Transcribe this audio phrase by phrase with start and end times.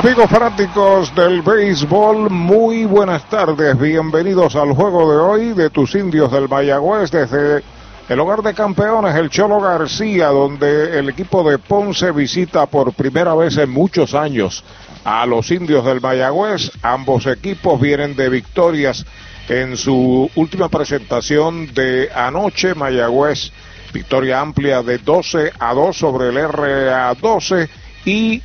[0.00, 3.78] Amigos fanáticos del béisbol, muy buenas tardes.
[3.78, 7.62] Bienvenidos al juego de hoy de tus indios del Mayagüez desde
[8.08, 13.34] el hogar de campeones, el Cholo García, donde el equipo de Ponce visita por primera
[13.34, 14.64] vez en muchos años
[15.04, 16.70] a los indios del Mayagüez.
[16.80, 19.04] Ambos equipos vienen de victorias
[19.50, 22.74] en su última presentación de anoche.
[22.74, 23.52] Mayagüez,
[23.92, 28.42] victoria amplia de 12 a 2 sobre el RA 12 y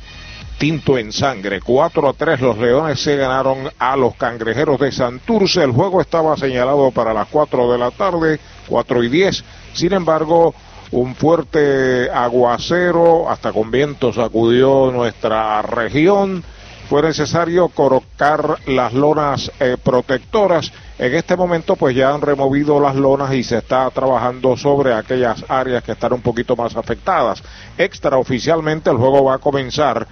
[0.58, 1.60] tinto en sangre.
[1.60, 5.62] 4 a 3 los Leones se ganaron a los Cangrejeros de Santurce.
[5.62, 9.44] El juego estaba señalado para las 4 de la tarde, 4 y 10.
[9.74, 10.54] Sin embargo,
[10.92, 16.44] un fuerte aguacero, hasta con viento sacudió nuestra región.
[16.88, 20.72] Fue necesario colocar las lonas eh, protectoras.
[20.98, 25.44] En este momento pues ya han removido las lonas y se está trabajando sobre aquellas
[25.48, 27.42] áreas que están un poquito más afectadas.
[27.76, 30.06] Extraoficialmente el juego va a comenzar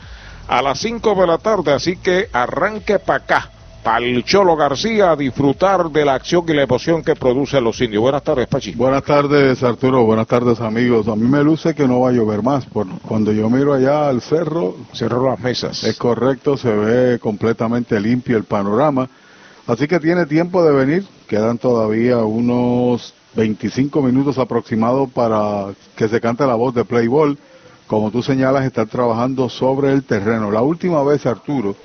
[0.48, 3.50] a las 5 de la tarde, así que arranque para acá,
[3.85, 7.79] para el Cholo García, a disfrutar de la acción y la emoción que produce los
[7.83, 8.01] indios.
[8.01, 8.73] Buenas tardes, Pachi.
[8.75, 10.05] Buenas tardes, Arturo.
[10.05, 11.07] Buenas tardes, amigos.
[11.07, 12.65] A mí me luce que no va a llover más.
[12.65, 15.85] Por, cuando yo miro allá al cerro, cerro las mesas.
[15.85, 19.07] Es correcto, se ve completamente limpio el panorama.
[19.67, 21.07] Así que tiene tiempo de venir.
[21.29, 27.37] Quedan todavía unos 25 minutos aproximados para que se cante la voz de Playball
[27.87, 30.51] como tú señalas, están trabajando sobre el terreno.
[30.51, 31.77] La última vez, Arturo,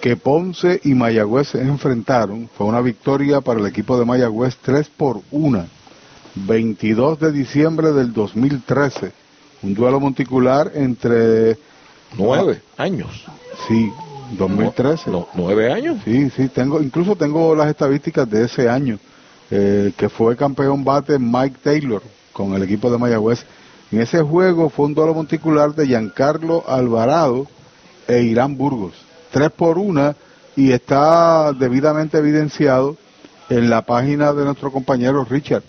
[0.00, 4.88] que Ponce y Mayagüez se enfrentaron, fue una victoria para el equipo de Mayagüez 3
[4.96, 5.66] por 1,
[6.34, 9.12] 22 de diciembre del 2013.
[9.62, 11.58] Un duelo monticular entre...
[12.16, 13.24] Nueve años.
[13.68, 13.90] Sí,
[14.36, 15.10] 2013.
[15.10, 15.98] No, nueve años.
[16.04, 18.98] Sí, sí, tengo, incluso tengo las estadísticas de ese año,
[19.50, 22.02] eh, que fue campeón bate Mike Taylor
[22.32, 23.44] con el equipo de Mayagüez
[23.92, 27.48] en ese juego fue un duelo monticular de Giancarlo Alvarado
[28.06, 28.94] e Irán Burgos.
[29.30, 30.14] Tres por una
[30.56, 32.96] y está debidamente evidenciado
[33.48, 35.62] en la página de nuestro compañero Richard.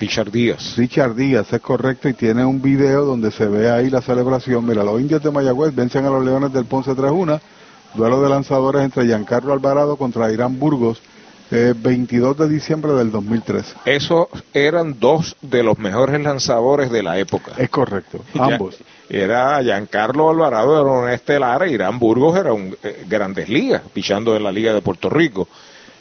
[0.00, 0.76] Richard Díaz.
[0.76, 4.64] Richard Díaz, es correcto, y tiene un video donde se ve ahí la celebración.
[4.64, 7.40] Mira, los indios de Mayagüez vencen a los Leones del Ponce 3-1.
[7.94, 11.00] Duelo de lanzadores entre Giancarlo Alvarado contra Irán Burgos
[11.50, 13.74] 22 eh, de diciembre del 2013.
[13.86, 17.52] Esos eran dos de los mejores lanzadores de la época.
[17.56, 18.76] Es correcto, ambos.
[19.08, 24.44] Era Giancarlo Alvarado, era un estelar, Irán Burgos era un eh, grandes ligas, pichando en
[24.44, 25.48] la Liga de Puerto Rico.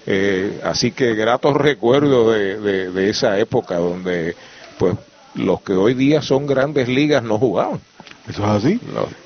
[0.05, 4.35] Eh, así que gratos recuerdos de, de, esa época donde
[4.77, 4.95] pues
[5.35, 7.81] los que hoy día son grandes ligas no jugaban.
[8.27, 8.79] Eso es así.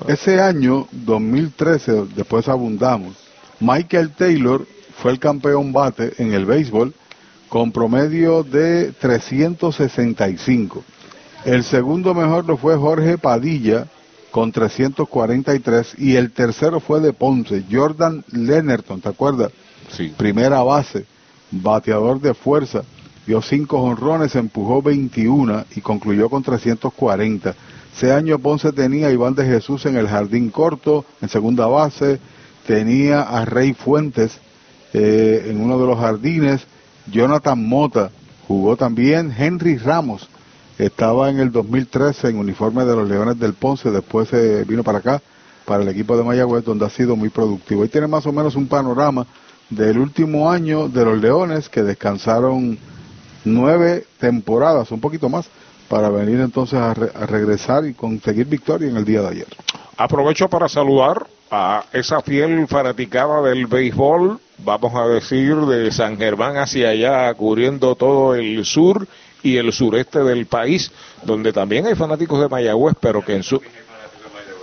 [0.06, 3.16] Ese año, 2013, después abundamos,
[3.60, 4.66] Michael Taylor
[4.96, 6.94] fue el campeón bate en el béisbol
[7.48, 10.84] con promedio de 365.
[11.44, 13.88] El segundo mejor lo fue Jorge Padilla
[14.30, 19.50] con 343 y el tercero fue de Ponce, Jordan Lennerton, ¿te acuerdas?
[19.90, 20.14] Sí.
[20.16, 21.04] Primera base,
[21.50, 22.84] bateador de fuerza,
[23.26, 27.54] dio cinco honrones, empujó 21 y concluyó con 340.
[27.94, 32.20] Ese año Ponce tenía a Iván de Jesús en el jardín corto, en segunda base,
[32.66, 34.38] tenía a Rey Fuentes
[34.92, 36.62] eh, en uno de los jardines.
[37.10, 38.10] Jonathan Mota
[38.46, 39.34] jugó también.
[39.36, 40.28] Henry Ramos
[40.78, 43.90] estaba en el 2013 en uniforme de los Leones del Ponce.
[43.90, 45.22] Después se vino para acá,
[45.64, 47.82] para el equipo de Mayagüez, donde ha sido muy productivo.
[47.82, 49.26] Ahí tiene más o menos un panorama
[49.70, 52.78] del último año de los Leones que descansaron
[53.44, 55.46] nueve temporadas, un poquito más,
[55.88, 59.48] para venir entonces a, a regresar y conseguir victoria en el día de ayer.
[59.96, 66.56] Aprovecho para saludar a esa fiel fanaticada del béisbol vamos a decir, de San Germán
[66.56, 69.06] hacia allá, cubriendo todo el sur
[69.42, 70.90] y el sureste del país,
[71.24, 73.60] donde también hay fanáticos de Mayagüez, pero que en su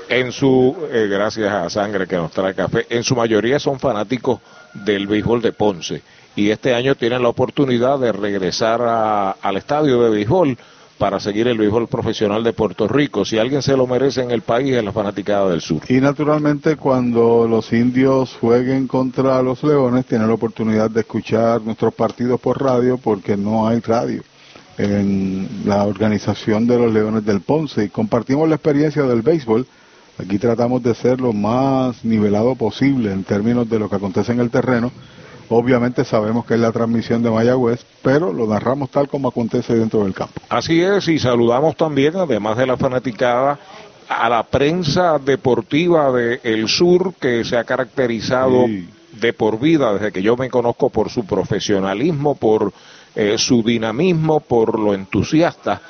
[0.10, 4.40] en su eh, gracias a Sangre que nos trae café, en su mayoría son fanáticos
[4.74, 6.02] del béisbol de Ponce
[6.36, 10.58] y este año tienen la oportunidad de regresar al estadio de béisbol
[10.98, 13.24] para seguir el béisbol profesional de Puerto Rico.
[13.24, 15.81] Si alguien se lo merece en el país es la fanaticada del sur.
[15.88, 21.94] Y naturalmente cuando los indios jueguen contra los leones tienen la oportunidad de escuchar nuestros
[21.94, 24.22] partidos por radio porque no hay radio
[24.80, 29.68] en la organización de los Leones del Ponce y compartimos la experiencia del béisbol
[30.20, 34.42] Aquí tratamos de ser lo más nivelado posible en términos de lo que acontece en
[34.42, 34.92] el terreno.
[35.48, 40.04] Obviamente sabemos que es la transmisión de Mayagüez, pero lo narramos tal como acontece dentro
[40.04, 40.42] del campo.
[40.50, 43.58] Así es, y saludamos también, además de la fanaticada,
[44.10, 48.66] a la prensa deportiva de El Sur, que se ha caracterizado
[49.14, 52.74] de por vida, desde que yo me conozco por su profesionalismo, por
[53.15, 55.81] eh, su dinamismo, por lo entusiasta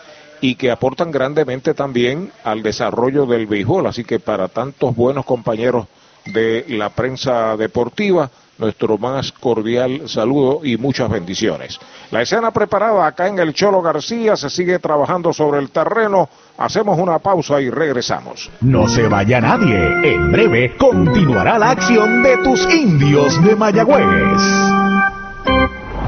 [0.42, 3.88] y que aportan grandemente también al desarrollo del béisbol.
[3.88, 5.88] Así que para tantos buenos compañeros
[6.26, 11.80] de la prensa deportiva, nuestro más cordial saludo y muchas bendiciones.
[12.12, 16.30] La escena preparada acá en el Cholo García se sigue trabajando sobre el terreno.
[16.58, 18.50] Hacemos una pausa y regresamos.
[18.62, 19.78] No se vaya nadie.
[20.04, 25.79] En breve continuará la acción de tus indios de Mayagüez.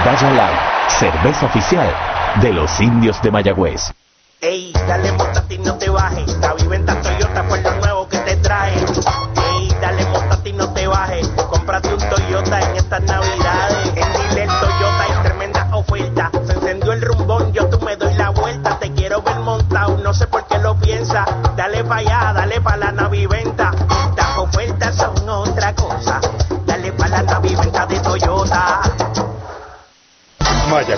[0.00, 0.58] Medalla Light,
[0.98, 1.86] cerveza oficial
[2.40, 3.92] de los indios de Mayagüez.
[4.40, 6.38] Ey, dale montate y no te bajes.
[6.38, 7.79] La viventa Toyota fue lo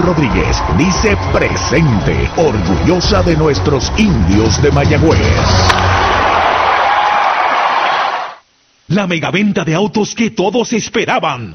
[0.00, 5.20] Rodríguez dice presente, orgullosa de nuestros indios de Mayagüez.
[8.88, 11.54] La megaventa de autos que todos esperaban.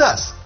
[0.00, 0.37] us.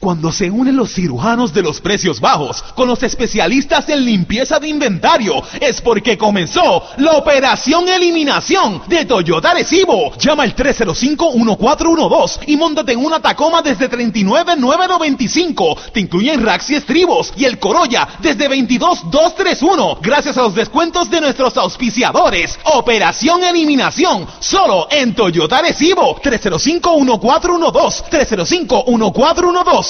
[0.00, 4.66] Cuando se unen los cirujanos de los precios bajos con los especialistas en limpieza de
[4.66, 10.16] inventario, es porque comenzó la operación eliminación de Toyota Recibo.
[10.16, 15.76] Llama al 305-1412 y móntate en una Tacoma desde 39,995.
[15.92, 19.98] Te incluyen racks y estribos y el Corolla desde 22,231.
[20.00, 22.58] Gracias a los descuentos de nuestros auspiciadores.
[22.72, 26.18] Operación eliminación solo en Toyota Recibo.
[26.22, 28.04] 305-1412.
[28.08, 29.89] 305-1412.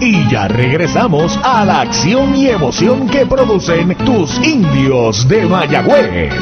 [0.00, 6.34] Y ya regresamos a la acción y emoción que producen tus indios de Mayagüez.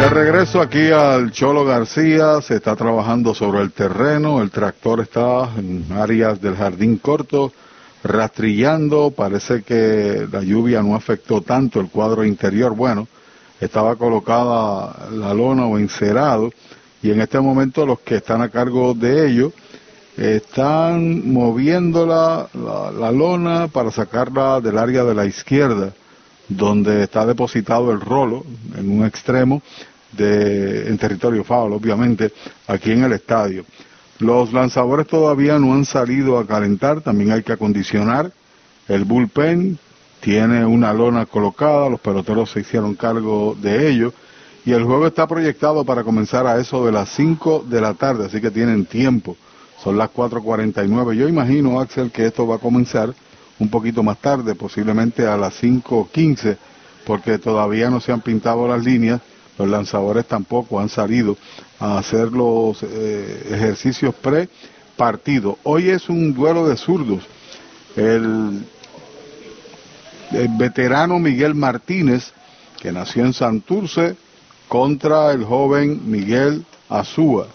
[0.00, 5.48] De regreso aquí al Cholo García, se está trabajando sobre el terreno, el tractor está
[5.56, 7.50] en áreas del jardín corto,
[8.04, 13.08] rastrillando, parece que la lluvia no afectó tanto el cuadro interior, bueno,
[13.58, 16.52] estaba colocada la lona o encerado,
[17.02, 19.52] y en este momento los que están a cargo de ello,
[20.16, 25.92] están moviendo la, la, lona para sacarla del área de la izquierda,
[26.48, 28.44] donde está depositado el rolo
[28.76, 29.62] en un extremo
[30.12, 32.32] de, en territorio foul, obviamente,
[32.66, 33.66] aquí en el estadio.
[34.18, 38.32] Los lanzadores todavía no han salido a calentar, también hay que acondicionar.
[38.88, 39.78] El bullpen
[40.20, 44.14] tiene una lona colocada, los peloteros se hicieron cargo de ello
[44.64, 48.26] y el juego está proyectado para comenzar a eso de las 5 de la tarde,
[48.26, 49.36] así que tienen tiempo
[49.82, 51.14] son las 4.49.
[51.14, 53.14] Yo imagino, Axel, que esto va a comenzar
[53.58, 56.56] un poquito más tarde, posiblemente a las 5.15,
[57.06, 59.20] porque todavía no se han pintado las líneas,
[59.58, 61.36] los lanzadores tampoco han salido
[61.78, 65.58] a hacer los eh, ejercicios pre-partido.
[65.62, 67.22] Hoy es un duelo de zurdos.
[67.96, 68.66] El,
[70.32, 72.32] el veterano Miguel Martínez,
[72.80, 74.16] que nació en Santurce,
[74.68, 77.46] contra el joven Miguel Azúa,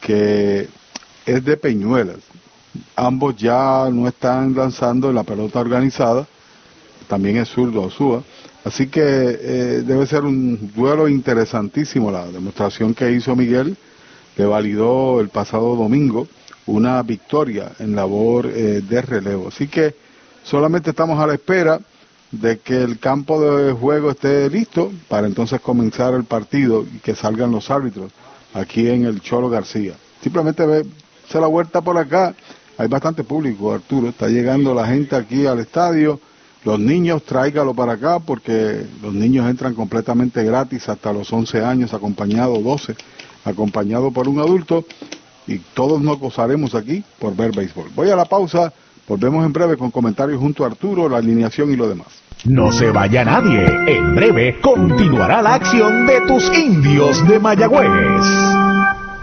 [0.00, 0.68] que
[1.26, 2.18] es de Peñuelas.
[2.96, 6.26] Ambos ya no están lanzando la pelota organizada,
[7.08, 8.22] también es zurdo Osúa,
[8.64, 13.76] Así que eh, debe ser un duelo interesantísimo la demostración que hizo Miguel,
[14.36, 16.28] que validó el pasado domingo
[16.66, 19.48] una victoria en labor eh, de relevo.
[19.48, 19.94] Así que
[20.42, 21.80] solamente estamos a la espera
[22.30, 27.14] de que el campo de juego esté listo para entonces comenzar el partido y que
[27.14, 28.12] salgan los árbitros
[28.52, 29.94] aquí en el Cholo García.
[30.22, 30.84] Simplemente ve,
[31.30, 32.34] se la vuelta por acá,
[32.76, 36.18] hay bastante público, Arturo, está llegando la gente aquí al estadio,
[36.64, 41.94] los niños tráigalo para acá porque los niños entran completamente gratis hasta los 11 años,
[41.94, 42.96] acompañados 12,
[43.44, 44.84] acompañado por un adulto
[45.46, 47.90] y todos nos gozaremos aquí por ver béisbol.
[47.94, 48.72] Voy a la pausa,
[49.06, 52.08] volvemos en breve con comentarios junto a Arturo, la alineación y lo demás.
[52.44, 53.66] No se vaya nadie.
[53.86, 58.99] En breve continuará la acción de tus indios de Mayagüez.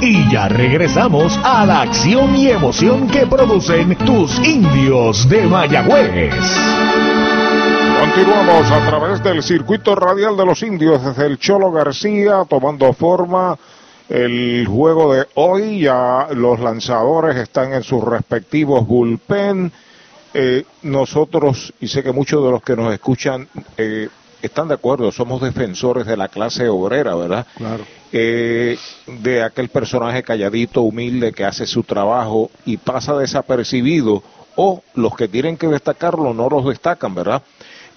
[0.00, 6.34] Y ya regresamos a la acción y emoción que producen tus indios de Mayagüez.
[8.00, 13.58] Continuamos a través del circuito radial de los indios desde el Cholo García, tomando forma
[14.08, 15.80] el juego de hoy.
[15.80, 19.70] Ya los lanzadores están en sus respectivos bullpen.
[20.32, 24.08] Eh, nosotros, y sé que muchos de los que nos escuchan eh,
[24.42, 27.46] están de acuerdo, somos defensores de la clase obrera, ¿verdad?
[27.56, 27.84] Claro.
[28.12, 34.22] Eh, de aquel personaje calladito, humilde, que hace su trabajo y pasa desapercibido,
[34.56, 37.42] o los que tienen que destacarlo no los destacan, ¿verdad?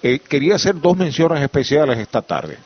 [0.02, 2.58] Eh, quería hacer dos menciones especiales esta tarde.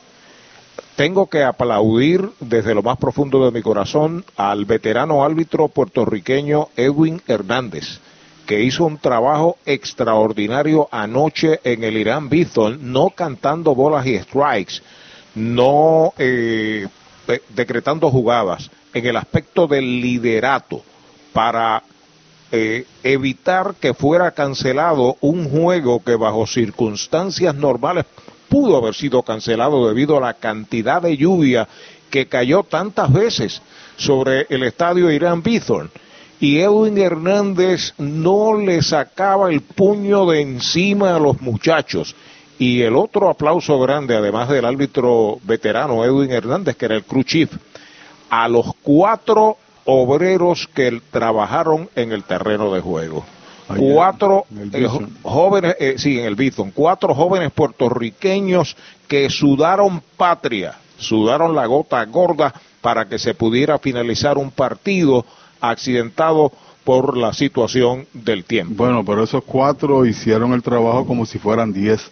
[0.95, 7.21] Tengo que aplaudir desde lo más profundo de mi corazón al veterano árbitro puertorriqueño Edwin
[7.27, 7.99] Hernández,
[8.47, 14.81] que hizo un trabajo extraordinario anoche en el Irán Bithorn, no cantando bolas y strikes,
[15.35, 16.87] no eh,
[17.27, 20.81] eh, decretando jugadas, en el aspecto del liderato
[21.33, 21.83] para
[22.51, 28.05] eh, evitar que fuera cancelado un juego que bajo circunstancias normales
[28.47, 31.67] pudo haber sido cancelado debido a la cantidad de lluvia
[32.09, 33.61] que cayó tantas veces
[33.97, 35.91] sobre el estadio Irán Bithorn
[36.39, 42.15] y Edwin Hernández no le sacaba el puño de encima a los muchachos.
[42.59, 47.23] Y el otro aplauso grande, además del árbitro veterano Edwin Hernández, que era el crew
[47.23, 47.51] chief,
[48.29, 53.23] a los cuatro obreros que trabajaron en el terreno de juego.
[53.77, 54.87] cuatro eh,
[55.23, 58.75] jóvenes, eh, sí, en el Bison, cuatro jóvenes puertorriqueños
[59.07, 65.25] que sudaron patria, sudaron la gota gorda para que se pudiera finalizar un partido
[65.61, 66.51] accidentado
[66.87, 68.75] por la situación del tiempo.
[68.77, 72.09] Bueno, pero esos cuatro hicieron el trabajo como si fueran diez,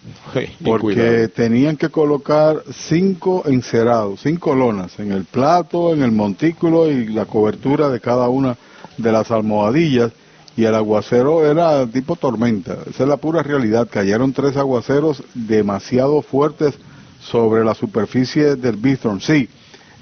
[0.66, 7.08] porque tenían que colocar cinco encerados, cinco lonas en el plato, en el montículo y
[7.08, 8.58] la cobertura de cada una
[8.98, 10.12] de las almohadillas.
[10.58, 13.88] Y el aguacero era tipo tormenta, esa es la pura realidad.
[13.90, 16.76] Cayeron tres aguaceros demasiado fuertes
[17.22, 19.22] sobre la superficie del Bithorn.
[19.22, 19.48] Sí,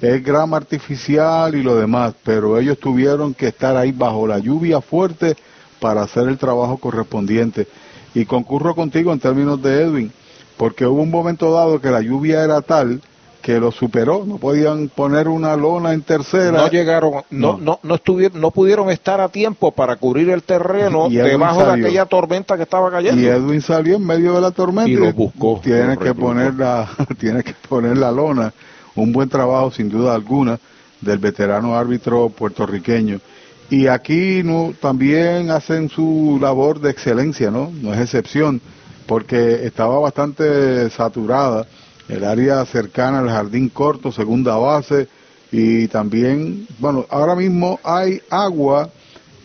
[0.04, 4.82] es grama artificial y lo demás, pero ellos tuvieron que estar ahí bajo la lluvia
[4.82, 5.36] fuerte
[5.80, 7.68] para hacer el trabajo correspondiente.
[8.14, 10.12] Y concurro contigo en términos de Edwin,
[10.58, 13.02] porque hubo un momento dado que la lluvia era tal
[13.42, 16.52] que lo superó, no podían poner una lona en tercera.
[16.52, 21.10] No llegaron, no, no, no, estuvieron, no pudieron estar a tiempo para cubrir el terreno
[21.10, 23.22] debajo de aquella tormenta que estaba cayendo.
[23.22, 25.60] Y Edwin salió en medio de la tormenta y buscó.
[25.62, 26.90] Tiene que poner la,
[27.20, 28.54] tiene que poner la lona
[28.96, 30.60] un buen trabajo sin duda alguna
[31.02, 33.20] del veterano árbitro puertorriqueño.
[33.70, 34.44] Y aquí
[34.82, 37.72] también hacen su labor de excelencia, ¿no?
[37.82, 38.62] No es excepción,
[39.08, 41.66] porque estaba bastante saturada
[42.08, 45.08] el área cercana al jardín corto, segunda base,
[45.52, 48.90] y también, bueno, ahora mismo hay agua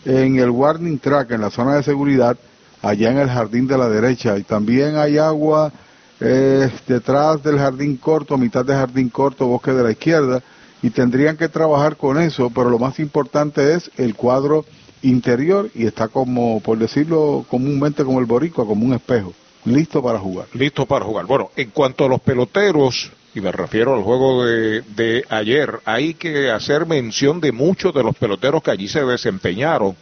[0.05, 2.37] en el warning track, en la zona de seguridad,
[2.81, 5.71] allá en el jardín de la derecha, y también hay agua
[6.21, 10.41] eh, detrás del jardín corto, mitad del jardín corto, bosque de la izquierda,
[10.81, 14.65] y tendrían que trabajar con eso, pero lo más importante es el cuadro
[15.01, 19.33] interior y está como, por decirlo comúnmente como el boricua, como un espejo,
[19.65, 20.47] listo para jugar.
[20.53, 21.25] Listo para jugar.
[21.25, 26.13] Bueno, en cuanto a los peloteros, y me refiero al juego de, de ayer, hay
[26.13, 29.95] que hacer mención de muchos de los peloteros que allí se desempeñaron,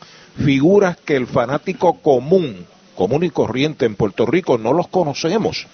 [0.44, 5.68] figuras que el fanático común, común y corriente en Puerto Rico no los conocemos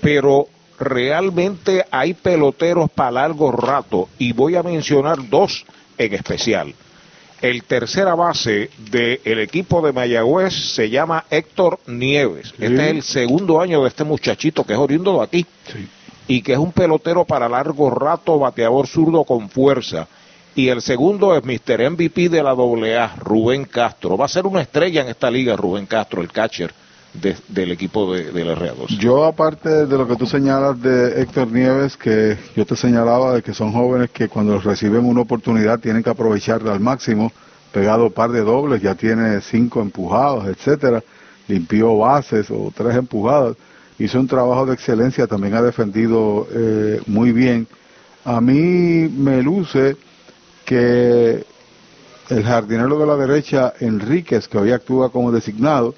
[0.00, 5.64] pero realmente hay peloteros para largo rato y voy a mencionar dos
[5.98, 6.74] en especial.
[7.42, 12.52] El tercera base del equipo de Mayagüez se llama Héctor Nieves.
[12.58, 15.46] Este es el segundo año de este muchachito que es oriundo de aquí
[16.28, 20.06] y que es un pelotero para largo rato, bateador zurdo con fuerza.
[20.54, 21.90] Y el segundo es Mr.
[21.90, 24.18] MVP de la AA, Rubén Castro.
[24.18, 26.74] Va a ser una estrella en esta liga, Rubén Castro, el catcher
[27.12, 28.56] del equipo de, de la
[28.98, 33.42] Yo, aparte de lo que tú señalas de Héctor Nieves, que yo te señalaba de
[33.42, 37.32] que son jóvenes que cuando reciben una oportunidad tienen que aprovecharla al máximo,
[37.72, 41.02] pegado par de dobles, ya tiene cinco empujados, etcétera,
[41.48, 43.56] limpió bases o tres empujadas,
[43.98, 47.66] hizo un trabajo de excelencia, también ha defendido eh, muy bien.
[48.24, 49.96] a mí me luce
[50.64, 51.44] que
[52.28, 55.94] el jardinero de la derecha, Enríquez, que hoy actúa como designado,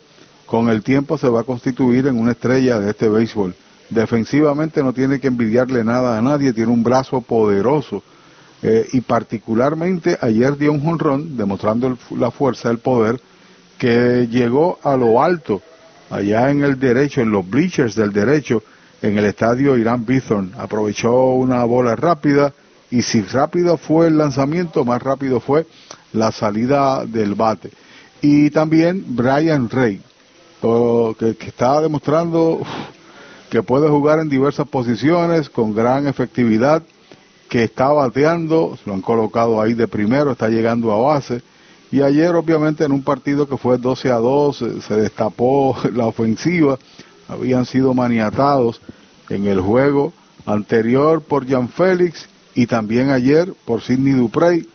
[0.53, 3.55] con el tiempo se va a constituir en una estrella de este béisbol.
[3.89, 8.03] Defensivamente no tiene que envidiarle nada a nadie, tiene un brazo poderoso.
[8.63, 13.19] Eh, y particularmente ayer dio un jonrón, demostrando la fuerza, el poder,
[13.79, 15.63] que llegó a lo alto,
[16.11, 18.63] allá en el derecho, en los bleachers del derecho,
[19.01, 20.53] en el estadio Irán Bithorn.
[20.59, 22.53] Aprovechó una bola rápida
[22.91, 25.67] y si rápido fue el lanzamiento, más rápido fue
[26.13, 27.71] la salida del bate.
[28.21, 30.03] Y también Brian Rey,
[31.19, 32.61] que, que está demostrando
[33.51, 36.83] que puede jugar en diversas posiciones con gran efectividad,
[37.49, 41.43] que está bateando, lo han colocado ahí de primero, está llegando a base.
[41.91, 46.79] Y ayer obviamente en un partido que fue 12 a 2 se destapó la ofensiva,
[47.29, 48.81] habían sido maniatados
[49.29, 50.13] en el juego
[50.47, 54.67] anterior por Jan Félix y también ayer por Sidney Duprey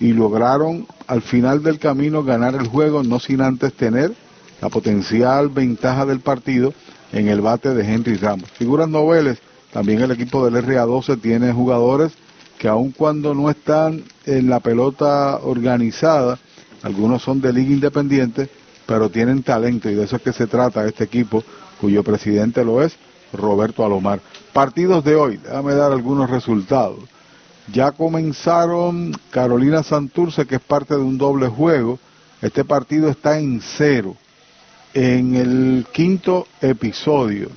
[0.00, 4.12] y lograron al final del camino ganar el juego no sin antes tener
[4.60, 6.74] la potencial ventaja del partido
[7.12, 8.50] en el bate de Henry Ramos.
[8.50, 9.38] Figuras noveles,
[9.72, 12.12] también el equipo del RA12 tiene jugadores
[12.58, 16.38] que aun cuando no están en la pelota organizada,
[16.82, 18.48] algunos son de liga independiente,
[18.86, 21.44] pero tienen talento y de eso es que se trata este equipo,
[21.80, 22.96] cuyo presidente lo es
[23.32, 24.20] Roberto Alomar.
[24.52, 26.98] Partidos de hoy, déjame dar algunos resultados.
[27.72, 31.98] Ya comenzaron Carolina Santurce, que es parte de un doble juego.
[32.40, 34.16] Este partido está en cero
[34.98, 37.50] en el quinto episodio.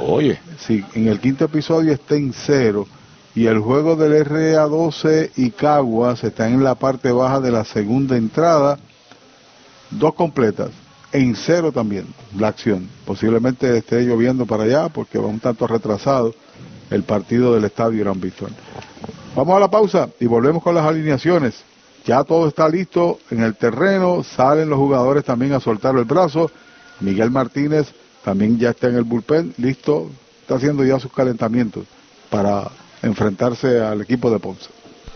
[0.00, 0.38] Oye.
[0.58, 2.86] Sí, en el quinto episodio está en cero.
[3.34, 8.16] Y el juego del RA12 y Caguas está en la parte baja de la segunda
[8.16, 8.78] entrada.
[9.90, 10.70] Dos completas.
[11.10, 12.06] En cero también
[12.38, 12.88] la acción.
[13.04, 16.32] Posiblemente esté lloviendo para allá porque va un tanto retrasado
[16.90, 18.50] el partido del estadio Gran Víctor.
[19.34, 21.56] Vamos a la pausa y volvemos con las alineaciones.
[22.06, 26.52] Ya todo está listo en el terreno, salen los jugadores también a soltar el brazo
[27.00, 27.92] Miguel Martínez
[28.24, 31.86] también ya está en el bullpen, listo, está haciendo ya sus calentamientos
[32.30, 32.70] para
[33.02, 34.70] enfrentarse al equipo de Ponce.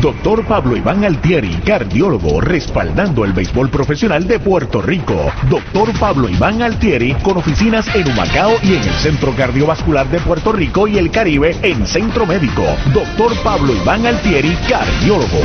[0.00, 5.32] Doctor Pablo Iván Altieri, cardiólogo, respaldando el béisbol profesional de Puerto Rico.
[5.48, 10.52] Doctor Pablo Iván Altieri, con oficinas en Humacao y en el Centro Cardiovascular de Puerto
[10.52, 12.64] Rico y el Caribe en Centro Médico.
[12.92, 15.40] Doctor Pablo Iván Altieri, cardiólogo.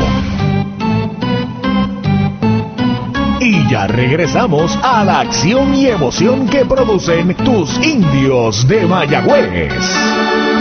[3.40, 10.59] Y ya regresamos a la acción y emoción que producen tus indios de Mayagüez.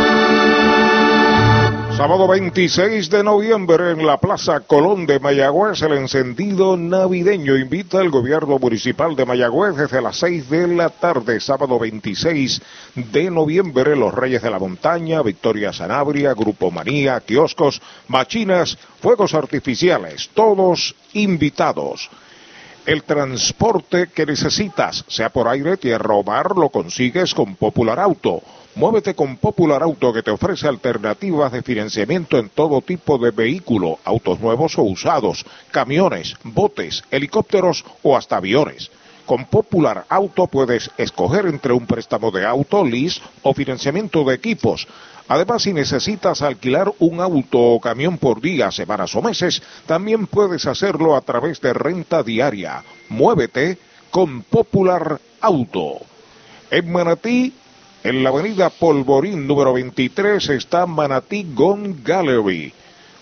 [1.99, 8.11] Sábado 26 de noviembre en la Plaza Colón de Mayagüez, el encendido navideño invita al
[8.11, 11.41] gobierno municipal de Mayagüez desde las 6 de la tarde.
[11.41, 12.63] Sábado 26
[12.95, 20.31] de noviembre, los Reyes de la Montaña, Victoria Sanabria, Grupo Manía, kioscos, machinas, fuegos artificiales,
[20.33, 22.09] todos invitados.
[22.87, 28.41] El transporte que necesitas, sea por aire, tierra o mar, lo consigues con Popular Auto.
[28.79, 33.99] Muévete con Popular Auto que te ofrece alternativas de financiamiento en todo tipo de vehículo,
[34.05, 38.89] autos nuevos o usados, camiones, botes, helicópteros o hasta aviones.
[39.27, 44.87] Con Popular Auto puedes escoger entre un préstamo de auto, lease o financiamiento de equipos.
[45.27, 50.67] Además, si necesitas alquilar un auto o camión por día, semanas o meses, también puedes
[50.67, 52.85] hacerlo a través de renta diaria.
[53.09, 53.77] Muévete
[54.13, 55.99] con Popular Auto.
[56.71, 57.55] En Manatí,
[58.09, 62.73] en la avenida Polvorín número 23 está Manatí Gone Gallery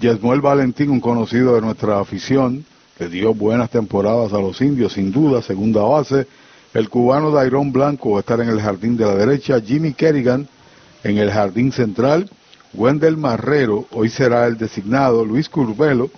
[0.00, 2.64] Yesmuel Valentín, un conocido de nuestra afición,
[2.98, 6.26] le dio buenas temporadas a los indios, sin duda, segunda base.
[6.74, 9.60] El cubano Dairon Blanco va a estar en el jardín de la derecha.
[9.60, 10.48] Jimmy Kerrigan
[11.04, 12.28] en el jardín central.
[12.74, 15.24] Wendell Marrero, hoy será el designado.
[15.24, 16.10] Luis Curvelo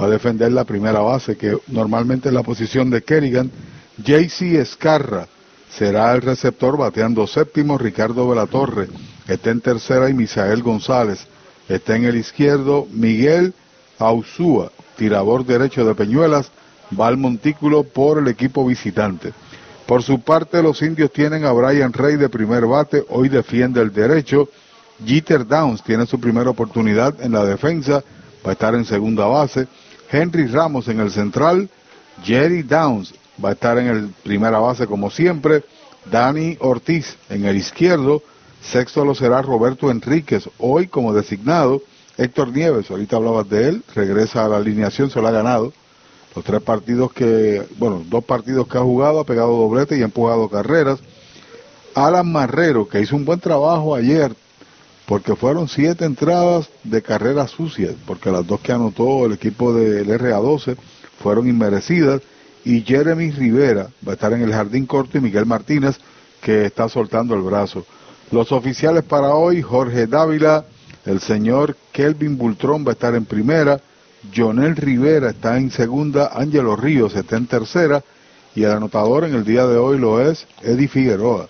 [0.00, 3.50] va a defender la primera base, que normalmente es la posición de Kerrigan.
[3.98, 5.28] JC Escarra
[5.70, 7.78] será el receptor bateando séptimo.
[7.78, 8.88] Ricardo Velatorre
[9.26, 11.26] está en tercera y Misael González
[11.68, 12.86] está en el izquierdo.
[12.90, 13.54] Miguel
[13.98, 16.50] Ausúa, tirador derecho de Peñuelas,
[16.98, 19.32] va al montículo por el equipo visitante.
[19.86, 23.92] Por su parte, los indios tienen a Brian Rey de primer bate, hoy defiende el
[23.92, 24.48] derecho.
[25.04, 28.02] Jeter Downs tiene su primera oportunidad en la defensa,
[28.44, 29.66] va a estar en segunda base.
[30.10, 31.68] Henry Ramos en el central.
[32.22, 35.64] Jerry Downs va a estar en el primera base como siempre.
[36.10, 38.22] Danny Ortiz en el izquierdo.
[38.60, 41.82] Sexto lo será Roberto Enríquez, hoy como designado.
[42.16, 45.72] Héctor Nieves, ahorita hablabas de él, regresa a la alineación, se lo ha ganado.
[46.34, 50.06] Los tres partidos que, bueno, dos partidos que ha jugado, ha pegado doblete y ha
[50.06, 51.00] empujado carreras.
[51.94, 54.34] Alan Marrero, que hizo un buen trabajo ayer,
[55.06, 60.08] porque fueron siete entradas de carreras sucias, porque las dos que anotó el equipo del
[60.08, 60.76] RA12
[61.22, 62.22] fueron inmerecidas.
[62.64, 65.98] Y Jeremy Rivera va a estar en el jardín corto y Miguel Martínez,
[66.40, 67.84] que está soltando el brazo.
[68.30, 70.64] Los oficiales para hoy, Jorge Dávila,
[71.04, 73.80] el señor Kelvin Bultrón va a estar en primera,
[74.34, 78.02] Jonel Rivera está en segunda, Ángelo Ríos está en tercera
[78.54, 81.48] y el anotador en el día de hoy lo es Eddie Figueroa.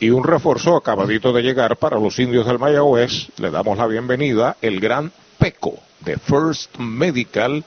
[0.00, 3.28] Y un refuerzo acabadito de llegar para los indios del Mayagüez.
[3.38, 7.64] Le damos la bienvenida, el gran Peco de First Medical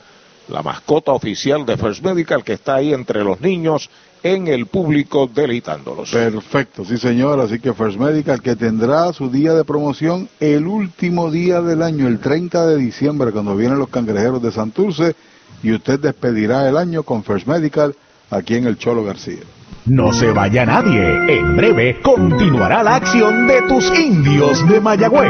[0.50, 3.90] la mascota oficial de First Medical que está ahí entre los niños
[4.24, 6.12] en el público deleitándolos.
[6.12, 11.32] Perfecto, sí señor, así que First Medical que tendrá su día de promoción el último
[11.32, 15.16] día del año, el 30 de diciembre, cuando vienen los cangrejeros de Santurce,
[15.64, 17.96] y usted despedirá el año con First Medical
[18.30, 19.44] aquí en el Cholo García.
[19.86, 21.36] No se vaya nadie.
[21.36, 25.30] En breve continuará la acción de tus indios de Mayagüez.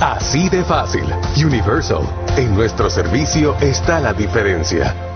[0.00, 1.04] Así de fácil.
[1.42, 2.02] Universal.
[2.36, 5.15] En nuestro servicio está la diferencia.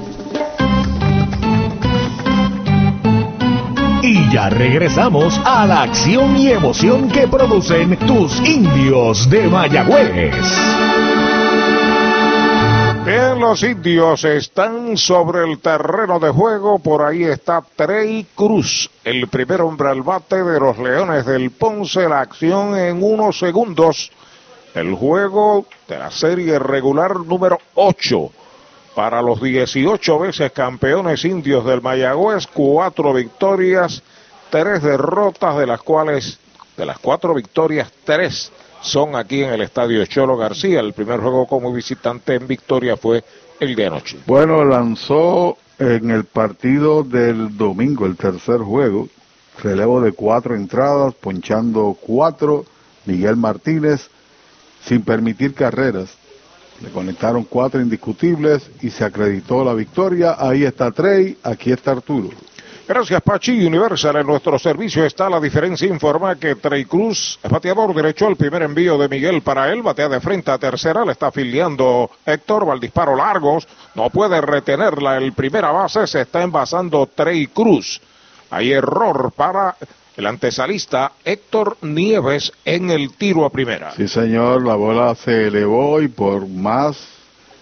[4.03, 10.43] Y ya regresamos a la acción y emoción que producen tus indios de Mayagüez.
[13.05, 16.79] Bien, los indios están sobre el terreno de juego.
[16.79, 22.09] Por ahí está Trey Cruz, el primer hombre al bate de los Leones del Ponce.
[22.09, 24.11] La acción en unos segundos.
[24.73, 28.31] El juego de la serie regular número 8
[28.95, 34.01] para los 18 veces campeones indios del Mayagüez, cuatro victorias,
[34.49, 36.39] tres derrotas, de las cuales,
[36.75, 40.79] de las cuatro victorias, tres son aquí en el estadio Cholo García.
[40.79, 43.23] El primer juego como visitante en victoria fue
[43.59, 44.17] el de anoche.
[44.25, 49.07] Bueno, lanzó en el partido del domingo, el tercer juego,
[49.61, 52.65] relevo de cuatro entradas, ponchando cuatro,
[53.05, 54.09] Miguel Martínez,
[54.83, 56.17] sin permitir carreras.
[56.83, 60.35] Le conectaron cuatro indiscutibles y se acreditó la victoria.
[60.39, 62.29] Ahí está Trey, aquí está Arturo.
[62.87, 63.65] Gracias, Pachi.
[63.65, 65.87] Universal en nuestro servicio está la diferencia.
[65.87, 68.27] Informa que Trey Cruz bateador derecho.
[68.27, 69.81] El primer envío de Miguel para él.
[69.81, 71.05] Batea de frente a tercera.
[71.05, 72.67] Le está afiliando Héctor.
[72.67, 73.67] Va al disparo largos.
[73.95, 75.17] No puede retenerla.
[75.17, 78.01] El primera base se está envasando Trey Cruz.
[78.49, 79.77] Hay error para
[80.21, 83.91] el antesalista Héctor Nieves en el tiro a primera.
[83.95, 84.63] Sí, señor.
[84.63, 86.95] La bola se elevó y por más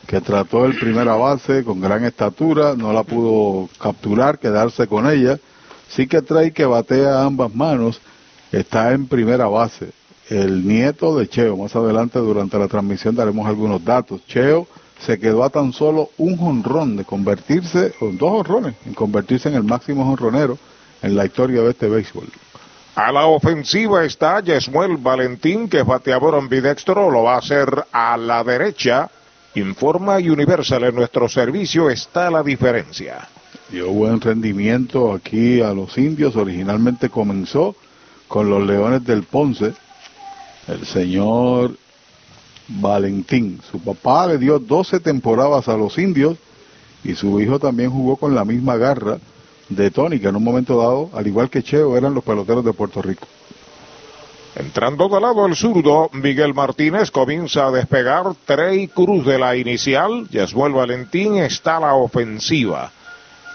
[0.05, 5.39] que trató el primera base con gran estatura, no la pudo capturar, quedarse con ella.
[5.87, 8.01] Sí que trae que batea ambas manos,
[8.51, 9.91] está en primera base.
[10.27, 14.25] El nieto de Cheo, más adelante durante la transmisión daremos algunos datos.
[14.27, 14.67] Cheo
[14.99, 19.55] se quedó a tan solo un jonrón de convertirse, o dos jonrones, en convertirse en
[19.55, 20.57] el máximo jonronero
[21.01, 22.27] en la historia de este béisbol.
[22.99, 28.17] A la ofensiva está Yesmuel Valentín, que es bateador ambidextro, lo va a hacer a
[28.17, 29.09] la derecha.
[29.55, 33.25] Informa Universal en nuestro servicio está la diferencia.
[33.69, 36.35] Dio buen rendimiento aquí a los indios.
[36.35, 37.73] Originalmente comenzó
[38.27, 39.73] con los Leones del Ponce.
[40.67, 41.77] El señor
[42.67, 43.61] Valentín.
[43.71, 46.35] Su papá le dio 12 temporadas a los indios
[47.05, 49.19] y su hijo también jugó con la misma garra
[49.69, 52.73] de Tony, que en un momento dado, al igual que Cheo, eran los peloteros de
[52.73, 53.27] Puerto Rico.
[54.55, 58.25] Entrando de lado el zurdo, Miguel Martínez comienza a despegar.
[58.45, 60.27] Trey Cruz de la inicial.
[60.31, 62.91] Yasmuel Valentín está la ofensiva.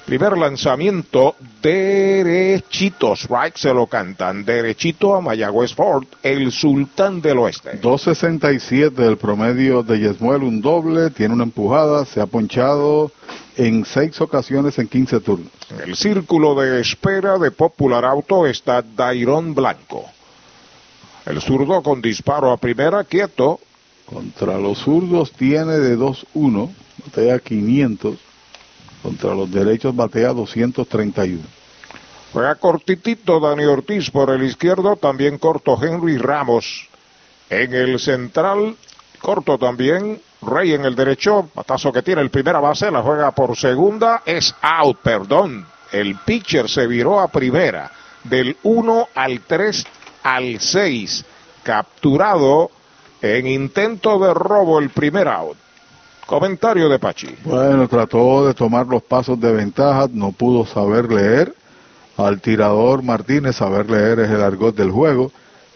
[0.04, 3.14] Primer lanzamiento, derechito.
[3.16, 4.44] Strike se lo cantan.
[4.44, 7.80] Derechito a Mayagüez Ford, el sultán del oeste.
[7.80, 11.08] 2.67 el promedio de Yesmuel, un doble.
[11.08, 12.04] Tiene una empujada.
[12.04, 13.12] Se ha ponchado
[13.56, 15.52] en seis ocasiones en 15 turnos.
[15.70, 20.04] En el círculo de espera de Popular Auto está Dairon Blanco.
[21.24, 23.58] El zurdo con disparo a primera, quieto.
[24.04, 26.70] Contra los zurdos tiene de 2-1,
[27.06, 28.18] batea 500.
[29.04, 31.42] Contra los derechos batea 231.
[32.32, 36.88] Juega cortitito Dani Ortiz por el izquierdo, también corto Henry Ramos.
[37.50, 38.74] En el central,
[39.20, 43.54] corto también Rey en el derecho, patazo que tiene el primera base, la juega por
[43.58, 45.66] segunda, es out, perdón.
[45.92, 47.92] El pitcher se viró a primera,
[48.24, 49.84] del 1 al 3
[50.22, 51.24] al 6.
[51.62, 52.70] Capturado
[53.20, 55.58] en intento de robo el primer out.
[56.26, 57.36] Comentario de Pachi.
[57.44, 61.54] Bueno, trató de tomar los pasos de ventaja, no pudo saber leer.
[62.16, 65.32] Al tirador Martínez, saber leer es el argot del juego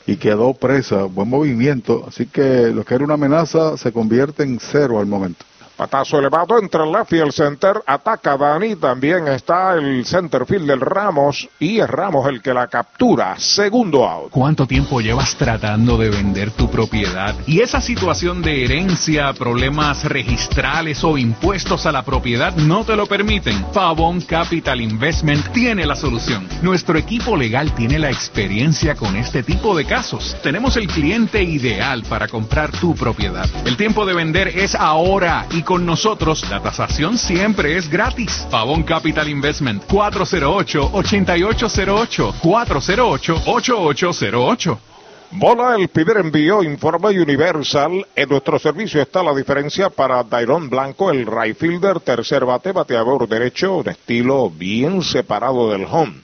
[0.07, 1.05] y quedó presa.
[1.05, 5.45] Buen movimiento, así que lo que era una amenaza se convierte en cero al momento.
[5.79, 7.81] Patazo elevado entre el left y el center.
[7.87, 8.75] Ataca Dani.
[8.75, 11.49] También está el center field del Ramos.
[11.61, 13.37] Y es Ramos el que la captura.
[13.39, 14.33] Segundo out.
[14.33, 17.33] ¿Cuánto tiempo llevas tratando de vender tu propiedad?
[17.47, 23.07] Y esa situación de herencia, problemas registrales o impuestos a la propiedad no te lo
[23.07, 23.65] permiten.
[23.73, 26.49] Pavón Capital Investment tiene la solución.
[26.61, 30.37] Nuestro equipo legal tiene la experiencia con este tipo de casos.
[30.43, 33.49] Tenemos el cliente ideal para comprar tu propiedad.
[33.65, 38.47] El tiempo de vender es ahora y con nosotros la tasación siempre es gratis.
[38.51, 44.79] Pavón Capital Investment 408-8808 408-8808.
[45.33, 48.07] Bola el primer envío, informa Universal.
[48.17, 53.29] En nuestro servicio está la diferencia para Dairon Blanco, el right fielder, tercer bate, bateador
[53.29, 56.23] derecho, un estilo bien separado del home.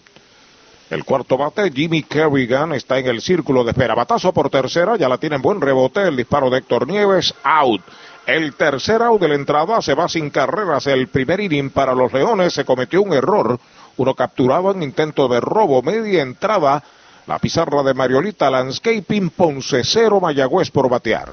[0.88, 3.94] El cuarto bate, Jimmy Kerrigan, está en el círculo de espera.
[3.94, 6.00] Batazo por tercera, ya la tiene en buen rebote.
[6.00, 7.82] El disparo de Héctor Nieves, out.
[8.26, 10.86] El tercer out de la entrada se va sin carreras.
[10.86, 13.58] El primer inning para los Leones se cometió un error.
[13.98, 16.82] Uno capturado en intento de robo, media entrada.
[17.26, 21.32] La pizarra de Mariolita Landscaping, Ponce cero, Mayagüez por batear.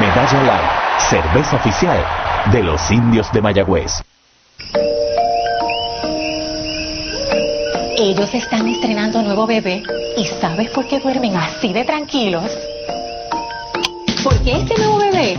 [0.00, 2.04] Medalla Light, cerveza oficial
[2.52, 4.02] de los indios de Mayagüez.
[7.96, 9.82] Ellos están estrenando nuevo bebé
[10.16, 12.50] y ¿sabes por qué duermen así de tranquilos?
[14.24, 15.38] Porque este nuevo bebé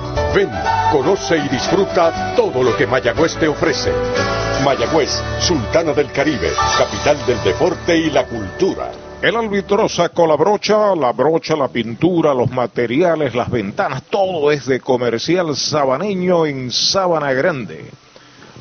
[0.35, 0.49] Ven,
[0.91, 3.91] conoce y disfruta todo lo que Mayagüez te ofrece.
[4.63, 5.09] Mayagüez,
[5.39, 8.91] Sultana del Caribe, capital del deporte y la cultura.
[9.21, 14.65] El árbitro sacó la brocha, la brocha, la pintura, los materiales, las ventanas, todo es
[14.65, 17.91] de comercial sabaneño en Sabana Grande.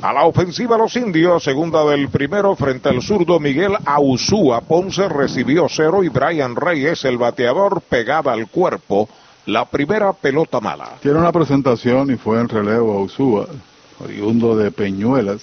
[0.03, 4.63] A la ofensiva los indios, segunda del primero frente al zurdo Miguel Ausúa.
[4.63, 9.11] Ponce recibió cero y Brian Reyes, el bateador, pegada al cuerpo.
[9.47, 10.97] La primera pelota mala.
[11.01, 13.47] Tiene una presentación y fue en relevo Ausúa,
[13.99, 15.43] oriundo de Peñuelas.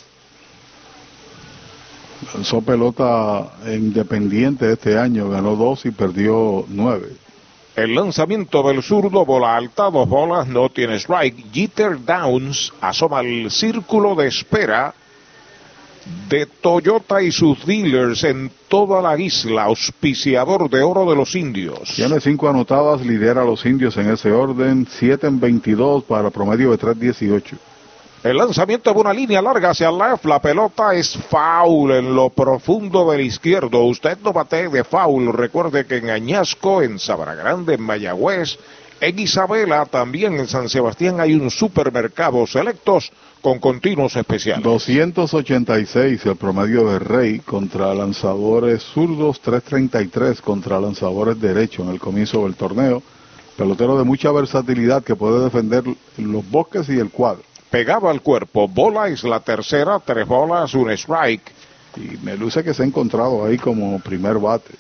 [2.33, 7.13] Lanzó pelota independiente este año, ganó dos y perdió nueve.
[7.75, 11.53] El lanzamiento del zurdo, bola alta, dos bolas, no tiene strike.
[11.53, 14.95] Jeter Downs asoma el círculo de espera
[16.29, 21.93] de Toyota y sus dealers en toda la isla, auspiciador de oro de los indios.
[21.95, 26.71] Tiene cinco anotadas, lidera a los indios en ese orden, siete en 22 para promedio
[26.71, 27.57] de 3.18.
[28.23, 32.29] El lanzamiento de una línea larga hacia el left, la pelota es foul en lo
[32.29, 33.83] profundo del izquierdo.
[33.83, 38.57] Usted no bate de foul, recuerde que en Añasco, en Sabra Grande, en Mayagüez,
[38.99, 43.11] en Isabela, también en San Sebastián hay un supermercado selectos
[43.41, 44.63] con continuos especiales.
[44.63, 52.43] 286 el promedio de Rey contra lanzadores zurdos, 333 contra lanzadores derechos en el comienzo
[52.43, 53.01] del torneo.
[53.55, 55.83] Pelotero de mucha versatilidad que puede defender
[56.17, 57.43] los bosques y el cuadro.
[57.69, 61.51] Pegado al cuerpo, bola es la tercera, tres bolas, un strike.
[61.95, 64.75] Y me luce que se ha encontrado ahí como primer bate.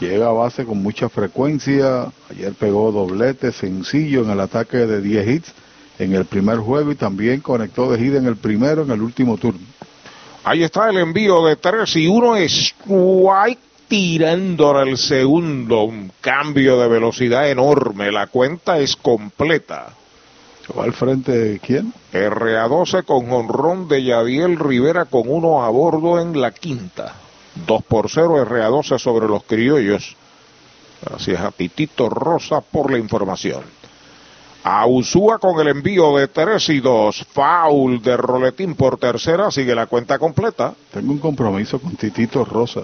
[0.00, 2.10] Llega a base con mucha frecuencia.
[2.30, 5.54] Ayer pegó doblete sencillo en el ataque de 10 hits
[6.00, 9.36] en el primer juego y también conectó de hit en el primero en el último
[9.36, 9.60] turno.
[10.42, 15.82] Ahí está el envío de 3 y 1 strike tirando el segundo.
[15.82, 18.10] Un cambio de velocidad enorme.
[18.10, 19.88] La cuenta es completa.
[20.78, 21.92] ¿Va al frente de quién?
[22.12, 27.14] RA12 con honrón de Yadiel Rivera con uno a bordo en la quinta.
[27.66, 30.16] 2 por 0 RA12 sobre los criollos.
[31.04, 33.79] Gracias a Titito Rosa por la información.
[34.62, 37.26] A Usúa con el envío de 3 y 2.
[37.32, 39.50] Foul de Roletín por tercera.
[39.50, 40.74] Sigue la cuenta completa.
[40.92, 42.82] Tengo un compromiso con Titito Rosa.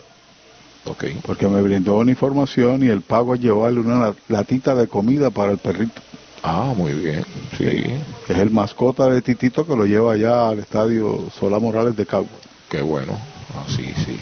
[0.86, 1.04] Ok.
[1.22, 5.52] Porque me brindó una información y el pago es llevarle una latita de comida para
[5.52, 6.00] el perrito.
[6.42, 7.24] Ah, muy bien.
[7.58, 7.84] Sí.
[8.28, 12.28] Es el mascota de Titito que lo lleva allá al estadio Solá Morales de Cagua.
[12.70, 13.18] Qué bueno.
[13.54, 14.18] Ah, sí, sí.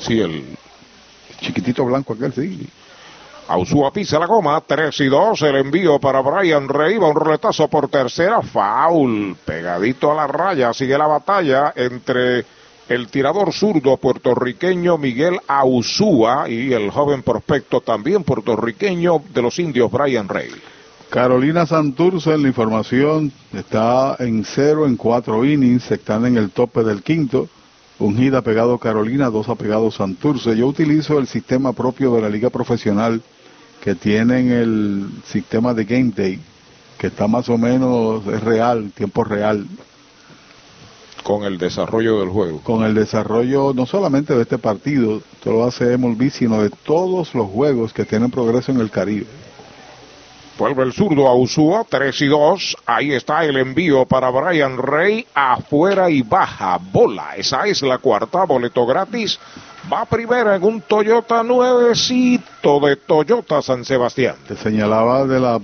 [0.00, 0.44] Sí, el
[1.40, 2.68] chiquitito blanco aquel, sí.
[3.50, 7.66] Ausúa pisa la goma, 3 y 2, el envío para Brian Rey, va un roletazo
[7.66, 12.44] por tercera, foul, pegadito a la raya, sigue la batalla entre
[12.88, 19.90] el tirador zurdo puertorriqueño Miguel Ausúa y el joven prospecto también puertorriqueño de los indios
[19.90, 20.50] Brian Rey.
[21.10, 26.84] Carolina Santurce en la información está en cero en cuatro innings, están en el tope
[26.84, 27.48] del quinto.
[27.98, 30.56] Un hit ha pegado Carolina, dos ha pegado Santurce.
[30.56, 33.20] Yo utilizo el sistema propio de la liga profesional
[33.82, 36.38] que tienen el sistema de Game Day,
[36.98, 39.66] que está más o menos, es real, tiempo real.
[41.22, 42.60] Con el desarrollo del juego.
[42.62, 47.34] Con el desarrollo no solamente de este partido, esto lo hace MLB, sino de todos
[47.34, 49.26] los juegos que tienen progreso en el Caribe.
[50.60, 52.76] Vuelve el zurdo a Usúa, 3 y 2.
[52.84, 55.26] Ahí está el envío para Brian Rey.
[55.32, 56.78] Afuera y baja.
[56.92, 57.34] Bola.
[57.34, 58.44] Esa es la cuarta.
[58.44, 59.40] Boleto gratis.
[59.92, 64.36] Va primera en un Toyota nuevecito de Toyota San Sebastián.
[64.46, 65.60] Te señalaba de la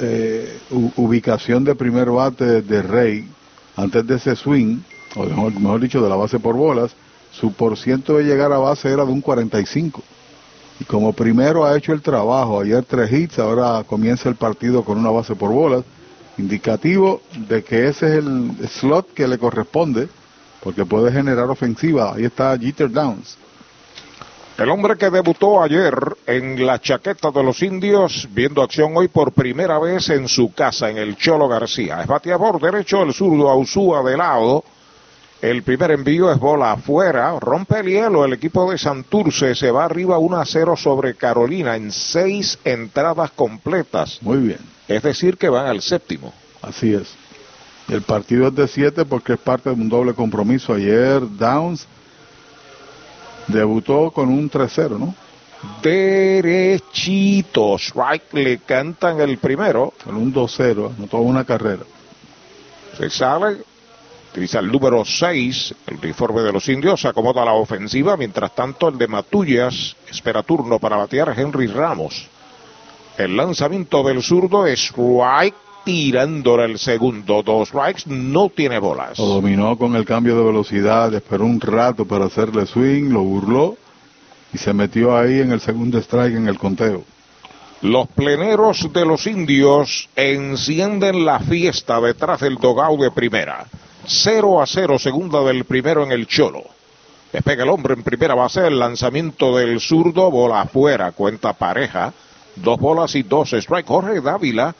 [0.00, 0.58] eh,
[0.96, 3.28] ubicación de primer bate de Rey
[3.76, 4.78] antes de ese swing,
[5.14, 6.92] o mejor, mejor dicho, de la base por bolas.
[7.30, 10.02] Su porciento de llegar a base era de un 45
[10.80, 14.98] y como primero ha hecho el trabajo, ayer tres hits, ahora comienza el partido con
[14.98, 15.84] una base por bolas,
[16.36, 20.08] indicativo de que ese es el slot que le corresponde,
[20.68, 22.12] porque puede generar ofensiva.
[22.14, 23.38] Ahí está Jeter Downs.
[24.58, 25.94] El hombre que debutó ayer
[26.26, 30.90] en la chaqueta de los indios, viendo acción hoy por primera vez en su casa,
[30.90, 32.02] en el Cholo García.
[32.02, 34.62] Es bateador derecho, el zurdo Ausúa de lado.
[35.40, 39.86] El primer envío es bola afuera, rompe el hielo, el equipo de Santurce se va
[39.86, 44.18] arriba 1 a 0 sobre Carolina en seis entradas completas.
[44.20, 44.60] Muy bien.
[44.86, 46.34] Es decir, que van al séptimo.
[46.60, 47.16] Así es.
[47.88, 50.74] El partido es de siete porque es parte de un doble compromiso.
[50.74, 51.86] Ayer Downs
[53.46, 55.14] debutó con un 3-0, ¿no?
[55.82, 56.82] Derechitos.
[57.94, 59.94] Right, le cantan el primero.
[60.04, 61.84] Con un 2-0, no toda una carrera.
[62.98, 63.64] Se sale
[64.30, 68.16] Utiliza el número 6, el uniforme de los indios, acomoda la ofensiva.
[68.16, 72.28] Mientras tanto, el de Matullas espera turno para batear Henry Ramos.
[73.16, 75.54] El lanzamiento del zurdo es right,
[75.84, 77.42] tirándole el segundo.
[77.42, 79.18] Dos strikes, no tiene bolas.
[79.18, 83.76] Lo dominó con el cambio de velocidad, esperó un rato para hacerle swing, lo burló
[84.52, 87.04] y se metió ahí en el segundo strike en el conteo.
[87.80, 93.66] Los pleneros de los indios encienden la fiesta detrás del dogao de primera.
[94.04, 96.64] 0 a 0, segunda del primero en el Cholo.
[97.32, 102.12] Despega el hombre en primera base, el lanzamiento del zurdo, bola afuera, cuenta pareja,
[102.56, 103.86] dos bolas y dos strike.
[103.86, 104.74] Jorge Dávila,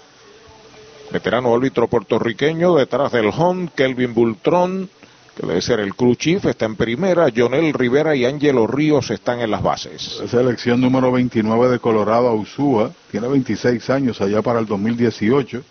[1.11, 4.89] veterano árbitro puertorriqueño, detrás del home, Kelvin Bultrón,
[5.37, 9.41] que debe ser el crew chief, está en primera, Jonel Rivera y Ángelo Ríos están
[9.41, 10.21] en las bases.
[10.29, 15.63] Selección número 29 de Colorado, Usúa, tiene 26 años allá para el 2018,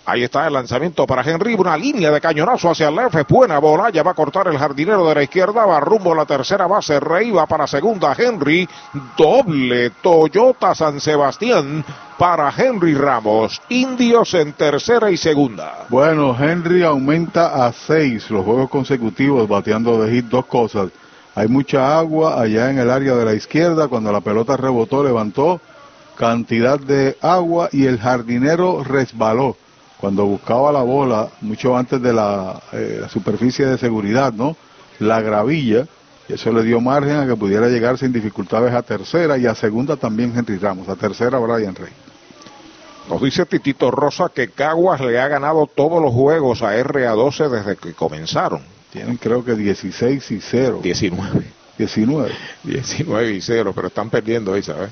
[0.09, 3.91] Ahí está el lanzamiento para Henry, una línea de cañonazo hacia el left, buena bola,
[3.91, 6.99] ya va a cortar el jardinero de la izquierda, va rumbo a la tercera base,
[6.99, 8.67] Rey va para segunda, Henry,
[9.15, 11.85] doble Toyota San Sebastián
[12.17, 15.85] para Henry Ramos, Indios en tercera y segunda.
[15.89, 20.89] Bueno, Henry aumenta a seis los juegos consecutivos bateando de hit dos cosas.
[21.35, 25.61] Hay mucha agua allá en el área de la izquierda, cuando la pelota rebotó, levantó
[26.17, 29.55] cantidad de agua y el jardinero resbaló
[29.99, 34.55] cuando buscaba la bola, mucho antes de la, eh, superficie de seguridad, ¿no?
[34.99, 35.85] La gravilla,
[36.27, 39.55] y eso le dio margen a que pudiera llegar sin dificultades a tercera y a
[39.55, 41.91] segunda también Henry Ramos, a tercera Brian Rey.
[43.09, 47.75] Nos dice Titito Rosa que Caguas le ha ganado todos los juegos a RA12 desde
[47.75, 48.61] que comenzaron.
[48.91, 50.79] Tienen creo que 16 y 0.
[50.81, 51.45] 19.
[51.77, 52.31] 19.
[52.63, 54.91] 19 y 0, pero están perdiendo ahí, ¿sabes?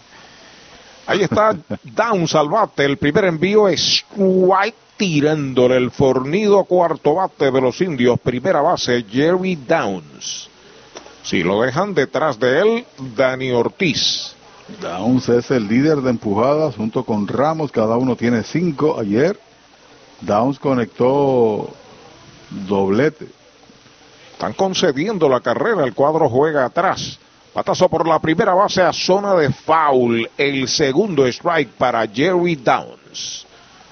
[1.06, 7.62] Ahí está Down Salvate, el primer envío es White tirándole el fornido cuarto bate de
[7.62, 10.50] los indios, primera base, Jerry Downs.
[11.24, 12.86] Si lo dejan detrás de él,
[13.16, 14.36] Dani Ortiz.
[14.82, 19.00] Downs es el líder de empujadas junto con Ramos, cada uno tiene cinco.
[19.00, 19.40] Ayer
[20.22, 21.70] Downs conectó
[22.50, 23.28] doblete
[24.34, 27.20] Están concediendo la carrera, el cuadro juega atrás.
[27.54, 30.30] Patazo por la primera base a zona de foul.
[30.38, 33.47] El segundo strike para Jerry Downs.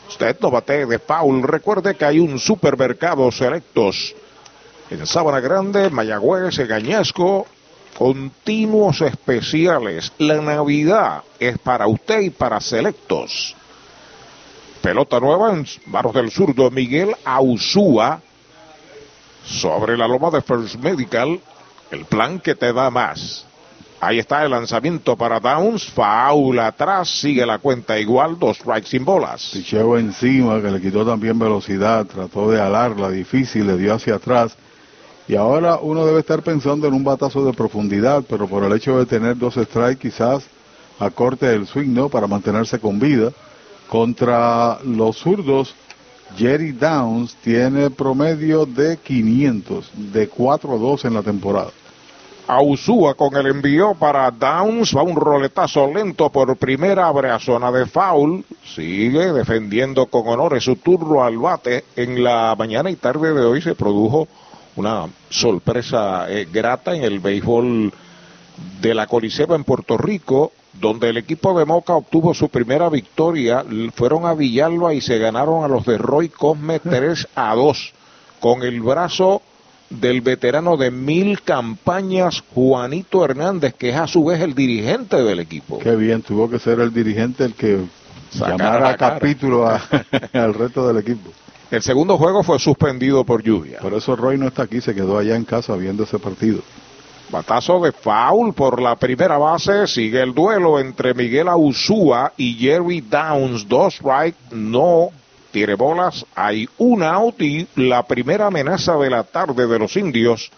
[0.08, 1.44] Usted no bate de foul.
[1.44, 4.16] Recuerde que hay un supermercado selectos
[4.90, 7.48] en Sabana Grande, Mayagüez, Gañasco.
[7.98, 10.12] Continuos especiales.
[10.18, 13.56] La Navidad es para usted y para selectos.
[14.82, 18.22] Pelota nueva en manos del zurdo Miguel Ausúa.
[19.46, 21.40] Sobre la loma de First Medical.
[21.90, 23.46] El plan que te da más.
[24.02, 25.86] Ahí está el lanzamiento para Downs.
[25.86, 27.10] Foul atrás.
[27.10, 28.38] Sigue la cuenta igual.
[28.38, 29.52] Dos strikes sin bolas.
[29.54, 32.06] Picheo encima, que le quitó también velocidad.
[32.06, 33.68] Trató de alarla difícil.
[33.68, 34.56] Le dio hacia atrás.
[35.28, 38.24] Y ahora uno debe estar pensando en un batazo de profundidad.
[38.30, 40.44] Pero por el hecho de tener dos strikes, quizás
[41.00, 42.10] acorte el swing, ¿no?
[42.10, 43.32] Para mantenerse con vida.
[43.88, 45.74] Contra los zurdos.
[46.38, 51.72] Jerry Downs tiene promedio de 500, de 4-2 en la temporada.
[52.48, 57.72] Ausúa con el envío para Downs, va un roletazo lento por primera, abre a zona
[57.72, 61.86] de foul, sigue defendiendo con honores su turno al bate.
[61.96, 64.28] En la mañana y tarde de hoy se produjo
[64.76, 67.92] una sorpresa eh, grata en el béisbol
[68.80, 73.66] de la Coliseba en Puerto Rico, donde el equipo de Moca obtuvo su primera victoria,
[73.96, 77.94] fueron a Villalba y se ganaron a los de Roy Cosme 3 a 2,
[78.40, 79.42] con el brazo
[79.90, 85.40] del veterano de mil campañas, Juanito Hernández, que es a su vez el dirigente del
[85.40, 85.80] equipo.
[85.80, 87.86] Qué bien, tuvo que ser el dirigente el que
[88.34, 89.68] llamara a capítulo
[90.34, 91.32] al resto del equipo.
[91.72, 93.80] El segundo juego fue suspendido por lluvia.
[93.80, 96.62] Por eso Roy no está aquí, se quedó allá en casa viendo ese partido.
[97.32, 99.88] Batazo de foul por la primera base.
[99.88, 103.68] Sigue el duelo entre Miguel Ausúa y Jerry Downs.
[103.68, 105.10] Dos right, no
[105.56, 106.26] tiene bolas.
[106.36, 110.52] Hay un out y la primera amenaza de la tarde de los indios.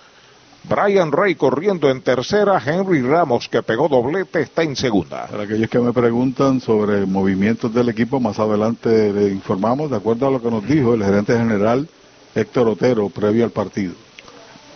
[0.63, 2.59] Brian Ray corriendo en tercera.
[2.65, 5.27] Henry Ramos, que pegó doblete, está en segunda.
[5.27, 10.29] Para aquellos que me preguntan sobre movimientos del equipo, más adelante le informamos, de acuerdo
[10.29, 11.87] a lo que nos dijo el gerente general
[12.33, 13.93] Héctor Otero previo al partido.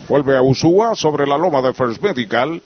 [0.07, 2.61] Vuelve a Usúa sobre la loma de First Medical.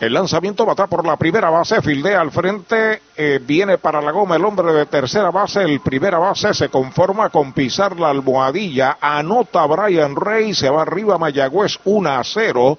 [0.00, 4.36] El lanzamiento va por la primera base, fildea al frente, eh, viene para la goma
[4.36, 9.66] el hombre de tercera base, el primera base se conforma con pisar la almohadilla, anota
[9.66, 12.78] Brian Rey, se va arriba Mayagüez 1 a 0.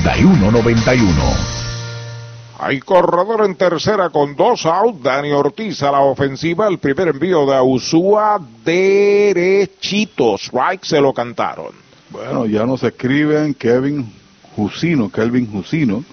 [2.57, 4.99] Hay corredor en tercera con dos out.
[4.99, 6.67] Dani Ortiz a la ofensiva.
[6.67, 10.39] El primer envío de Ausúa derechito.
[10.39, 11.73] Strike se lo cantaron.
[12.09, 14.11] Bueno, ya nos escriben Kevin
[14.55, 16.03] Jusino, Kelvin Jusino,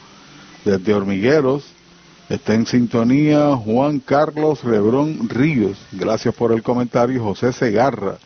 [0.67, 1.65] desde Hormigueros.
[2.29, 5.79] Está en sintonía Juan Carlos Lebrón Ríos.
[5.93, 7.25] Gracias por el comentario.
[7.25, 8.19] José Segarra.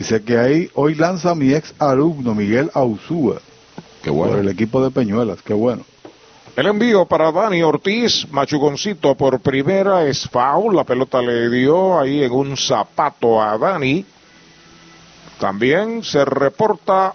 [0.00, 3.40] Dice que ahí hoy lanza mi ex alumno Miguel Ausúa.
[4.02, 4.32] Qué bueno.
[4.32, 5.84] Por el equipo de Peñuelas, qué bueno.
[6.56, 12.22] El envío para Dani Ortiz, Machugoncito por primera es foul, la pelota le dio ahí
[12.24, 14.04] en un zapato a Dani.
[15.38, 17.14] También se reporta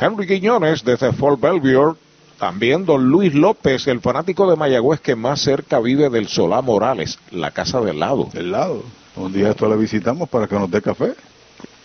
[0.00, 1.96] Henry Quiñones desde Fort Belvoir.
[2.38, 7.18] También don Luis López, el fanático de Mayagüez que más cerca vive del Solá Morales,
[7.30, 8.28] la casa del lado.
[8.32, 8.82] Del lado.
[9.16, 11.14] Un día esto le visitamos para que nos dé café.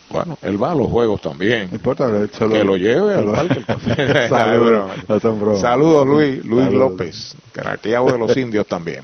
[0.10, 1.68] Bueno, él va a los juegos también.
[1.70, 3.64] No importa, que lo lleve al parque.
[4.30, 4.92] Saludos,
[5.62, 6.92] Saludos Luis, Luis Saludos.
[6.92, 9.04] López, craqueado de los indios también.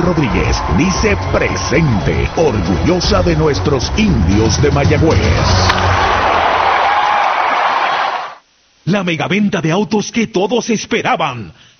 [0.01, 5.19] Rodríguez dice presente, orgullosa de nuestros indios de Mayagüez.
[8.85, 11.53] La megaventa de autos que todos esperaban.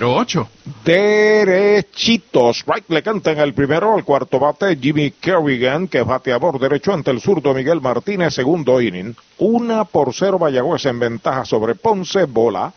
[0.00, 0.46] 408-8808
[0.84, 2.64] Derechitos.
[2.66, 7.10] Right le canta en el primero al cuarto bate Jimmy Kerrigan, que bateador derecho ante
[7.10, 9.14] el zurdo Miguel Martínez, segundo inning.
[9.38, 12.72] Una por cero Mayagüez en ventaja sobre Ponce, bola.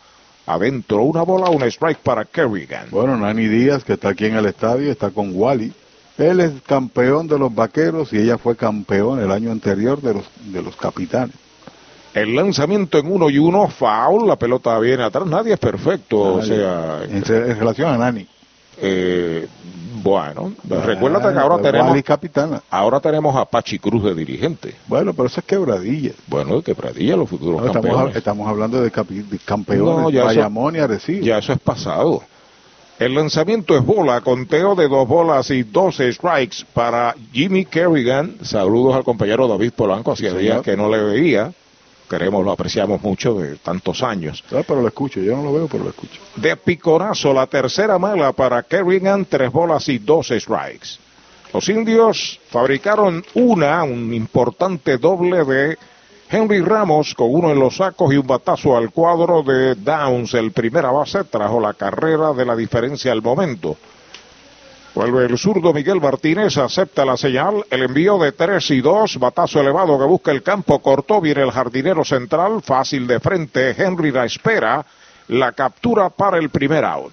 [0.46, 2.88] Adentro una bola, un strike para Kerrigan.
[2.90, 5.72] Bueno, Nani Díaz, que está aquí en el estadio, está con Wally.
[6.18, 10.24] Él es campeón de los vaqueros y ella fue campeón el año anterior de los,
[10.44, 11.34] de los capitanes.
[12.16, 16.42] El lanzamiento en uno y uno, foul, la pelota viene atrás, nadie es perfecto, o
[16.42, 17.02] sea...
[17.04, 18.26] En, en, relación a Nani.
[18.80, 19.46] Eh,
[20.02, 22.02] bueno, recuérdate que ahora tenemos...
[22.02, 22.62] Capitana.
[22.70, 24.74] Ahora tenemos a Pachi Cruz de dirigente.
[24.86, 26.12] Bueno, pero eso es quebradilla.
[26.26, 27.98] Bueno, quebradilla, los futuros no, campeones.
[27.98, 31.22] Estamos, estamos, hablando de, de campeones, no, ya Bayamón y Arecibo.
[31.22, 32.22] Ya eso es pasado.
[32.98, 38.36] El lanzamiento es bola, conteo de dos bolas y dos strikes para Jimmy Kerrigan.
[38.40, 41.52] Saludos al compañero David Polanco, hacía días que no le veía
[42.08, 44.42] queremos, lo apreciamos mucho de tantos años.
[44.52, 46.20] Ah, pero lo escucho, yo no lo veo, pero lo escucho.
[46.36, 50.98] De picorazo, la tercera mala para Kerrigan, tres bolas y dos strikes.
[51.52, 55.78] Los indios fabricaron una, un importante doble de
[56.28, 60.34] Henry Ramos con uno en los sacos y un batazo al cuadro de Downs.
[60.34, 63.76] El primera base trajo la carrera de la diferencia al momento.
[64.96, 69.60] Vuelve el zurdo Miguel Martínez, acepta la señal, el envío de 3 y 2, batazo
[69.60, 74.24] elevado que busca el campo, cortó, viene el jardinero central, fácil de frente, Henry la
[74.24, 74.86] espera,
[75.28, 77.12] la captura para el primer out.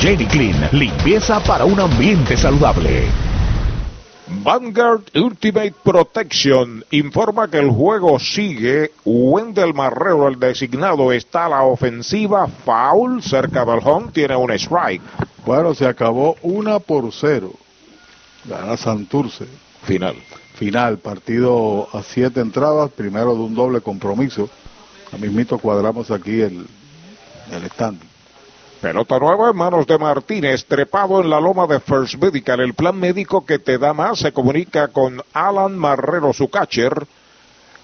[0.00, 3.04] Jenny Clean, limpieza para un ambiente saludable.
[4.44, 8.92] Vanguard Ultimate Protection informa que el juego sigue.
[9.04, 12.46] Wendell Marrero, el designado, está a la ofensiva.
[12.46, 15.02] Foul cerca del home, tiene un strike.
[15.44, 17.52] Bueno, se acabó una por cero.
[18.44, 19.46] Gana Santurce.
[19.82, 20.16] Final.
[20.54, 24.48] Final, partido a siete entradas, primero de un doble compromiso.
[25.12, 26.66] A mismito cuadramos aquí el,
[27.50, 28.11] el stand.
[28.82, 32.58] Pelota nueva en manos de Martínez, trepado en la loma de First Medical.
[32.58, 37.06] El plan médico que te da más se comunica con Alan Marrero, su catcher.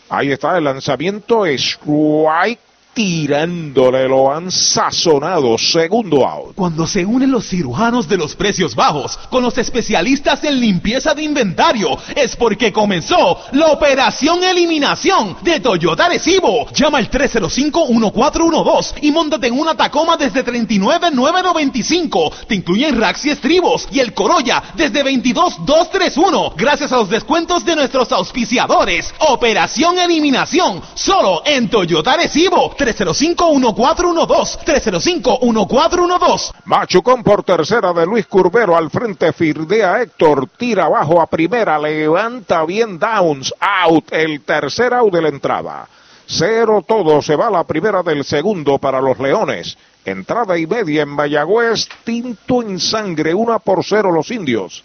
[0.08, 2.58] Ahí está el lanzamiento, strike
[2.98, 5.56] tirándole, lo han sazonado.
[5.56, 6.56] Segundo out.
[6.56, 11.22] Cuando se unen los cirujanos de los precios bajos con los especialistas en limpieza de
[11.22, 16.66] inventario, es porque comenzó la operación eliminación de Toyota Recibo.
[16.72, 22.32] Llama al 305-1412 y montate en una Tacoma desde 39,995.
[22.48, 26.54] Te incluyen racks y estribos y el Corolla desde 22,231.
[26.56, 29.14] Gracias a los descuentos de nuestros auspiciadores.
[29.20, 32.74] Operación eliminación solo en Toyota Recibo.
[32.94, 34.58] 305-1412.
[34.64, 36.52] 305-1412.
[36.64, 39.32] Machucón por tercera de Luis Curbero al frente.
[39.32, 40.48] Firdea Héctor.
[40.56, 41.78] Tira abajo a primera.
[41.78, 43.52] Levanta bien Downs.
[43.60, 44.12] Out.
[44.12, 45.88] El tercer out de la entrada.
[46.26, 47.22] Cero todo.
[47.22, 49.76] Se va la primera del segundo para los Leones.
[50.04, 51.88] Entrada y media en Mayagüez.
[52.04, 53.34] Tinto en sangre.
[53.34, 54.84] Una por cero los indios.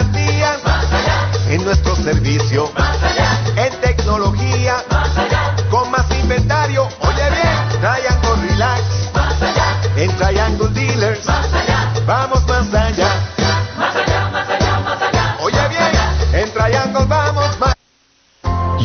[0.00, 2.70] En las garantías, en nuestro servicio,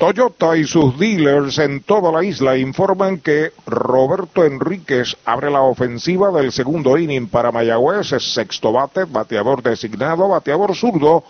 [0.00, 6.30] Toyota y sus dealers en toda la isla informan que Roberto Enríquez abre la ofensiva
[6.30, 11.22] del segundo inning para Mayagüez, es sexto bate, bateador designado, bateador zurdo,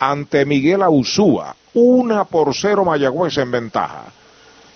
[0.00, 1.54] ante Miguel Ausúa.
[1.74, 4.06] Una por cero Mayagüez en ventaja.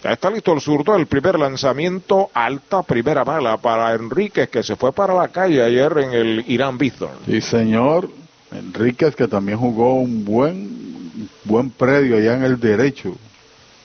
[0.05, 4.77] Ya está listo el zurdo, el primer lanzamiento, alta primera mala para Enríquez, que se
[4.77, 7.19] fue para la calle ayer en el Irán Bithorn.
[7.27, 8.09] Sí, señor.
[8.53, 13.17] Enríquez, que también jugó un buen, buen predio allá en el derecho.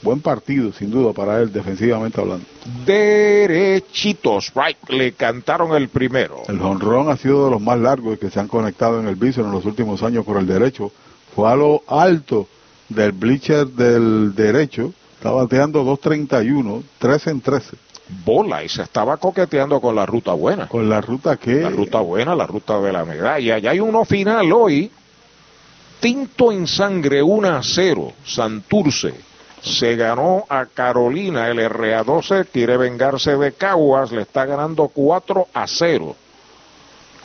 [0.06, 2.46] Buen partido, sin duda, para él, defensivamente hablando.
[2.86, 6.44] Derechitos, right, le cantaron el primero.
[6.48, 9.46] El jonrón ha sido de los más largos que se han conectado en el Bison
[9.46, 10.92] en los últimos años por el derecho.
[11.34, 12.48] Fue a lo alto
[12.88, 14.94] del bleacher del derecho.
[15.18, 17.78] Está bateando 2.31, 13 en 13.
[18.24, 20.68] Bola y se estaba coqueteando con la ruta buena.
[20.68, 21.62] ¿Con la ruta qué?
[21.62, 23.58] La ruta buena, la ruta de la medalla.
[23.60, 24.92] Y hay uno final hoy.
[26.00, 28.14] Tinto en sangre 1 a 0.
[28.24, 29.16] Santurce
[29.66, 31.50] se ganó a Carolina.
[31.50, 34.12] El RA12 quiere vengarse de Caguas.
[34.12, 36.16] Le está ganando 4 a 0.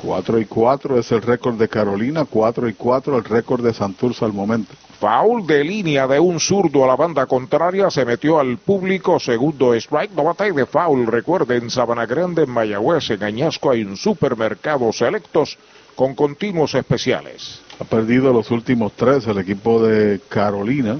[0.02, 4.24] 4 y 4 es el récord de Carolina, 4 y 4 el récord de Santurce
[4.24, 4.72] al momento.
[4.98, 9.74] Foul de línea de un zurdo a la banda contraria, se metió al público, segundo
[9.74, 14.92] strike, no batalla de foul, recuerden, Sabana Grande, en Mayagüez, en Añasco hay un supermercado
[14.92, 15.58] selectos
[15.94, 17.60] con continuos especiales.
[17.78, 20.98] Ha perdido los últimos tres el equipo de Carolina.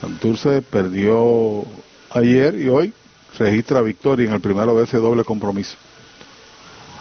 [0.00, 1.64] Santurce perdió
[2.10, 2.92] ayer y hoy
[3.38, 5.76] registra victoria en el primero de ese doble compromiso.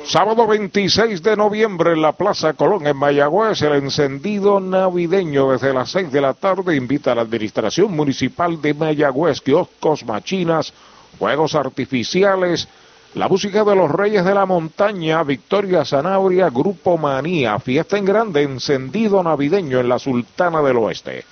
[0.06, 5.90] Sábado 26 de noviembre en la Plaza Colón en Mayagüez, el encendido navideño desde las
[5.92, 10.74] 6 de la tarde invita a la Administración Municipal de Mayagüez, kioscos, machinas,
[11.18, 12.68] juegos artificiales,
[13.16, 18.44] la música de los Reyes de la Montaña, Victoria Zanabria, Grupo Manía, fiesta en grande,
[18.44, 21.26] encendido navideño en la Sultana del Oeste.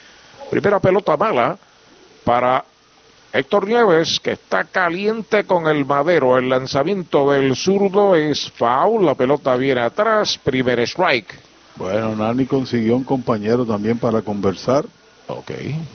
[0.50, 1.58] Primera pelota mala
[2.24, 2.64] para
[3.36, 6.38] Héctor Nieves, que está caliente con el madero.
[6.38, 9.04] El lanzamiento del zurdo es foul.
[9.04, 10.40] La pelota viene atrás.
[10.44, 11.34] Primer strike.
[11.76, 14.86] Bueno, Nani consiguió un compañero también para conversar.
[15.26, 15.50] Ok.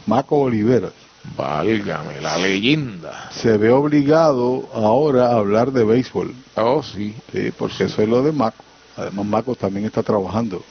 [0.06, 0.90] Maco Olivera.
[1.36, 3.30] Válgame, la leyenda.
[3.30, 6.34] Se ve obligado ahora a hablar de béisbol.
[6.56, 7.14] Oh, sí.
[7.32, 8.64] Sí, porque eso es lo de Maco.
[8.96, 10.64] Además, Maco también está trabajando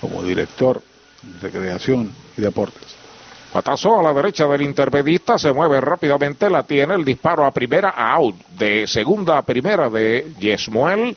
[0.00, 0.80] como director
[1.20, 2.83] de recreación y deportes.
[3.54, 7.90] Patazo a la derecha del intermedista, se mueve rápidamente, la tiene el disparo a primera,
[7.90, 8.34] out.
[8.48, 11.16] De segunda a primera de Yesmuel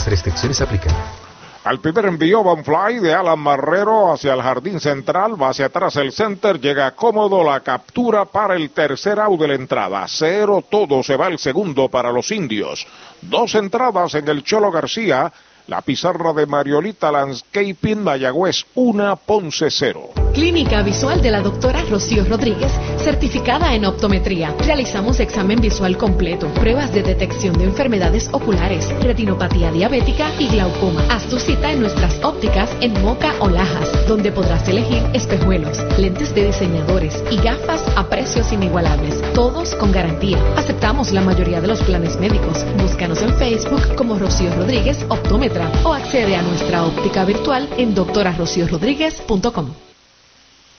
[0.05, 0.93] restricciones aplican.
[1.63, 5.95] Al primer envío Van Fly de Alan Marrero hacia el jardín central, va hacia atrás
[5.97, 10.03] el center, llega cómodo la captura para el tercer out de la entrada.
[10.07, 12.87] Cero todo se va el segundo para los indios.
[13.21, 15.31] Dos entradas en el Cholo García,
[15.71, 20.09] la pizarra de Mariolita Landscaping Mayagüez 1 Ponce 0.
[20.33, 24.53] Clínica Visual de la doctora Rocío Rodríguez, certificada en optometría.
[24.65, 31.05] Realizamos examen visual completo, pruebas de detección de enfermedades oculares, retinopatía diabética y glaucoma.
[31.09, 36.35] Haz tu cita en nuestras ópticas en Moca o Lajas, donde podrás elegir espejuelos, lentes
[36.35, 40.37] de diseñadores y gafas a precios inigualables, todos con garantía.
[40.57, 42.65] Aceptamos la mayoría de los planes médicos.
[42.77, 49.90] Búscanos en Facebook como Rocío Rodríguez Optómetra o accede a nuestra óptica virtual en doctorarociorodríguez.com.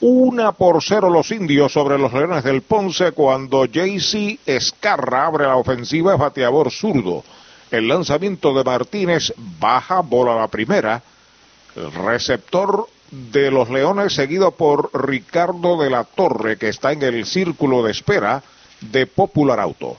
[0.00, 5.56] una por cero los indios sobre los Leones del Ponce cuando JC Escarra abre la
[5.56, 7.22] ofensiva bateador zurdo.
[7.70, 11.02] El lanzamiento de Martínez baja, bola la primera.
[11.76, 17.24] El receptor de los Leones seguido por Ricardo de la Torre que está en el
[17.26, 18.42] círculo de espera
[18.80, 19.96] de Popular Auto.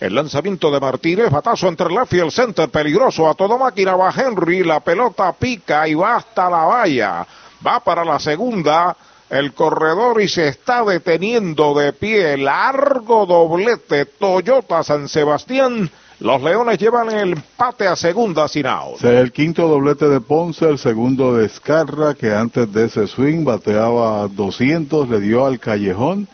[0.00, 4.12] El lanzamiento de Martínez, batazo entre left y el center, peligroso a toda máquina va
[4.14, 7.26] Henry, la pelota pica y va hasta la valla.
[7.64, 8.94] Va para la segunda,
[9.30, 12.36] el corredor y se está deteniendo de pie.
[12.36, 15.90] Largo doblete Toyota San Sebastián
[16.20, 19.02] Los Leones llevan el empate a segunda sin out.
[19.02, 24.28] El quinto doblete de Ponce, el segundo de Escarra, que antes de ese swing bateaba
[24.28, 26.28] 200, le dio al callejón.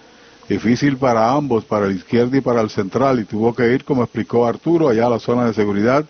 [0.48, 4.02] Difícil para ambos, para el izquierdo y para el central, y tuvo que ir, como
[4.02, 6.04] explicó Arturo, allá a la zona de seguridad.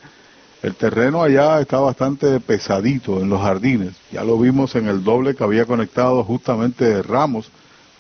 [0.63, 3.95] El terreno allá está bastante pesadito en los jardines.
[4.13, 7.51] Ya lo vimos en el doble que había conectado justamente Ramos,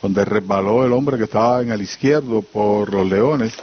[0.03, 3.55] donde resbaló el hombre que estaba en el izquierdo por los Leones.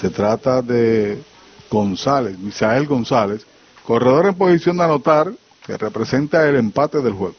[0.00, 1.22] Se trata de
[1.70, 3.46] González, Misael González,
[3.86, 5.32] corredor en posición de anotar,
[5.64, 7.36] que representa el empate del juego.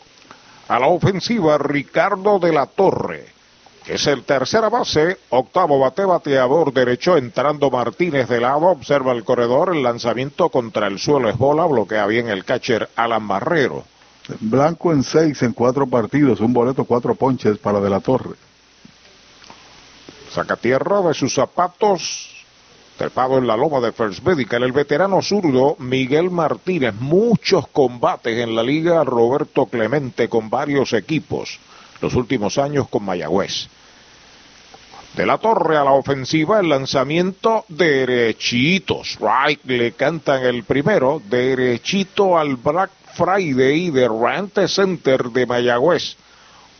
[0.70, 3.35] A la ofensiva, Ricardo de la Torre,
[3.88, 9.76] es el tercera base, octavo bate bateador derecho, entrando Martínez de lado, observa el corredor,
[9.76, 13.84] el lanzamiento contra el suelo es bola, bloquea bien el catcher Alan Barrero.
[14.40, 18.36] Blanco en seis en cuatro partidos, un boleto, cuatro ponches para de la Torre.
[20.32, 22.36] Saca tierra de sus zapatos,
[22.98, 26.96] Trepado en la loma de First Medical, el veterano zurdo Miguel Martínez.
[26.98, 31.60] Muchos combates en la liga Roberto Clemente con varios equipos.
[32.06, 33.68] Los últimos años con Mayagüez.
[35.16, 39.02] De la torre a la ofensiva, el lanzamiento derechito.
[39.04, 41.20] Strike le cantan el primero.
[41.28, 46.16] Derechito al Black Friday de Rante Center de Mayagüez.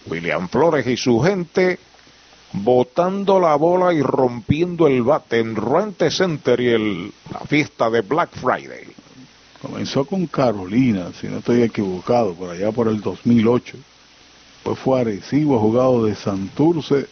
[0.06, 1.80] William Flores y su gente
[2.54, 8.02] botando la bola y rompiendo el bate en Rente Center y el, la fiesta de
[8.02, 8.94] Black Friday.
[9.60, 13.76] Comenzó con Carolina, si no estoy equivocado, por allá por el 2008.
[14.66, 17.06] Pues fue Arecibo, jugado de Santurce,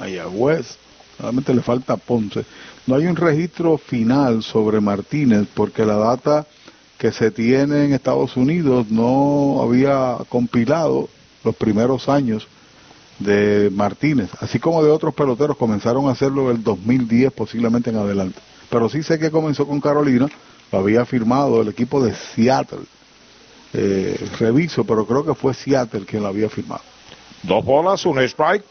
[0.00, 0.78] Mayagüez,
[1.18, 2.46] realmente le falta Ponce.
[2.86, 6.46] No hay un registro final sobre Martínez porque la data
[6.96, 11.10] que se tiene en Estados Unidos no había compilado
[11.44, 12.48] los primeros años
[13.18, 17.96] de Martínez, así como de otros peloteros comenzaron a hacerlo en el 2010 posiblemente en
[17.96, 18.40] adelante.
[18.70, 20.26] Pero sí sé que comenzó con Carolina,
[20.72, 22.86] lo había firmado el equipo de Seattle.
[23.74, 26.93] Eh, reviso, pero creo que fue Seattle quien lo había firmado.
[27.46, 28.64] Dos bolas, un strike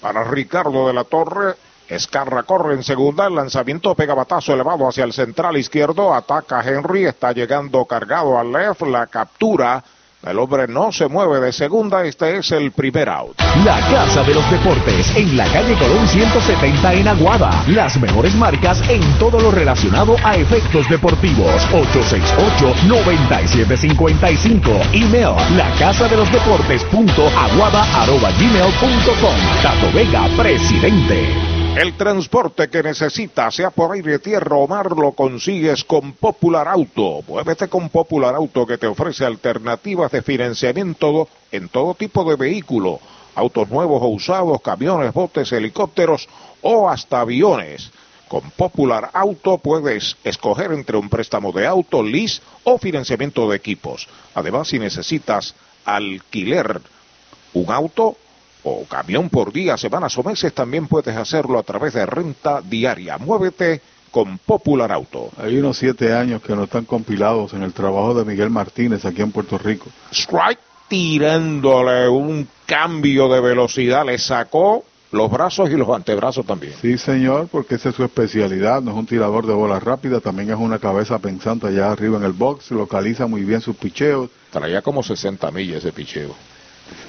[0.00, 1.54] para Ricardo de la Torre.
[1.88, 7.04] Escarra corre en segunda, el lanzamiento pega batazo elevado hacia el central izquierdo, ataca Henry,
[7.04, 9.82] está llegando cargado al left, la captura
[10.26, 13.34] el hombre no se mueve de segunda, este es el primer out.
[13.64, 17.64] La Casa de los Deportes, en la calle Colón 170 en Aguada.
[17.68, 21.66] Las mejores marcas en todo lo relacionado a efectos deportivos.
[21.72, 24.60] 868-9755.
[24.92, 29.34] Email, la casa de los deportes punto aguada arroba gmail punto com.
[29.62, 31.61] Tato Vega, presidente.
[31.74, 37.22] El transporte que necesitas, sea por aire, tierra o mar, lo consigues con Popular Auto.
[37.26, 43.00] Muévete con Popular Auto que te ofrece alternativas de financiamiento en todo tipo de vehículo.
[43.34, 46.28] Autos nuevos o usados, camiones, botes, helicópteros
[46.60, 47.90] o hasta aviones.
[48.28, 54.08] Con Popular Auto puedes escoger entre un préstamo de auto, lease o financiamiento de equipos.
[54.34, 55.54] Además, si necesitas
[55.86, 56.82] alquiler
[57.54, 58.16] un auto,
[58.64, 63.18] o camión por día, semanas o meses, también puedes hacerlo a través de renta diaria.
[63.18, 63.80] Muévete
[64.10, 65.30] con Popular Auto.
[65.38, 69.22] Hay unos siete años que no están compilados en el trabajo de Miguel Martínez aquí
[69.22, 69.86] en Puerto Rico.
[70.12, 76.74] Strike tirándole un cambio de velocidad, le sacó los brazos y los antebrazos también.
[76.80, 80.50] Sí, señor, porque esa es su especialidad, no es un tirador de bola rápida, también
[80.50, 84.30] es una cabeza pensante allá arriba en el box, localiza muy bien sus picheos.
[84.50, 86.34] Traía como 60 millas ese picheo.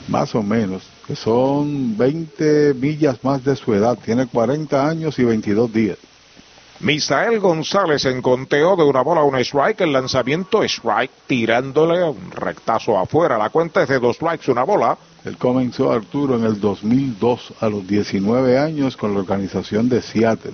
[0.07, 5.23] Más o menos, que son 20 millas más de su edad, tiene 40 años y
[5.23, 5.97] 22 días.
[6.79, 12.29] Misael González en conteo de una bola a un strike, el lanzamiento strike tirándole un
[12.31, 13.37] rectazo afuera.
[13.37, 14.97] La cuenta es de dos strikes, una bola.
[15.23, 20.51] Él comenzó Arturo en el 2002 a los 19 años con la organización de Seattle.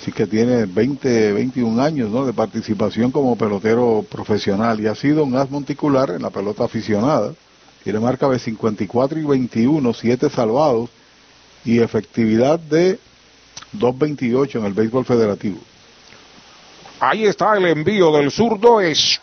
[0.00, 2.24] Así que tiene 20, 21 años ¿no?
[2.24, 7.32] de participación como pelotero profesional y ha sido un as monticular en la pelota aficionada.
[7.82, 10.90] Tiene marca de 54 y 21, 7 salvados
[11.64, 12.98] y efectividad de
[13.78, 15.58] 2.28 en el béisbol federativo.
[17.00, 18.78] Ahí está el envío del zurdo,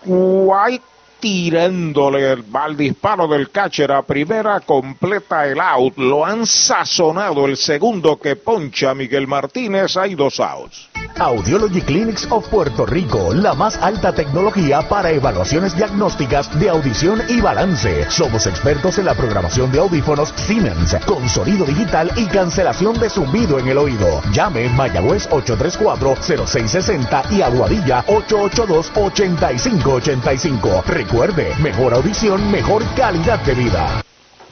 [0.05, 0.83] White
[1.19, 5.97] tirándole el mal disparo del catcher a primera, completa el out.
[5.97, 9.97] Lo han sazonado el segundo que poncha Miguel Martínez.
[9.97, 10.89] Hay dos outs.
[11.19, 17.41] Audiology Clinics of Puerto Rico, la más alta tecnología para evaluaciones diagnósticas de audición y
[17.41, 18.05] balance.
[18.11, 23.57] Somos expertos en la programación de audífonos Siemens, con sonido digital y cancelación de zumbido
[23.57, 24.21] en el oído.
[24.31, 30.83] Llame Mayagüez 834-0660 y Aguadilla 882-8585.
[31.09, 34.03] Recuerde, mejor audición, mejor calidad de vida.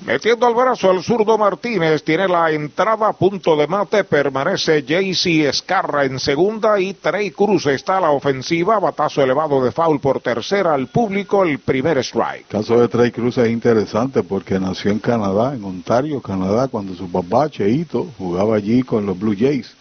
[0.05, 5.49] Metiendo al brazo el zurdo Martínez, tiene la entrada a punto de mate, permanece JC
[5.49, 10.21] Escarra en segunda y Trey Cruz está a la ofensiva, batazo elevado de foul por
[10.21, 12.45] tercera al público, el primer strike.
[12.49, 16.95] El caso de Trey Cruz es interesante porque nació en Canadá, en Ontario, Canadá, cuando
[16.95, 19.75] su papá, Cheito, jugaba allí con los Blue Jays.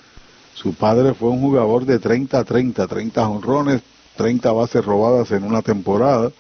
[0.55, 3.81] Su padre fue un jugador de 30-30, 30 honrones,
[4.17, 6.33] 30 bases robadas en una temporada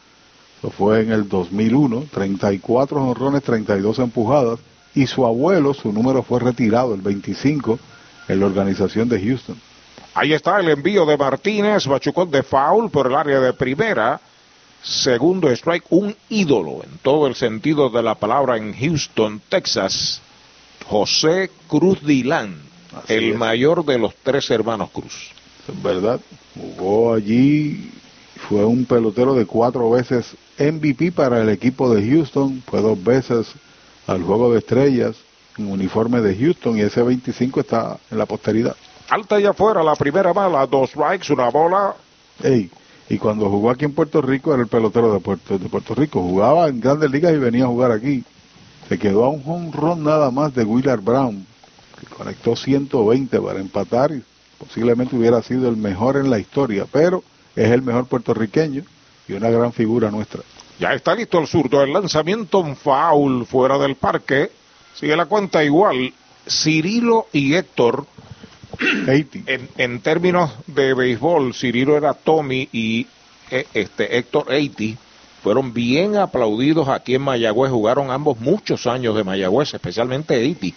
[0.70, 4.60] fue en el 2001, 34 honrones, 32 empujadas,
[4.94, 7.78] y su abuelo, su número fue retirado, el 25,
[8.28, 9.60] en la organización de Houston.
[10.14, 14.20] Ahí está el envío de Martínez, Bachucón de foul por el área de primera.
[14.82, 20.20] Segundo strike, un ídolo en todo el sentido de la palabra en Houston, Texas.
[20.86, 22.56] José Cruz Dilán,
[23.08, 25.30] el mayor de los tres hermanos Cruz.
[25.66, 26.20] Es verdad,
[26.54, 27.90] jugó allí
[28.48, 33.52] fue un pelotero de cuatro veces MVP para el equipo de Houston, fue dos veces
[34.06, 35.16] al Juego de Estrellas
[35.56, 38.76] en uniforme de Houston y ese 25 está en la posteridad.
[39.08, 41.94] Alta y afuera, la primera bala, dos strikes, una bola.
[42.42, 42.70] Ey,
[43.08, 46.20] y cuando jugó aquí en Puerto Rico era el pelotero de Puerto, de Puerto Rico,
[46.20, 48.24] jugaba en grandes ligas y venía a jugar aquí.
[48.88, 51.46] Se quedó a un home run nada más de Willard Brown,
[51.98, 54.22] que conectó 120 para empatar y
[54.58, 57.22] posiblemente hubiera sido el mejor en la historia, pero
[57.56, 58.82] es el mejor puertorriqueño
[59.28, 60.42] y una gran figura nuestra.
[60.78, 64.50] Ya está listo el zurdo, el lanzamiento un foul fuera del parque.
[64.94, 66.12] Sigue la cuenta igual.
[66.48, 68.06] Cirilo y Héctor.
[69.06, 73.06] en, en, términos de béisbol, Cirilo era Tommy y
[73.50, 74.98] eh, este Héctor Eiti
[75.44, 77.70] fueron bien aplaudidos aquí en Mayagüez.
[77.70, 80.74] Jugaron ambos muchos años de Mayagüez, especialmente Eiti.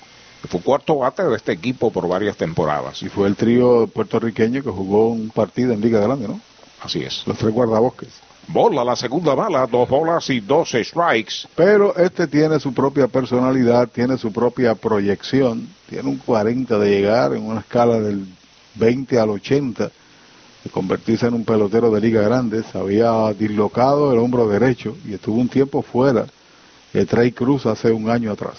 [0.47, 3.01] Fue cuarto bate de este equipo por varias temporadas.
[3.01, 6.39] Y fue el trío puertorriqueño que jugó un partido en Liga Grande, ¿no?
[6.81, 7.23] Así es.
[7.25, 8.09] Los tres guardabosques.
[8.49, 11.47] Bola, la segunda bala, dos bolas y dos strikes.
[11.55, 17.33] Pero este tiene su propia personalidad, tiene su propia proyección, tiene un 40 de llegar
[17.33, 18.25] en una escala del
[18.75, 19.91] 20 al 80,
[20.63, 22.63] de convertirse en un pelotero de liga grande.
[22.63, 26.25] Se había dislocado el hombro derecho y estuvo un tiempo fuera
[26.93, 28.55] de Trey Cruz hace un año atrás.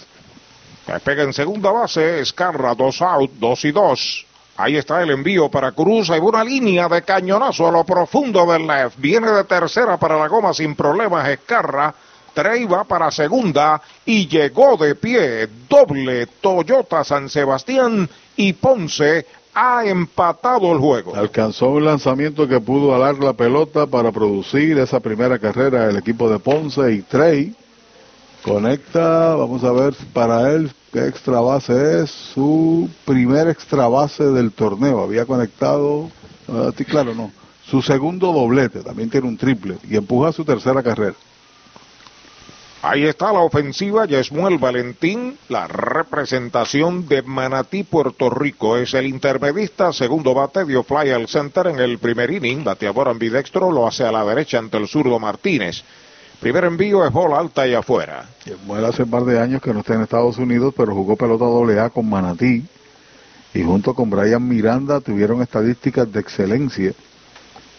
[1.02, 4.26] Pega en segunda base, Escarra, dos out, dos y dos.
[4.58, 6.10] Ahí está el envío para Cruz.
[6.10, 8.98] Hay una línea de cañonazo a lo profundo del left.
[8.98, 11.28] Viene de tercera para la goma sin problemas.
[11.28, 11.94] Escarra.
[12.34, 15.48] Trey va para segunda y llegó de pie.
[15.68, 21.14] Doble Toyota San Sebastián y Ponce ha empatado el juego.
[21.14, 26.28] Alcanzó un lanzamiento que pudo alar la pelota para producir esa primera carrera del equipo
[26.28, 27.54] de Ponce y Trey
[28.42, 35.02] conecta, vamos a ver para él extra base es, su primer extra base del torneo,
[35.02, 36.10] había conectado,
[36.86, 37.30] claro no,
[37.64, 41.14] su segundo doblete, también tiene un triple y empuja su tercera carrera.
[42.80, 48.76] Ahí está la ofensiva, Yesmuel Valentín, la representación de Manatí, Puerto Rico.
[48.76, 53.72] Es el intermedista, segundo bate, dio fly al center en el primer inning, bateador ambidextro,
[53.72, 55.82] lo hace a la derecha ante el zurdo Martínez.
[56.40, 58.28] Primer envío es bola alta y afuera.
[58.64, 61.44] Bueno, hace un par de años que no está en Estados Unidos, pero jugó pelota
[61.44, 62.64] doble A con Manatí.
[63.54, 66.92] Y junto con Brian Miranda tuvieron estadísticas de excelencia.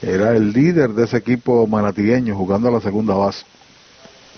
[0.01, 3.45] Era el líder de ese equipo manatieño jugando a la segunda base.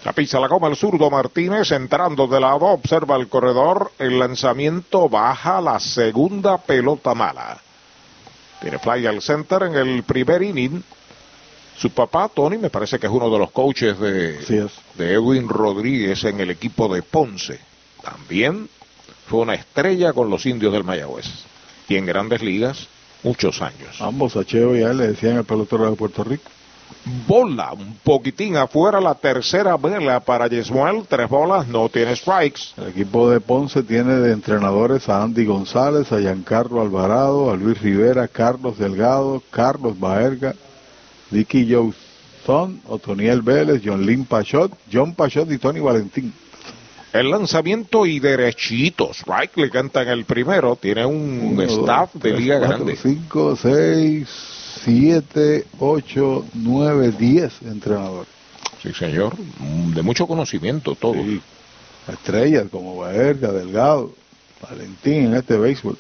[0.04, 5.08] La pisa la goma el zurdo Martínez entrando de lado, observa el corredor, el lanzamiento
[5.08, 7.60] baja la segunda pelota mala.
[8.60, 10.84] Tiene fly al center en el primer inning.
[11.82, 14.38] Su papá, Tony, me parece que es uno de los coaches de,
[15.00, 17.60] de Edwin Rodríguez en el equipo de Ponce.
[18.04, 18.70] También
[19.26, 21.26] fue una estrella con los indios del Mayagüez.
[21.90, 22.88] Y en grandes ligas,
[23.24, 24.00] muchos años.
[24.00, 26.52] Ambos, a Cheo y a él le decían el pelotero de Puerto Rico.
[27.26, 32.62] Bola, un poquitín afuera, la tercera vela para Yesmuel, tres bolas, no tiene strikes.
[32.78, 37.82] El equipo de Ponce tiene de entrenadores a Andy González, a Giancarlo Alvarado, a Luis
[37.82, 40.54] Rivera, Carlos Delgado, Carlos Baerga,
[41.32, 41.68] Dicky
[42.46, 46.34] Son, Otoniel Vélez, John Lynn Pachot, John Pachot y Tony Valentín.
[47.14, 49.18] El lanzamiento y derechitos.
[49.20, 50.78] Strike le cantan el primero.
[50.78, 52.96] Tiene un staff de liga grande.
[52.96, 54.30] 5, 6,
[54.86, 58.30] 7, 8, 9, 10 entrenadores.
[58.82, 59.36] Sí, señor.
[59.94, 61.16] De mucho conocimiento todo.
[62.08, 64.14] Estrellas como Baerga, Delgado,
[64.62, 65.98] Valentín en este béisbol.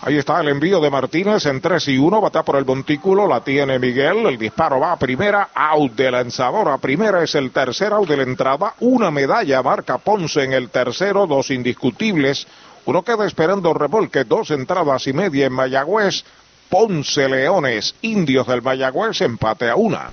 [0.00, 3.40] Ahí está el envío de Martínez en 3 y 1, bata por el montículo, la
[3.40, 7.92] tiene Miguel, el disparo va a primera, out de lanzador a primera, es el tercer
[7.92, 12.46] out de la entrada, una medalla marca Ponce en el tercero, dos indiscutibles,
[12.86, 16.24] uno queda esperando revolque, dos entradas y media en Mayagüez,
[16.68, 20.12] Ponce Leones, Indios del Mayagüez, empate a una.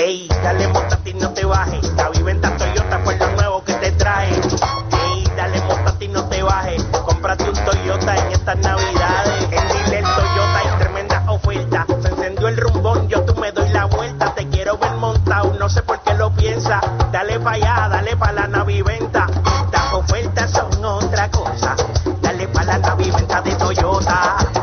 [0.00, 1.92] Ey, dale montate y no te bajes.
[1.96, 4.30] La viventa Toyota fue lo nuevo que te trae.
[4.30, 6.84] Ey, dale montate y no te bajes.
[7.04, 9.42] Cómprate un Toyota en estas navidades.
[9.50, 11.84] En Dile Toyota hay tremenda oferta.
[12.00, 14.32] Se encendió el rumbón, yo tú me doy la vuelta.
[14.36, 16.80] Te quiero ver montado, no sé por qué lo piensa.
[17.10, 19.26] Dale pa' allá, dale pa' la naviventa.
[19.72, 21.74] Las ofertas son otra cosa.
[22.22, 24.57] Dale pa' la naviventa de Toyota.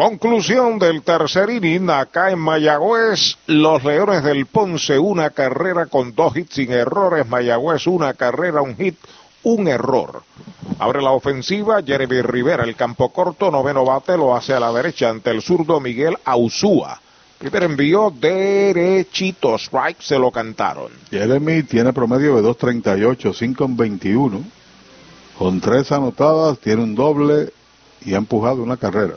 [0.00, 3.36] Conclusión del tercer inning acá en Mayagüez.
[3.46, 7.28] Los Leones del Ponce, una carrera con dos hits sin errores.
[7.28, 8.96] Mayagüez, una carrera, un hit,
[9.42, 10.22] un error.
[10.78, 15.10] Abre la ofensiva, Jeremy Rivera, el campo corto, noveno bate, lo hace a la derecha
[15.10, 16.98] ante el zurdo Miguel Ausúa.
[17.36, 20.90] Primer envío derechito, strike, se lo cantaron.
[21.10, 24.44] Jeremy tiene promedio de 2.38, 5 en 21.
[25.36, 27.52] Con tres anotadas, tiene un doble
[28.02, 29.16] y ha empujado una carrera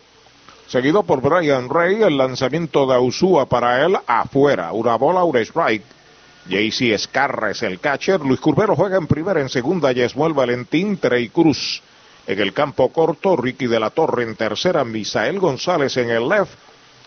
[0.73, 5.83] seguido por Brian Ray, el lanzamiento de Ausúa para él afuera, una bola, un strike.
[6.47, 11.29] JC Escarra es el catcher, Luis Curbero juega en primera, en segunda, Yesmuel Valentín, Trey
[11.29, 11.83] Cruz.
[12.25, 16.55] En el campo corto, Ricky de la Torre en tercera, Misael González en el left,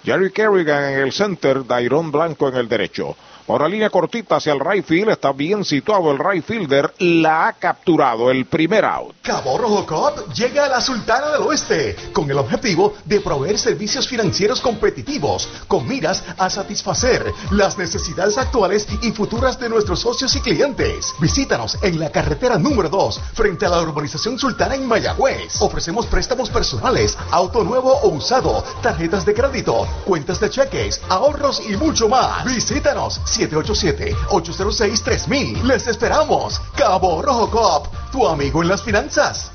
[0.05, 3.17] Jerry Kerrigan en el center, Dairon Blanco en el derecho.
[3.47, 7.53] Por línea cortita hacia el right field, está bien situado el right fielder, la ha
[7.53, 9.15] capturado el primer out.
[9.23, 14.09] Cabo Rojo Cop llega a la Sultana del Oeste con el objetivo de proveer servicios
[14.09, 20.41] financieros competitivos con miras a satisfacer las necesidades actuales y futuras de nuestros socios y
[20.41, 21.15] clientes.
[21.21, 25.63] Visítanos en la carretera número 2 frente a la urbanización Sultana en Mayagüez.
[25.63, 31.77] Ofrecemos préstamos personales, auto nuevo o usado, tarjetas de crédito, cuentas de cheques, ahorros y
[31.77, 32.45] mucho más.
[32.45, 35.63] Visítanos 787-806-3000.
[35.63, 36.61] Les esperamos.
[36.77, 39.53] Cabo Rojo Cop, tu amigo en las finanzas.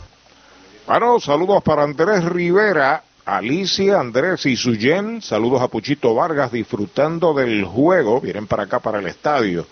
[0.88, 5.22] Bueno, saludos para Andrés Rivera, Alicia, Andrés y Suyen.
[5.22, 8.20] Saludos a Puchito Vargas disfrutando del juego.
[8.20, 9.66] Vienen para acá para el estadio.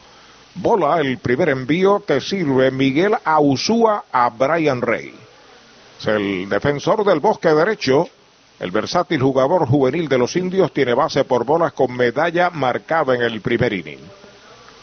[0.55, 5.13] Bola, el primer envío que sirve Miguel Ausúa a Brian Rey.
[5.99, 8.07] Es el defensor del bosque derecho.
[8.59, 13.21] El versátil jugador juvenil de los indios tiene base por bolas con medalla marcada en
[13.21, 13.99] el primer inning.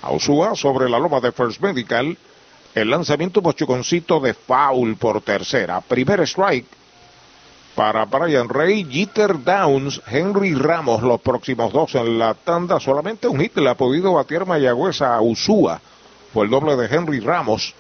[0.03, 2.17] Ausúa sobre la loma de First Medical.
[2.75, 5.81] El lanzamiento mochuconcito de foul por tercera.
[5.81, 6.67] Primer strike
[7.75, 12.81] para Brian Rey, Jeter Downs, Henry Ramos, los próximos dos en la tanda.
[12.81, 15.81] Solamente un hit le ha podido batir Mayagüez a Usúa.
[16.33, 17.75] Fue el doble de Henry Ramos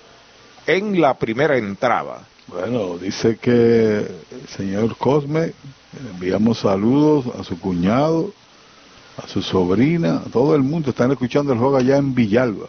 [0.66, 2.20] en la primera entrada.
[2.47, 5.52] Bueno, dice que el señor Cosme,
[6.12, 8.30] enviamos saludos a su cuñado,
[9.22, 10.90] a su sobrina, a todo el mundo.
[10.90, 12.66] Están escuchando el juego allá en Villalba.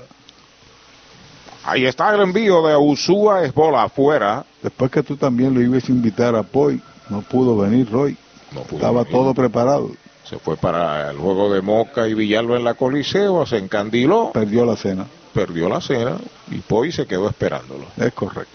[1.65, 4.45] Ahí está el envío de Usúa, es bola afuera.
[4.63, 8.15] Después que tú también lo ibas a invitar a Poi, no pudo venir Roy.
[8.53, 9.11] No pudo Estaba venir.
[9.17, 9.91] todo preparado.
[10.23, 14.65] Se fue para el juego de Moca y Villalba en la Coliseo, se encandiló, Perdió
[14.65, 15.05] la cena.
[15.33, 16.17] perdió la cena
[16.51, 17.85] y Poi se quedó esperándolo.
[17.97, 18.51] Es correcto.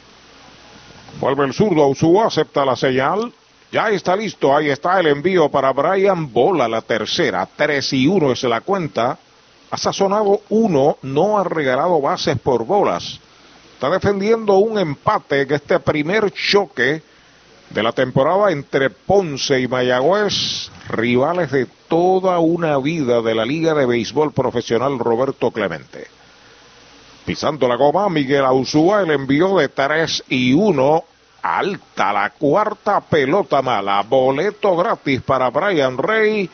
[1.20, 3.32] Vuelve el zurdo Usúa, acepta la señal.
[3.72, 7.48] Ya está listo, ahí está el envío para Brian Bola, la tercera.
[7.56, 9.18] 3 y 1 es la cuenta.
[9.70, 13.18] Ha sazonado uno, no ha regalado bases por bolas.
[13.72, 17.02] Está defendiendo un empate que este primer choque
[17.70, 23.72] de la temporada entre Ponce y Mayagüez, rivales de toda una vida de la Liga
[23.72, 26.08] de Béisbol Profesional Roberto Clemente.
[27.24, 31.04] Pisando la goma, Miguel Ausúa, el envío de 3 y 1.
[31.42, 34.02] Alta la cuarta pelota mala.
[34.02, 36.48] Boleto gratis para Brian Rey.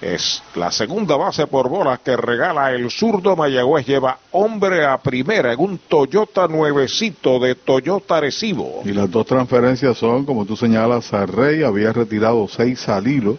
[0.00, 3.36] Es la segunda base por bolas que regala el zurdo.
[3.36, 8.80] Mayagüez lleva hombre a primera en un Toyota nuevecito de Toyota Recibo.
[8.84, 13.36] Y las dos transferencias son, como tú señalas, a Rey había retirado seis al hilo,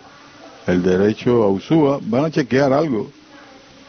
[0.67, 1.97] el derecho a Usúa.
[1.99, 3.09] Van a chequear algo.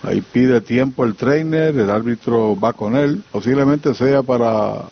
[0.03, 3.23] Ahí pide tiempo el trainer, el árbitro va con él.
[3.31, 4.85] Posiblemente sea para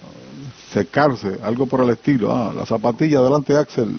[0.72, 2.34] secarse, algo por el estilo.
[2.34, 3.98] Ah, la zapatilla delante Axel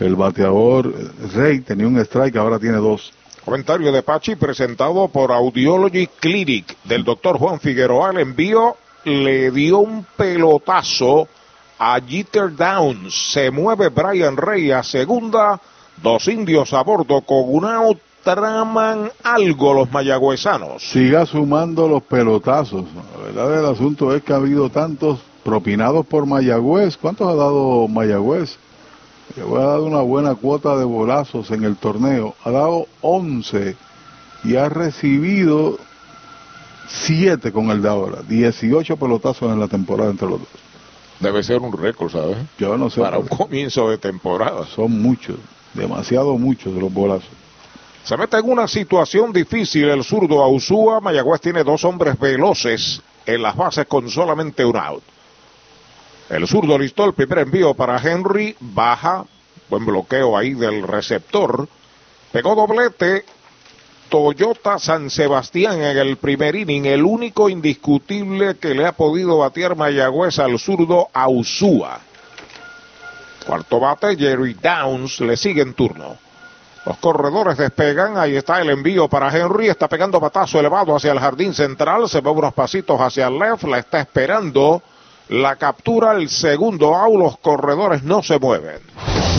[0.00, 0.92] el bateador
[1.34, 3.12] Rey tenía un strike, ahora tiene dos.
[3.44, 8.10] Comentario de Pachi presentado por Audiology Clinic del doctor Juan Figueroa.
[8.10, 11.28] El envío le dio un pelotazo
[11.78, 13.32] a Jeter Downs.
[13.32, 15.60] Se mueve Brian Rey a segunda.
[16.02, 17.98] Dos indios a bordo con un out.
[18.24, 20.82] Traman algo los mayagüezanos.
[20.82, 22.86] Siga sumando los pelotazos.
[22.94, 26.96] La verdad del asunto es que ha habido tantos propinados por Mayagüez.
[26.96, 28.56] ¿Cuántos ha dado Mayagüez?
[29.36, 32.34] Le voy a dar una buena cuota de bolazos en el torneo.
[32.44, 33.76] Ha dado 11
[34.44, 35.76] y ha recibido
[36.88, 38.22] 7 con el de ahora.
[38.28, 40.48] 18 pelotazos en la temporada entre los dos.
[41.18, 42.36] Debe ser un récord, ¿sabes?
[42.58, 43.00] Yo no sé.
[43.00, 44.66] Para un comienzo de temporada.
[44.66, 45.36] Son muchos,
[45.72, 47.30] demasiado muchos de los bolazos.
[48.04, 51.00] Se mete en una situación difícil el zurdo Ausúa.
[51.00, 55.02] Mayagüez tiene dos hombres veloces en las bases con solamente un out.
[56.30, 59.24] El zurdo listó el primer envío para Henry, baja,
[59.68, 61.68] buen bloqueo ahí del receptor,
[62.32, 63.24] pegó doblete,
[64.08, 69.76] Toyota San Sebastián en el primer inning, el único indiscutible que le ha podido batear
[69.76, 72.00] Mayagüez al zurdo Ausúa.
[73.46, 76.16] Cuarto bate, Jerry Downs le sigue en turno.
[76.86, 81.18] Los corredores despegan, ahí está el envío para Henry, está pegando batazo elevado hacia el
[81.18, 84.82] jardín central, se va unos pasitos hacia el left, la está esperando
[85.28, 88.80] la captura, el segundo out, los corredores no se mueven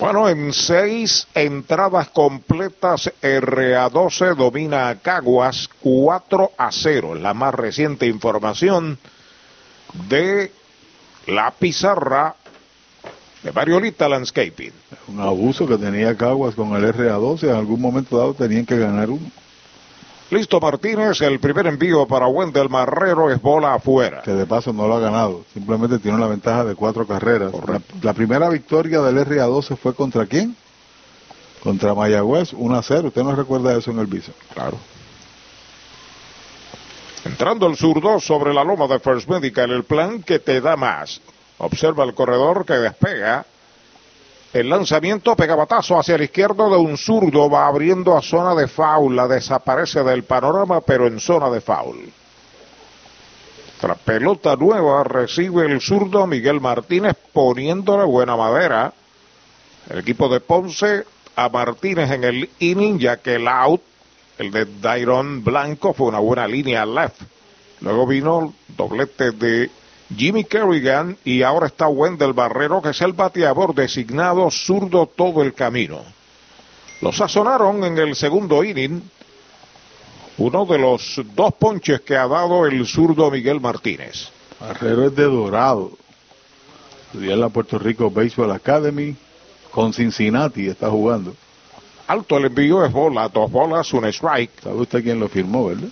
[0.00, 7.16] Bueno, en seis entradas completas, RA12 domina a Caguas 4 a 0.
[7.16, 8.98] La más reciente información
[10.08, 10.50] de
[11.26, 12.34] la pizarra
[13.42, 14.72] de Mariolita Landscaping.
[15.08, 17.50] Un abuso que tenía Caguas con el RA12.
[17.50, 19.30] En algún momento dado tenían que ganar uno.
[20.30, 24.22] Listo Martínez, el primer envío para Wendell Marrero es bola afuera.
[24.22, 27.52] Que de paso no lo ha ganado, simplemente tiene la ventaja de cuatro carreras.
[27.66, 30.54] La, la, primera victoria del RA12 fue contra quién?
[31.64, 33.08] Contra Mayagüez, 1 a 0.
[33.08, 34.32] ¿Usted no recuerda eso en el viso?
[34.54, 34.78] Claro.
[37.24, 41.20] Entrando el zurdo sobre la loma de First Medical, el plan que te da más.
[41.58, 43.44] Observa el corredor que despega.
[44.52, 48.66] El lanzamiento pega batazo hacia el izquierdo de un zurdo, va abriendo a zona de
[48.66, 52.12] foul, la desaparece del panorama, pero en zona de foul.
[53.80, 58.92] Tras pelota nueva recibe el zurdo Miguel Martínez poniéndole buena madera.
[59.88, 61.04] El equipo de Ponce
[61.36, 63.80] a Martínez en el inning, ya que el out,
[64.36, 67.22] el de Dairon Blanco, fue una buena línea left.
[67.80, 69.70] Luego vino el doblete de
[70.16, 75.54] Jimmy Kerrigan y ahora está Wendell Barrero, que es el bateador designado zurdo todo el
[75.54, 76.02] camino.
[77.00, 79.02] Lo sazonaron en el segundo inning.
[80.38, 84.28] uno de los dos ponches que ha dado el zurdo Miguel Martínez.
[84.60, 85.92] Marrero es de Dorado.
[87.06, 89.16] Estudió en la Puerto Rico Baseball Academy
[89.70, 91.34] con Cincinnati, está jugando.
[92.06, 94.60] Alto el envío es bola, dos bolas, un strike.
[94.62, 95.88] ¿Sabe usted quién lo firmó, verdad?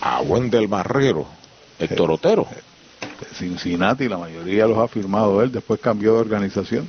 [0.00, 1.26] A Wendel Marrero,
[1.78, 2.46] el torotero.
[3.20, 6.86] De Cincinnati, la mayoría los ha firmado él, después cambió de organización.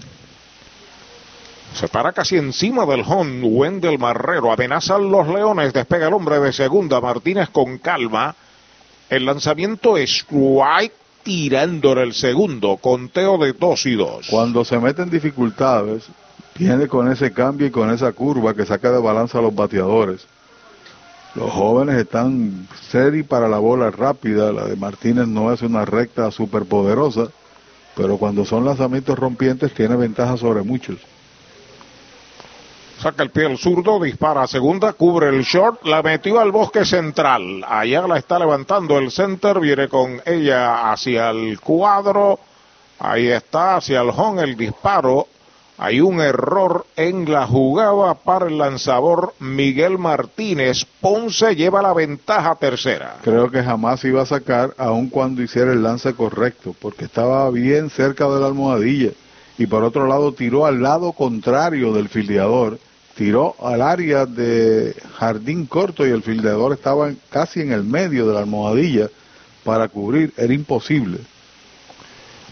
[1.73, 4.51] Se para casi encima del home, Wendel Marrero.
[4.51, 8.35] Amenazan los leones, despega el hombre de segunda, Martínez con calma.
[9.09, 10.93] El lanzamiento es strike
[11.23, 14.27] tirando en el segundo, conteo de dos y dos.
[14.29, 16.07] Cuando se mete en dificultades,
[16.57, 20.25] viene con ese cambio y con esa curva que saca de balanza a los bateadores.
[21.35, 26.31] Los jóvenes están seri para la bola rápida, la de Martínez no es una recta
[26.31, 27.27] superpoderosa,
[27.95, 30.97] pero cuando son lanzamientos rompientes tiene ventaja sobre muchos.
[32.99, 36.83] Saca el pie el zurdo, dispara a segunda, cubre el short, la metió al bosque
[36.83, 37.63] central.
[37.65, 42.39] Allá la está levantando el center, viene con ella hacia el cuadro.
[42.99, 45.27] Ahí está, hacia el home el disparo.
[45.81, 50.85] Hay un error en la jugada para el lanzador Miguel Martínez.
[50.99, 53.15] Ponce lleva la ventaja tercera.
[53.23, 57.89] Creo que jamás iba a sacar, aun cuando hiciera el lance correcto, porque estaba bien
[57.89, 59.11] cerca de la almohadilla.
[59.57, 62.77] Y por otro lado tiró al lado contrario del fildeador
[63.15, 68.33] tiró al área de jardín corto y el fildeador estaba casi en el medio de
[68.33, 69.09] la almohadilla
[69.65, 71.19] para cubrir, era imposible.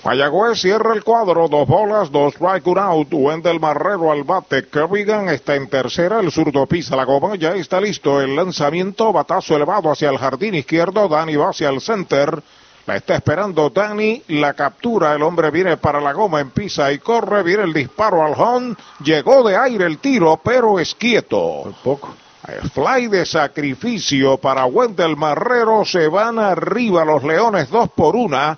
[0.07, 3.09] Mayagüez cierra el cuadro, dos bolas, dos strike, out.
[3.11, 4.65] Wendell Marrero al bate.
[4.69, 9.57] Kerrigan está en tercera, el zurdo pisa la goma, ya está listo el lanzamiento, batazo
[9.57, 12.41] elevado hacia el jardín izquierdo, Dani va hacia el center.
[12.85, 17.43] La está esperando Dani, la captura, el hombre viene para la goma, empieza y corre,
[17.43, 21.63] viene el disparo al home, llegó de aire el tiro, pero es quieto.
[21.63, 22.15] Por poco.
[22.47, 28.57] El fly de sacrificio para Wendell Marrero, se van arriba los Leones dos por una,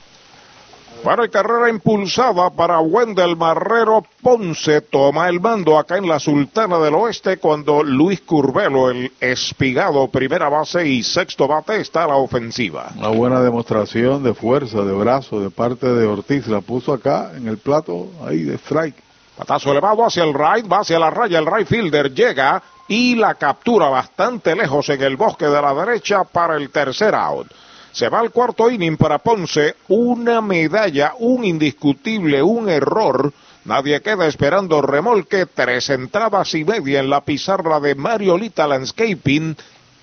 [1.03, 4.81] Bueno, y carrera impulsada para Wendell Marrero Ponce.
[4.81, 10.47] Toma el mando acá en la Sultana del Oeste cuando Luis Curvelo, el espigado primera
[10.47, 12.91] base y sexto bate, está a la ofensiva.
[12.95, 16.45] Una buena demostración de fuerza, de brazo, de parte de Ortiz.
[16.45, 18.95] La puso acá en el plato ahí de strike.
[19.35, 23.33] Patazo elevado hacia el right, va hacia la raya, el right fielder llega y la
[23.35, 27.47] captura bastante lejos en el bosque de la derecha para el tercer out.
[27.91, 33.33] Se va al cuarto inning para Ponce, una medalla, un indiscutible, un error.
[33.65, 39.55] Nadie queda esperando remolque, tres entradas y media en la pizarra de Mariolita Landscaping.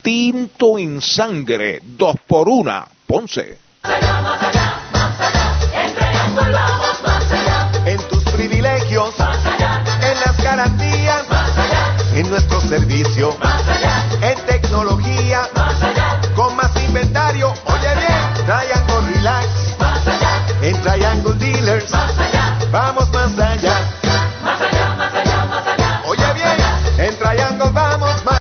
[0.02, 3.58] Tinto en sangre, dos por una, Ponce.
[7.86, 11.24] En tus privilegios, en las garantías,
[12.14, 13.36] en nuestro servicio,
[14.20, 15.48] en tecnología,
[16.36, 17.47] con más inventario,
[21.86, 23.76] Triangle Dealers, vamos más allá,
[26.06, 26.56] oye bien,
[27.08, 28.40] en Triangle vamos más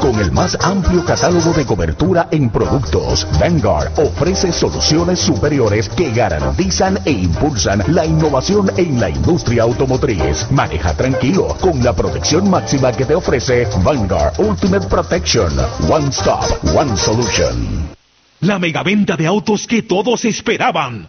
[0.00, 6.98] Con el más amplio catálogo de cobertura en productos, Vanguard ofrece soluciones superiores que garantizan
[7.04, 10.50] e impulsan la innovación en la industria automotriz.
[10.50, 15.52] Maneja tranquilo con la protección máxima que te ofrece Vanguard Ultimate Protection.
[15.88, 16.44] One Stop,
[16.74, 17.94] One Solution.
[18.40, 21.08] La megaventa de autos que todos esperaban.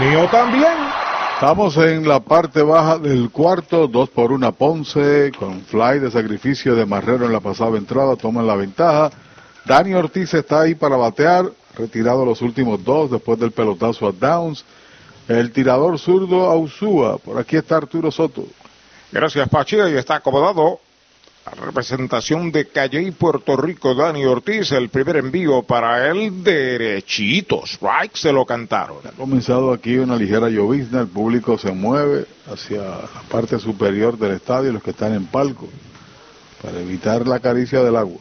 [0.00, 0.72] mío también.
[1.34, 6.74] Estamos en la parte baja del cuarto, dos por una Ponce, con fly de sacrificio
[6.74, 9.10] de Marrero en la pasada entrada, toman la ventaja.
[9.66, 11.44] Dani Ortiz está ahí para batear,
[11.76, 14.64] retirado los últimos dos después del pelotazo a Downs.
[15.28, 18.44] El tirador zurdo Ausúa, por aquí está Arturo Soto.
[19.12, 20.80] Gracias Pachi, y está acomodado
[21.54, 28.16] representación de Calle y Puerto Rico, Dani Ortiz, el primer envío para él derechito, strike
[28.16, 28.98] se lo cantaron.
[29.04, 34.32] Ha comenzado aquí una ligera llovizna, el público se mueve hacia la parte superior del
[34.32, 35.68] estadio, los que están en palco,
[36.62, 38.18] para evitar la caricia del agua.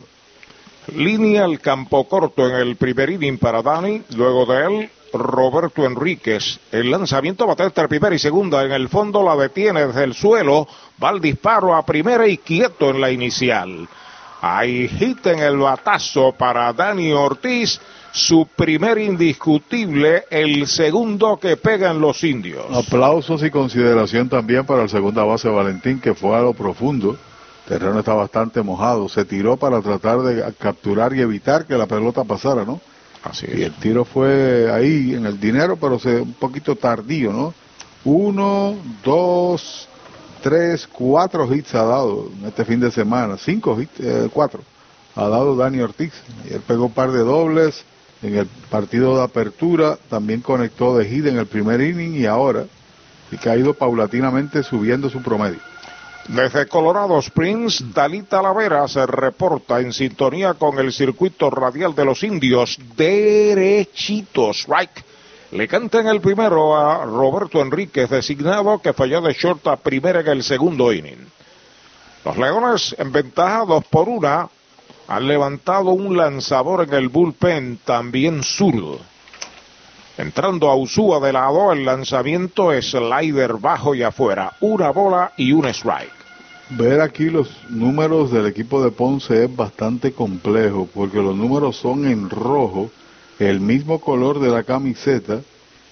[0.96, 6.60] Línea al campo corto en el primer inning para Dani, luego de él Roberto Enríquez.
[6.72, 8.64] El lanzamiento va a entre primera y segunda.
[8.64, 10.68] En el fondo la detiene desde el suelo.
[11.02, 13.88] Va el disparo a primera y quieto en la inicial.
[14.42, 17.80] Hay hit en el batazo para Dani Ortiz.
[18.12, 22.66] Su primer indiscutible, el segundo que pega en los indios.
[22.74, 27.12] Aplausos y consideración también para el segunda base Valentín, que fue a lo profundo.
[27.12, 29.08] El terreno está bastante mojado.
[29.10, 32.82] Se tiró para tratar de capturar y evitar que la pelota pasara, ¿no?
[33.24, 37.54] Así Y el tiro fue ahí en el dinero, pero se, un poquito tardío, ¿no?
[38.06, 39.90] Uno, dos,
[40.42, 43.38] tres, cuatro hits ha dado en este fin de semana.
[43.38, 44.62] Cinco hits, eh, cuatro.
[45.16, 46.14] Ha dado Dani Ortiz.
[46.50, 47.84] Y él pegó un par de dobles
[48.22, 49.98] en el partido de apertura.
[50.10, 52.66] También conectó de hit en el primer inning y ahora.
[53.32, 55.60] Y que ha ido paulatinamente subiendo su promedio.
[56.28, 62.22] Desde Colorado Springs, Dalita Lavera se reporta en sintonía con el circuito radial de los
[62.24, 65.04] indios, derechito, strike.
[65.52, 70.28] Le cantan el primero a Roberto Enríquez, designado que falló de short a primera en
[70.28, 71.28] el segundo inning.
[72.24, 74.48] Los Leones en ventaja dos por una
[75.08, 79.00] han levantado un lanzador en el bullpen, también zurdo.
[80.20, 85.54] Entrando a Usúa de lado, el lanzamiento es slider bajo y afuera, una bola y
[85.54, 86.12] un strike.
[86.72, 92.06] Ver aquí los números del equipo de Ponce es bastante complejo porque los números son
[92.06, 92.92] en rojo,
[93.40, 95.40] el mismo color de la camiseta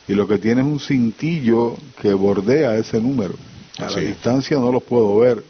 [0.10, 3.36] y lo que tiene es un cintillo que bordea ese número.
[3.80, 5.42] A la distancia no los puedo ver.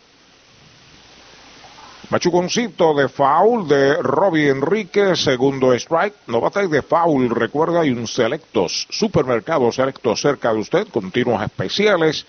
[2.10, 6.16] Machuconcito de foul de Robbie Enrique, segundo strike.
[6.28, 12.26] No batáis de foul, recuerda, hay un selectos, supermercados selectos cerca de usted, continuos especiales.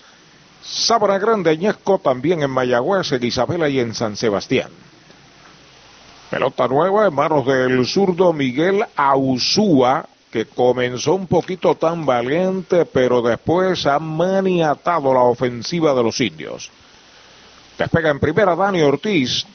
[0.61, 4.69] Sabana Grande, Añasco, también en Mayagüez, en Isabela y en San Sebastián.
[6.29, 13.21] Pelota nueva en manos del zurdo Miguel Ausúa, que comenzó un poquito tan valiente, pero
[13.21, 16.69] después ha maniatado la ofensiva de los indios.
[17.77, 19.47] Despega en primera Dani Ortiz.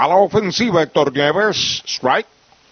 [0.00, 2.26] A la ofensiva, Héctor Nieves, strike.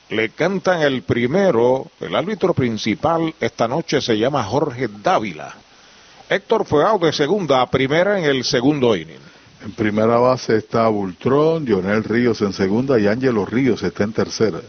[0.09, 1.89] Le cantan el primero.
[2.01, 5.55] El árbitro principal esta noche se llama Jorge Dávila.
[6.31, 9.21] Héctor fue out de segunda a primera en el segundo inning.
[9.63, 14.61] En primera base está Bultrón, Lionel Ríos en segunda y Ángelo Ríos está en tercera.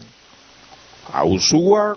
[1.14, 1.96] Ausúa,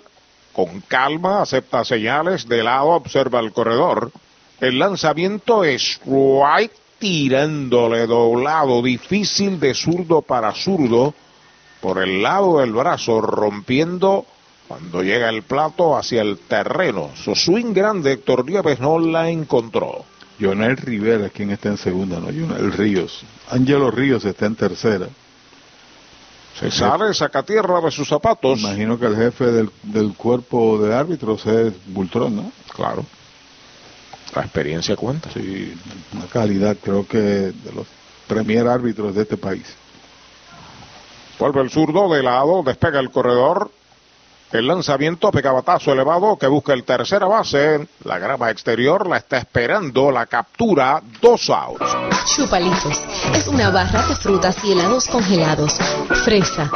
[0.54, 2.48] con calma, acepta señales.
[2.48, 4.12] De lado observa el corredor.
[4.60, 11.12] El lanzamiento es strike tirándole doblado, difícil de zurdo para zurdo,
[11.82, 14.24] por el lado del brazo, rompiendo
[14.66, 17.10] cuando llega el plato hacia el terreno.
[17.14, 20.06] Su swing grande, Héctor Nieves no la encontró.
[20.40, 23.22] Jonel Rivera es quien está en segunda, no Jonel Ríos.
[23.50, 25.06] Ángelo Ríos está en tercera.
[26.58, 28.60] Se sale, saca tierra de sus zapatos.
[28.60, 32.52] Imagino que el jefe del, del cuerpo de árbitros es Bultrón, ¿no?
[32.74, 33.04] Claro
[34.34, 35.30] la experiencia cuenta.
[35.30, 35.74] Sí,
[36.12, 37.86] una calidad creo que de los
[38.26, 39.64] premier árbitros de este país.
[41.38, 43.70] Vuelve el zurdo de lado, despega el corredor,
[44.54, 47.88] el lanzamiento, pegabatazo elevado que busca el tercera base.
[48.04, 51.84] La grama exterior la está esperando, la captura, dos outs.
[52.36, 53.02] Chupalitos
[53.34, 55.74] es una barra de frutas y helados congelados.
[56.24, 56.70] Fresa,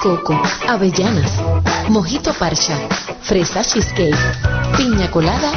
[0.00, 1.32] coco, avellanas,
[1.88, 2.78] mojito parcha,
[3.22, 4.14] fresa cheesecake,
[4.76, 5.50] piña colada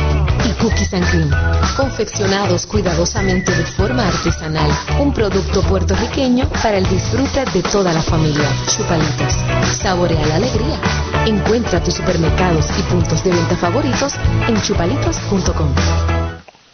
[0.45, 1.29] y cookies and cream.
[1.75, 4.71] Confeccionados cuidadosamente de forma artesanal.
[4.99, 8.49] Un producto puertorriqueño para el disfrute de toda la familia.
[8.65, 9.35] Chupalitos.
[9.79, 10.79] Saborea la alegría.
[11.25, 14.13] Encuentra tus supermercados y puntos de venta favoritos
[14.47, 15.75] en chupalitos.com.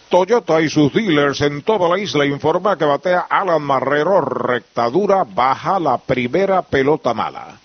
[0.07, 5.79] Toyota y sus dealers en toda la isla informa que batea Alan Marrero, rectadura, baja
[5.79, 7.57] la primera pelota mala.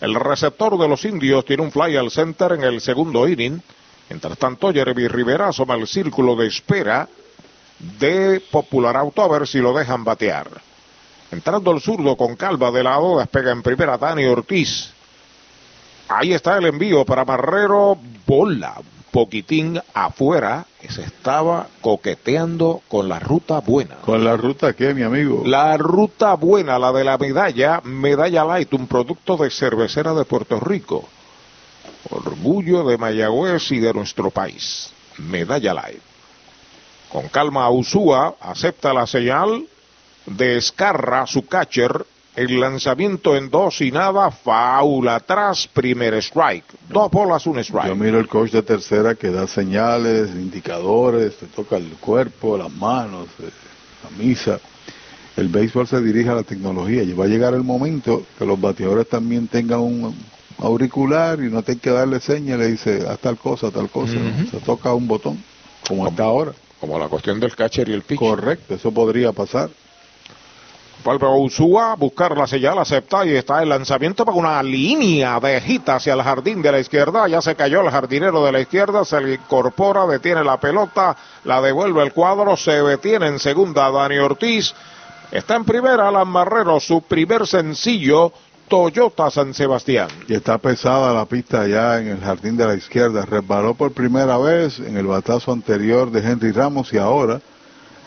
[0.00, 3.60] El receptor de los indios tiene un fly al center en el segundo inning.
[4.08, 7.06] Mientras tanto, Jeremy Rivera asoma el círculo de espera
[7.78, 10.48] de Popular Auto a ver si lo dejan batear.
[11.30, 14.94] Entrando el zurdo con calva de lado, despega en primera Dani Ortiz.
[16.10, 17.96] Ahí está el envío para Marrero,
[18.26, 18.74] bola,
[19.12, 23.94] poquitín afuera, que se estaba coqueteando con la ruta buena.
[24.04, 25.42] ¿Con la ruta qué, mi amigo?
[25.46, 30.58] La ruta buena, la de la medalla, Medalla Light, un producto de cervecera de Puerto
[30.58, 31.08] Rico.
[32.10, 34.90] Orgullo de Mayagüez y de nuestro país.
[35.18, 36.00] Medalla Light.
[37.08, 39.64] Con calma, Usúa acepta la señal
[40.26, 42.04] de Escarra, su catcher.
[42.36, 46.64] El lanzamiento en dos y nada, foul atrás, primer strike.
[46.88, 47.88] Dos bolas, un strike.
[47.88, 52.72] Yo miro el coach de tercera que da señales, indicadores, te toca el cuerpo, las
[52.72, 53.50] manos, eh,
[54.04, 54.60] la misa.
[55.36, 58.60] El béisbol se dirige a la tecnología y va a llegar el momento que los
[58.60, 60.14] bateadores también tengan un
[60.58, 64.12] auricular y no tengan que darle señas, le dice haz tal cosa, tal cosa.
[64.12, 64.50] Ujú.
[64.50, 65.42] Se toca un botón,
[65.86, 66.52] como hasta ahora.
[66.78, 68.18] Como la cuestión del catcher y el pitch.
[68.18, 69.70] Correcto, eso podría pasar.
[71.02, 75.96] Vuelve Usúa buscar la señal, acepta y está el lanzamiento para una línea de gita
[75.96, 77.26] hacia el jardín de la izquierda.
[77.26, 81.62] Ya se cayó el jardinero de la izquierda, se le incorpora, detiene la pelota, la
[81.62, 84.74] devuelve el cuadro, se detiene en segunda Dani Ortiz.
[85.32, 88.32] Está en primera Alan Marrero, su primer sencillo,
[88.68, 90.08] Toyota San Sebastián.
[90.28, 93.24] Y está pesada la pista ya en el jardín de la izquierda.
[93.24, 97.40] Resbaló por primera vez en el batazo anterior de Henry Ramos y ahora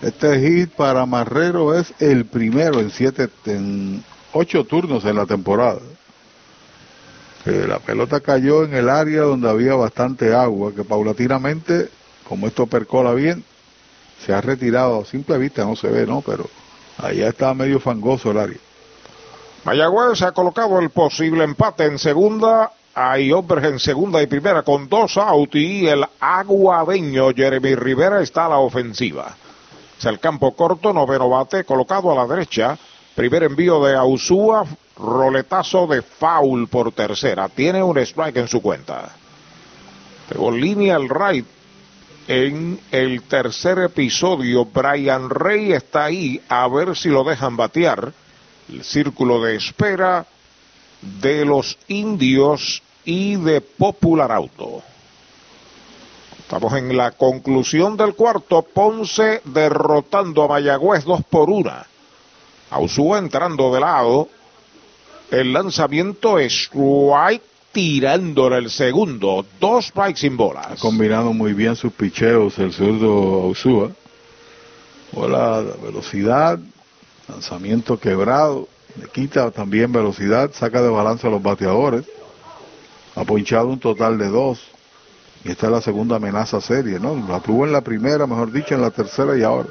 [0.04, 4.04] este hit para Marrero es el primero en siete, en
[4.34, 5.80] ocho turnos en la temporada.
[7.46, 11.90] La pelota cayó en el área donde había bastante agua, que paulatinamente,
[12.28, 13.44] como esto percola bien,
[14.26, 15.02] se ha retirado.
[15.02, 16.22] A simple vista no se ve, ¿no?
[16.22, 16.50] Pero
[16.98, 18.58] allá está medio fangoso el área.
[19.66, 22.72] Mayagüez ha colocado el posible empate en segunda.
[22.96, 28.46] Hay hombres en segunda y primera con dos out y el aguadeño Jeremy Rivera está
[28.46, 29.36] a la ofensiva.
[30.10, 32.78] El campo corto, noveno bate, colocado a la derecha.
[33.16, 34.66] Primer envío de Ausúa,
[34.98, 37.48] roletazo de foul por tercera.
[37.48, 39.10] Tiene un strike en su cuenta.
[40.28, 41.46] Pegó línea el right
[42.28, 44.66] en el tercer episodio.
[44.66, 48.12] Brian Rey está ahí a ver si lo dejan batear.
[48.70, 50.26] El círculo de espera
[51.02, 54.82] de los indios y de Popular Auto.
[56.54, 58.62] Estamos en la conclusión del cuarto.
[58.62, 61.84] Ponce derrotando a Mayagüez dos por una.
[62.70, 64.30] Ausúa entrando de lado.
[65.32, 69.44] El lanzamiento es strike tirándole el segundo.
[69.60, 70.68] Dos strikes sin bolas.
[70.68, 73.90] Ha combinado muy bien sus picheos el zurdo Ausúa.
[75.12, 76.60] Bola de velocidad,
[77.30, 78.68] lanzamiento quebrado,
[79.02, 82.06] le quita también velocidad, saca de balance a los bateadores.
[83.16, 84.73] Ha ponchado un total de dos.
[85.44, 87.16] Y esta es la segunda amenaza seria, ¿no?
[87.28, 89.68] La tuvo en la primera, mejor dicho, en la tercera y ahora.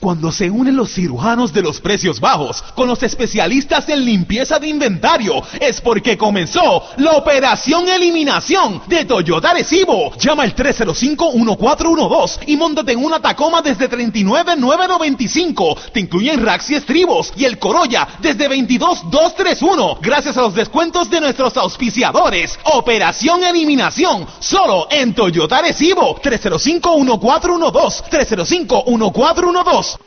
[0.00, 4.68] Cuando se unen los cirujanos de los precios bajos con los especialistas en limpieza de
[4.68, 10.12] inventario, es porque comenzó la operación eliminación de Toyota Recibo.
[10.16, 15.76] Llama al 305-1412 y montate en una Tacoma desde 39,995.
[15.92, 19.98] Te incluyen racks y estribos y el Corolla desde 22,231.
[20.00, 22.56] Gracias a los descuentos de nuestros auspiciadores.
[22.72, 26.20] Operación eliminación solo en Toyota Recibo.
[26.22, 28.04] 305-1412.
[28.10, 29.97] 305-1412.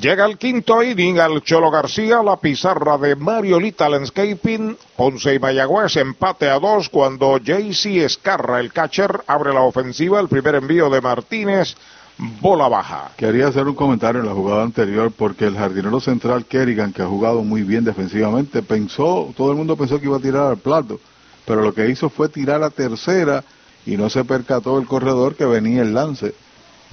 [0.00, 5.96] Llega el quinto inning al Cholo García, la pizarra de Mariolita Landscaping, Ponce y Mayagüez
[5.96, 11.00] empate a dos cuando JC Escarra, el catcher, abre la ofensiva, el primer envío de
[11.00, 11.74] Martínez,
[12.40, 13.10] bola baja.
[13.16, 17.06] Quería hacer un comentario en la jugada anterior porque el jardinero central Kerrigan, que ha
[17.06, 21.00] jugado muy bien defensivamente, pensó, todo el mundo pensó que iba a tirar al plato,
[21.44, 23.42] pero lo que hizo fue tirar a tercera
[23.84, 26.36] y no se percató el corredor que venía el lance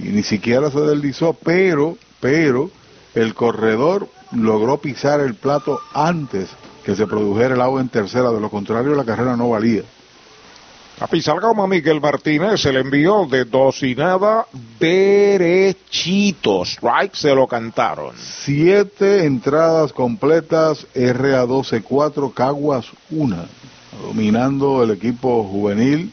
[0.00, 2.68] y ni siquiera se deslizó, pero, pero
[3.16, 6.50] el corredor logró pisar el plato antes
[6.84, 9.82] que se produjera el agua en tercera, de lo contrario la carrera no valía.
[11.00, 14.46] A pisar goma Miguel Martínez se le envió de dos y nada
[14.78, 16.70] derechitos.
[16.72, 18.14] Strike se lo cantaron.
[18.16, 23.36] Siete entradas completas, RA 12-4, Caguas 1,
[24.06, 26.12] dominando el equipo juvenil,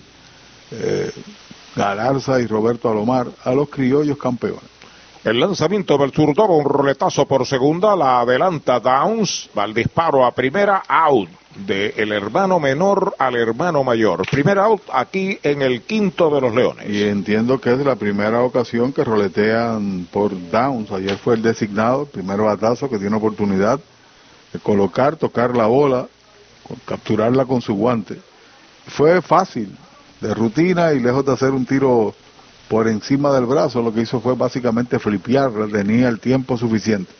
[0.71, 1.11] eh,
[1.75, 4.72] Galarza y Roberto Alomar, a los criollos campeones.
[5.23, 10.35] El lanzamiento del zurdo, un roletazo por segunda, la adelanta Downs, va al disparo a
[10.35, 11.29] primera, out
[11.65, 14.27] de el hermano menor al hermano mayor.
[14.29, 16.89] Primer out aquí en el quinto de los Leones.
[16.89, 20.91] Y entiendo que es la primera ocasión que roletean por Downs.
[20.91, 23.79] Ayer fue el designado, primer batazo que tiene oportunidad
[24.51, 26.05] de colocar, tocar la bola,
[26.83, 28.19] capturarla con su guante.
[28.87, 29.73] Fue fácil,
[30.19, 32.13] de rutina y lejos de hacer un tiro
[32.73, 37.13] por encima del brazo, lo que hizo fue básicamente flipear, tenía el tiempo suficiente.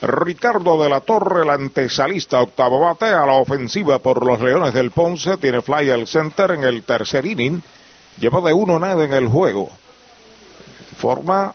[0.00, 4.90] Ricardo de la Torre, el antesalista octavo bate a la ofensiva por los Leones del
[4.90, 7.62] Ponce, tiene fly al center en el tercer inning,
[8.18, 9.68] lleva de uno nada en el juego.
[10.96, 11.54] Forma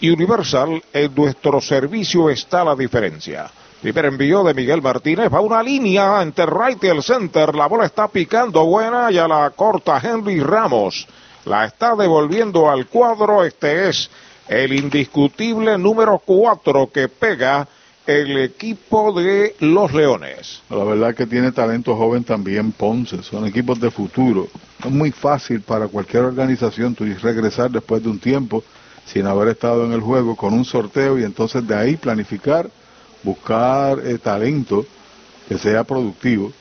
[0.00, 3.50] universal, en nuestro servicio está la diferencia.
[3.80, 7.86] Primer envío de Miguel Martínez, va una línea entre right y el center, la bola
[7.86, 11.08] está picando buena y a la corta Henry Ramos.
[11.44, 14.08] La está devolviendo al cuadro, este es
[14.48, 17.66] el indiscutible número cuatro que pega
[18.06, 20.62] el equipo de los Leones.
[20.70, 24.48] La verdad que tiene talento joven también Ponce, son equipos de futuro.
[24.84, 28.62] Es muy fácil para cualquier organización tú regresar después de un tiempo
[29.04, 32.70] sin haber estado en el juego con un sorteo y entonces de ahí planificar,
[33.22, 34.84] buscar eh, talento
[35.48, 36.52] que sea productivo.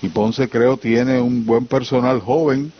[0.00, 2.72] Y Ponce creo tiene un buen personal joven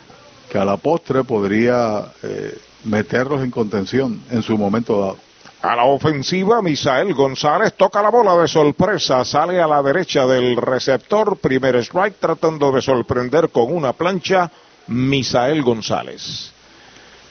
[0.50, 5.16] que a la postre podría eh, meterlos en contención en su momento dado.
[5.60, 10.56] A la ofensiva, Misael González toca la bola de sorpresa, sale a la derecha del
[10.56, 14.50] receptor, primer strike tratando de sorprender con una plancha,
[14.86, 16.52] Misael González.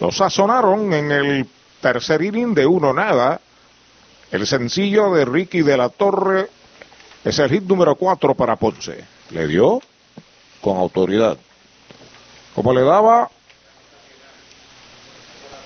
[0.01, 1.47] Lo sazonaron en el
[1.81, 3.39] tercer inning de uno nada.
[4.29, 6.49] El sencillo de Ricky de la Torre
[7.23, 9.05] es el hit número cuatro para Ponce.
[9.31, 9.81] Le dio
[10.61, 11.37] con autoridad.
[12.57, 13.29] Como le daba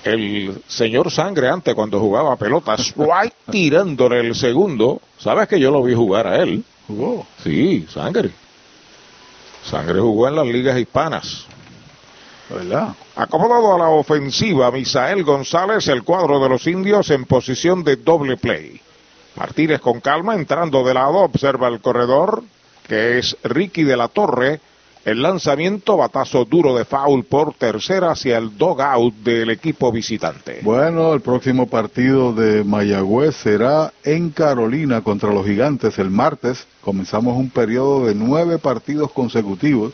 [0.04, 5.00] el señor Sangre antes cuando jugaba pelotas, right tirándole el segundo.
[5.16, 6.62] ¿Sabes que yo lo vi jugar a él?
[6.86, 7.26] ¿Jugó?
[7.42, 8.30] Sí, Sangre.
[9.64, 11.46] Sangre jugó en las ligas hispanas.
[12.50, 12.94] ¿Verdad?
[13.16, 18.36] Acomodado a la ofensiva, Misael González, el cuadro de los indios en posición de doble
[18.36, 18.78] play.
[19.36, 22.42] Martínez con calma, entrando de lado, observa el corredor,
[22.86, 24.60] que es Ricky de la Torre,
[25.04, 30.60] El lanzamiento, batazo duro de foul por tercera hacia el dogout del equipo visitante.
[30.62, 36.68] Bueno, el próximo partido de Mayagüez será en Carolina contra los Gigantes el martes.
[36.82, 39.92] Comenzamos un periodo de nueve partidos consecutivos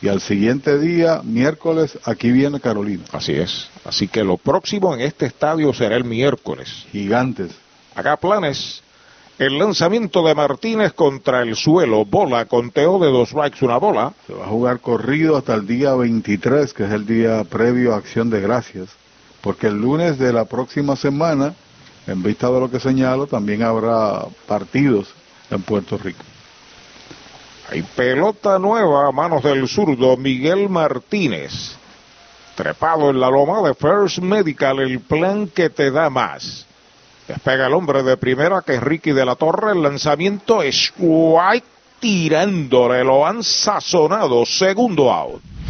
[0.00, 3.02] y al siguiente día, miércoles, aquí viene Carolina.
[3.10, 3.68] Así es.
[3.84, 6.86] Así que lo próximo en este estadio será el miércoles.
[6.92, 7.50] Gigantes.
[7.96, 8.82] Acá planes.
[9.38, 14.14] El lanzamiento de Martínez contra el suelo, bola, conteo de dos strikes, una bola.
[14.26, 17.98] Se va a jugar corrido hasta el día 23, que es el día previo a
[17.98, 18.88] Acción de Gracias,
[19.42, 21.54] porque el lunes de la próxima semana,
[22.06, 25.08] en vista de lo que señalo, también habrá partidos
[25.50, 26.24] en Puerto Rico.
[27.70, 31.76] Hay pelota nueva a manos del zurdo Miguel Martínez.
[32.54, 36.65] Trepado en la loma de First Medical, el plan que te da más.
[37.28, 39.72] Despega el hombre de primera que es Ricky de la Torre.
[39.72, 41.66] El lanzamiento es White
[41.98, 43.02] tirándole.
[43.02, 44.46] Lo han sazonado.
[44.46, 45.42] Segundo out.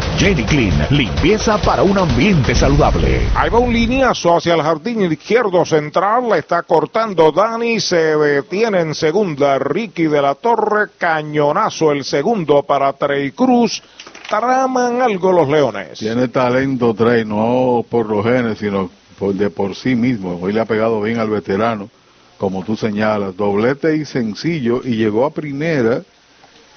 [0.00, 3.28] Jenny Clean, limpieza para un ambiente saludable.
[3.34, 8.80] Ahí va un lineazo hacia el jardín izquierdo central, la está cortando Dani, se detiene
[8.80, 13.82] en segunda Ricky de la Torre, cañonazo el segundo para Trey Cruz,
[14.28, 15.98] traman algo los Leones.
[15.98, 20.38] Tiene talento Trey, no por los genes, sino por, de por sí mismo.
[20.40, 21.90] Hoy le ha pegado bien al veterano,
[22.38, 26.02] como tú señalas, doblete y sencillo, y llegó a primera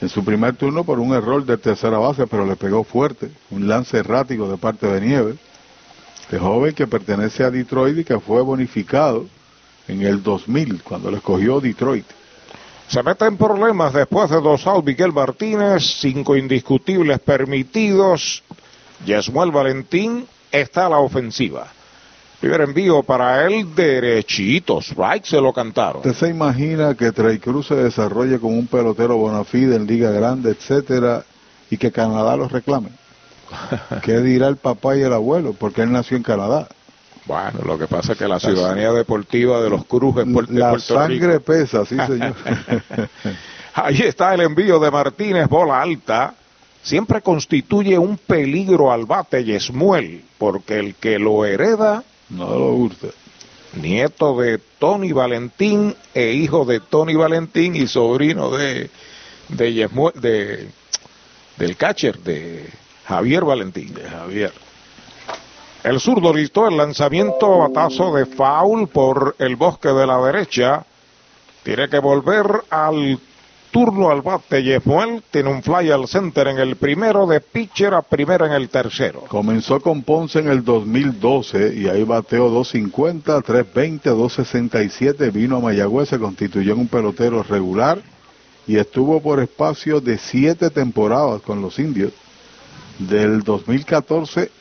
[0.02, 3.68] en su primer turno por un error de tercera base, pero le pegó fuerte, un
[3.68, 5.36] lance errático de parte de Nieves.
[6.22, 9.26] Este joven que pertenece a Detroit y que fue bonificado
[9.88, 12.06] en el 2000, cuando le escogió Detroit.
[12.88, 18.44] Se mete en problemas después de dos outs Miguel Martínez, cinco indiscutibles permitidos.
[19.06, 21.68] Yesmuel Valentín está a la ofensiva.
[22.40, 25.98] Primer envío para él, derechito, strike, se lo cantaron.
[25.98, 30.12] ¿Usted se imagina que Trey Cruz se desarrolle como un pelotero bona fide en Liga
[30.12, 31.24] Grande, etcétera,
[31.70, 32.90] y que Canadá lo reclame?
[34.04, 35.54] ¿Qué dirá el papá y el abuelo?
[35.54, 36.68] Porque él nació en Canadá.
[37.26, 40.70] Bueno, lo que pasa es que la ciudadanía deportiva de los Cruz es Puerto, La
[40.72, 41.46] Puerto sangre Rico.
[41.46, 42.36] pesa, sí señor.
[43.74, 46.36] Ahí está el envío de Martínez, bola alta.
[46.84, 53.08] Siempre constituye un peligro al bate Yesmuel, porque el que lo hereda no lo gusta.
[53.74, 58.90] Nieto de Tony Valentín e hijo de Tony Valentín y sobrino de
[59.50, 60.70] de,
[61.58, 62.70] del catcher de
[63.06, 63.94] Javier Valentín.
[63.94, 64.54] De Javier.
[65.84, 70.86] El zurdo listó el lanzamiento batazo de foul por el bosque de la derecha.
[71.64, 73.20] Tiene que volver al
[73.76, 74.64] turno al bate.
[74.64, 78.70] Yefuel tiene un fly al center en el primero, de pitcher a primera en el
[78.70, 79.26] tercero.
[79.28, 85.30] Comenzó con Ponce en el 2012 y ahí bateó 250, 320, 267.
[85.30, 88.02] Vino a Mayagüez, se constituyó en un pelotero regular
[88.66, 92.14] y estuvo por espacio de siete temporadas con los indios.
[92.98, 94.52] Del 2014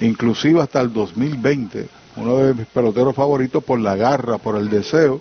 [0.00, 1.86] inclusive hasta el 2020.
[2.16, 5.20] Uno de mis peloteros favoritos por la garra, por el deseo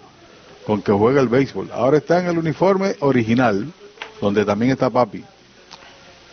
[0.65, 1.69] con que juega el béisbol.
[1.73, 3.71] Ahora está en el uniforme original,
[4.21, 5.23] donde también está Papi.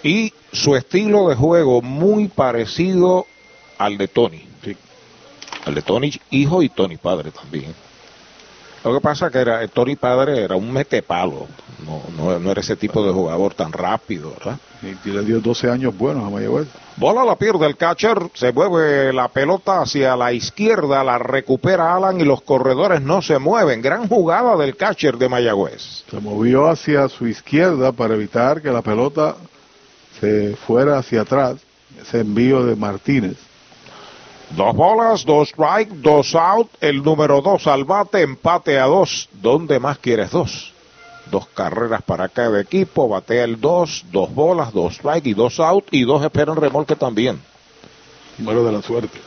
[0.02, 3.26] Y su estilo de juego muy parecido
[3.78, 4.46] al de Tony.
[4.64, 4.76] Sí.
[5.64, 7.74] Al de Tony hijo y Tony padre también.
[8.82, 11.46] Lo que pasa que era Tony padre era un metepalo,
[11.84, 14.58] no, no, no era ese tipo de jugador tan rápido, ¿verdad?
[15.04, 16.66] Y le dio 12 años buenos a Mayagüez.
[16.96, 22.20] Bola la pierde el catcher, se mueve la pelota hacia la izquierda, la recupera Alan
[22.20, 23.82] y los corredores no se mueven.
[23.82, 26.04] Gran jugada del catcher de Mayagüez.
[26.10, 29.36] Se movió hacia su izquierda para evitar que la pelota
[30.20, 31.56] se fuera hacia atrás.
[32.00, 33.36] Ese envío de Martínez.
[34.56, 39.28] Dos bolas, dos strike, dos out, el número dos al bate, empate a dos.
[39.32, 40.72] ¿Dónde más quieres dos?
[41.30, 45.86] Dos carreras para cada equipo, batea el dos, dos bolas, dos strike y dos out
[45.92, 47.40] y dos esperan remolque también.
[48.38, 49.20] Número de la suerte.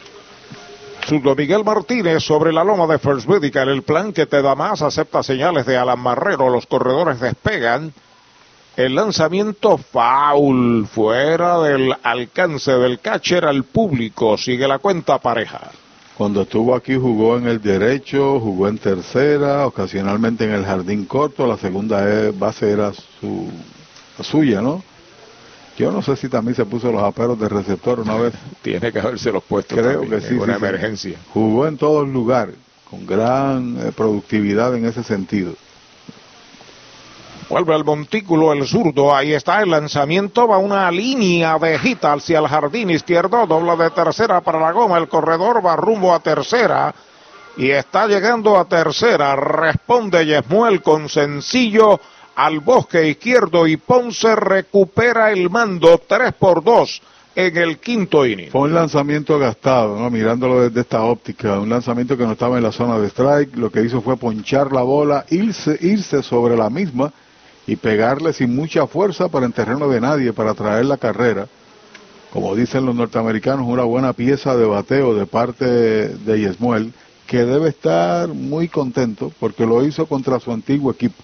[1.08, 4.82] Zurdo Miguel Martínez sobre la loma de First Medical, el plan que te da más,
[4.82, 7.94] acepta señales de Alan Marrero, los corredores despegan.
[8.76, 15.70] El lanzamiento foul fuera del alcance del catcher al público, sigue la cuenta pareja.
[16.18, 21.46] Cuando estuvo aquí jugó en el derecho, jugó en tercera, ocasionalmente en el jardín corto,
[21.46, 23.48] la segunda base era su,
[24.18, 24.84] la suya, ¿no?
[25.78, 28.34] Yo no sé si también se puso los aperos de receptor una vez.
[28.64, 29.78] Tiene que haberse los puestos.
[29.78, 30.34] Creo también, que sí.
[30.34, 30.66] una sí, sí.
[30.66, 31.20] emergencia.
[31.32, 32.56] Jugó en todos lugares,
[32.90, 35.54] con gran eh, productividad en ese sentido.
[37.54, 42.40] Vuelve al montículo el zurdo, ahí está el lanzamiento, va una línea de hit hacia
[42.40, 46.96] el jardín izquierdo, dobla de tercera para la goma, el corredor va rumbo a tercera
[47.56, 52.00] y está llegando a tercera, responde Yesmuel con sencillo
[52.38, 57.02] al bosque izquierdo y Ponce recupera el mando 3 por 2
[57.36, 58.50] en el quinto inning.
[58.50, 60.10] Fue un lanzamiento gastado, ¿no?
[60.10, 63.70] mirándolo desde esta óptica, un lanzamiento que no estaba en la zona de strike, lo
[63.70, 67.14] que hizo fue ponchar la bola, irse, irse sobre la misma
[67.66, 71.48] y pegarle sin mucha fuerza para en terreno de nadie, para traer la carrera.
[72.32, 76.94] Como dicen los norteamericanos, una buena pieza de bateo de parte de Yesmuel,
[77.28, 81.24] que debe estar muy contento porque lo hizo contra su antiguo equipo.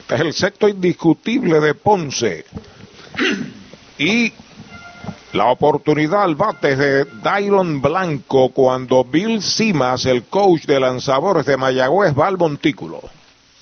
[0.00, 2.44] Este es el sexto indiscutible de Ponce.
[3.98, 4.32] Y
[5.32, 11.56] la oportunidad al bate de Dairon Blanco cuando Bill Simas, el coach de lanzadores de
[11.56, 13.02] Mayagüez, va al montículo.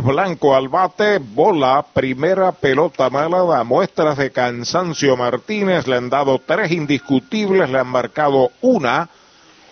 [0.00, 6.40] Blanco al bate, bola, primera pelota mala, da muestras de cansancio Martínez, le han dado
[6.44, 9.08] tres indiscutibles, le han marcado una.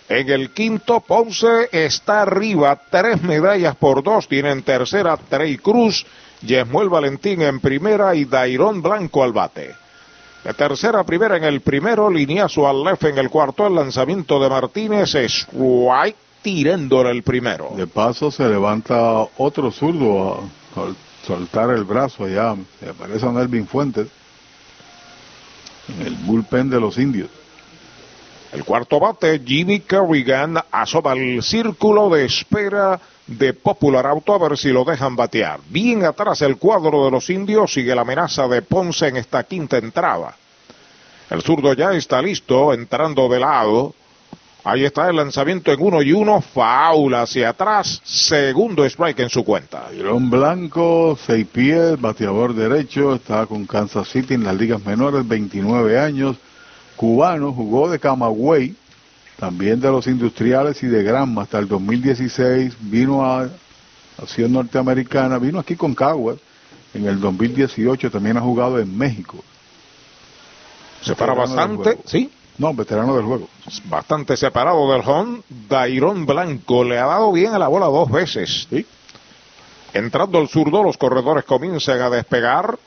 [0.07, 6.05] En el quinto, Ponce está arriba, tres medallas por dos, tienen tercera Trey Cruz,
[6.41, 9.73] Yesmuel Valentín en primera y Dairón Blanco al bate.
[10.43, 14.49] De tercera primera en el primero, lineazo al left en el cuarto, el lanzamiento de
[14.49, 17.71] Martínez, strike tirándole el primero.
[17.75, 20.93] De paso se levanta otro zurdo a, a
[21.25, 24.07] soltar el brazo allá, se aparece a Nelvin Fuentes
[25.87, 27.29] en el bullpen de los indios.
[28.51, 34.57] El cuarto bate, Jimmy Kerrigan, asoma el círculo de espera de Popular Auto a ver
[34.57, 35.61] si lo dejan batear.
[35.69, 39.77] Bien atrás el cuadro de los indios, sigue la amenaza de Ponce en esta quinta
[39.77, 40.35] entrada.
[41.29, 43.95] El zurdo ya está listo, entrando de lado.
[44.63, 49.43] Ahí está el lanzamiento en uno y uno, faula hacia atrás, segundo strike en su
[49.43, 49.87] cuenta.
[49.97, 55.99] Iron Blanco, seis pies, bateador derecho, está con Kansas City en las ligas menores, 29
[55.99, 56.37] años,
[56.95, 58.75] cubano, jugó de Camagüey,
[59.39, 63.49] también de los industriales y de Granma hasta el 2016, vino a
[64.21, 66.37] Acción Norteamericana, vino aquí con Caguas,
[66.93, 69.43] en el 2018 también ha jugado en México.
[71.01, 72.29] Se para bastante, ¿sí?
[72.61, 73.47] No, veterano del juego.
[73.85, 75.41] Bastante separado del home.
[75.67, 78.67] Dairón Blanco le ha dado bien a la bola dos veces.
[78.69, 78.85] ¿Sí?
[79.93, 82.77] Entrando el zurdo, los corredores comienzan a despegar.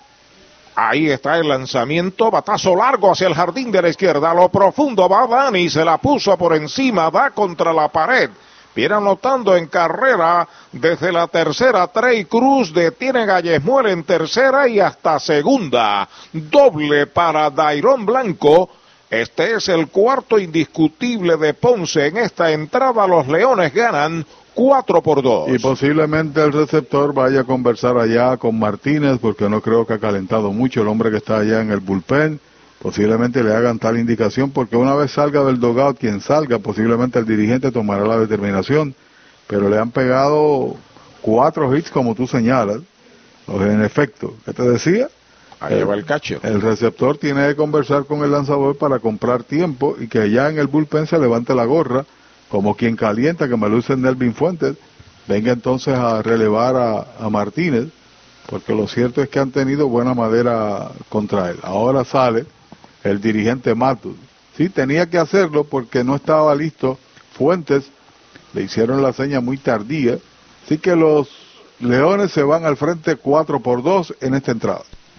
[0.76, 5.08] Ahí está el lanzamiento, batazo largo hacia el jardín de la izquierda, a lo profundo
[5.08, 8.30] va Dani, se la puso por encima, va contra la pared.
[8.76, 11.88] Viene anotando en carrera desde la tercera.
[11.88, 16.08] Trey Cruz detiene a Yesmuel en tercera y hasta segunda.
[16.32, 18.70] Doble para Dairón Blanco.
[19.20, 22.08] Este es el cuarto indiscutible de Ponce.
[22.08, 25.50] En esta entrada los Leones ganan 4 por 2.
[25.50, 29.98] Y posiblemente el receptor vaya a conversar allá con Martínez porque no creo que ha
[30.00, 32.40] calentado mucho el hombre que está allá en el bullpen.
[32.82, 37.24] Posiblemente le hagan tal indicación porque una vez salga del dogout, quien salga, posiblemente el
[37.24, 38.96] dirigente tomará la determinación.
[39.46, 40.74] Pero le han pegado
[41.20, 42.78] cuatro hits como tú señalas.
[43.46, 45.08] En efecto, ¿qué te decía?
[45.66, 45.82] Ahí
[46.42, 50.58] el receptor tiene que conversar con el lanzador para comprar tiempo y que allá en
[50.58, 52.04] el bullpen se levante la gorra,
[52.48, 54.76] como quien calienta, que me luce Nelvin Fuentes,
[55.26, 57.88] venga entonces a relevar a, a Martínez,
[58.46, 61.58] porque lo cierto es que han tenido buena madera contra él.
[61.62, 62.44] Ahora sale
[63.02, 64.16] el dirigente Matus.
[64.56, 66.98] Sí, tenía que hacerlo porque no estaba listo
[67.32, 67.90] Fuentes,
[68.52, 70.18] le hicieron la seña muy tardía,
[70.64, 71.28] así que los
[71.80, 74.82] Leones se van al frente 4 por 2 en esta entrada.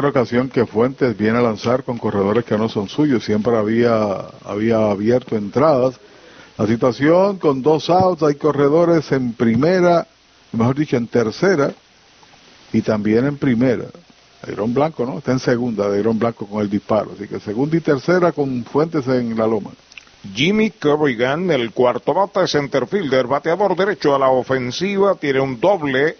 [0.00, 3.22] Primera ocasión que Fuentes viene a lanzar con corredores que no son suyos.
[3.22, 6.00] Siempre había, había abierto entradas.
[6.56, 10.06] La situación con dos outs, hay corredores en primera,
[10.52, 11.74] mejor dicho, en tercera
[12.72, 13.88] y también en primera.
[14.48, 15.18] Ayrón Blanco, ¿no?
[15.18, 17.10] Está en segunda, Ayrón Blanco con el disparo.
[17.14, 19.72] Así que segunda y tercera con Fuentes en la loma.
[20.32, 26.16] Jimmy Kerrigan, el cuarto bate centerfielder, bateador derecho a la ofensiva, tiene un doble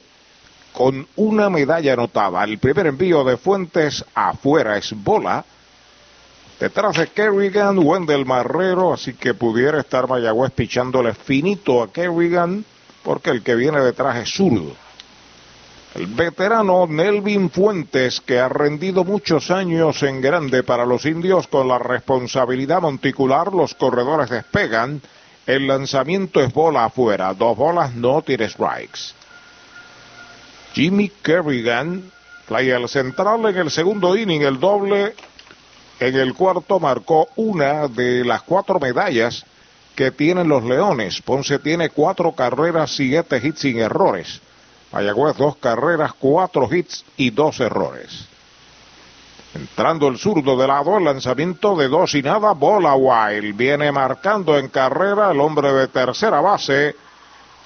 [0.73, 2.45] con una medalla anotada.
[2.45, 5.45] El primer envío de Fuentes afuera es bola.
[6.59, 12.65] Detrás de Kerrigan, Wendell Marrero, así que pudiera estar Mayagüez pichándole finito a Kerrigan,
[13.03, 14.75] porque el que viene detrás es zurdo.
[15.95, 21.67] El veterano Nelvin Fuentes, que ha rendido muchos años en grande para los indios con
[21.67, 25.03] la responsabilidad monticular, los corredores despegan,
[25.47, 29.20] el lanzamiento es bola afuera, dos bolas, no tiene strikes.
[30.73, 32.11] Jimmy Kerrigan,
[32.47, 35.15] fly al central en el segundo inning, el doble
[35.99, 39.45] en el cuarto marcó una de las cuatro medallas
[39.95, 41.21] que tienen los Leones.
[41.21, 44.41] Ponce tiene cuatro carreras, siete hits sin errores.
[44.93, 48.27] Mayagüez dos carreras, cuatro hits y dos errores.
[49.55, 53.57] Entrando el zurdo de lado, el lanzamiento de dos y nada, bola wild.
[53.57, 56.95] Viene marcando en carrera el hombre de tercera base.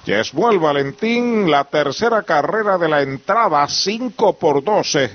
[0.05, 5.09] Yesmuel Valentín, la tercera carrera de la entrada, 5 por 12.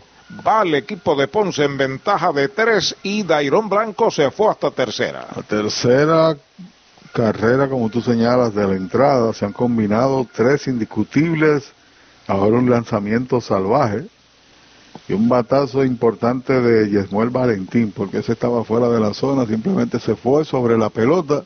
[0.45, 4.73] Va el equipo de Ponce en ventaja de 3 y Dairón Blanco se fue hasta
[4.73, 5.29] tercera.
[5.37, 6.37] La tercera
[7.13, 11.73] carrera, como tú señalas, de la entrada, se han combinado tres indiscutibles,
[12.27, 14.07] ahora un lanzamiento salvaje
[15.09, 20.01] y un batazo importante de Yesmuel Valentín, porque ese estaba fuera de la zona, simplemente
[20.01, 21.45] se fue sobre la pelota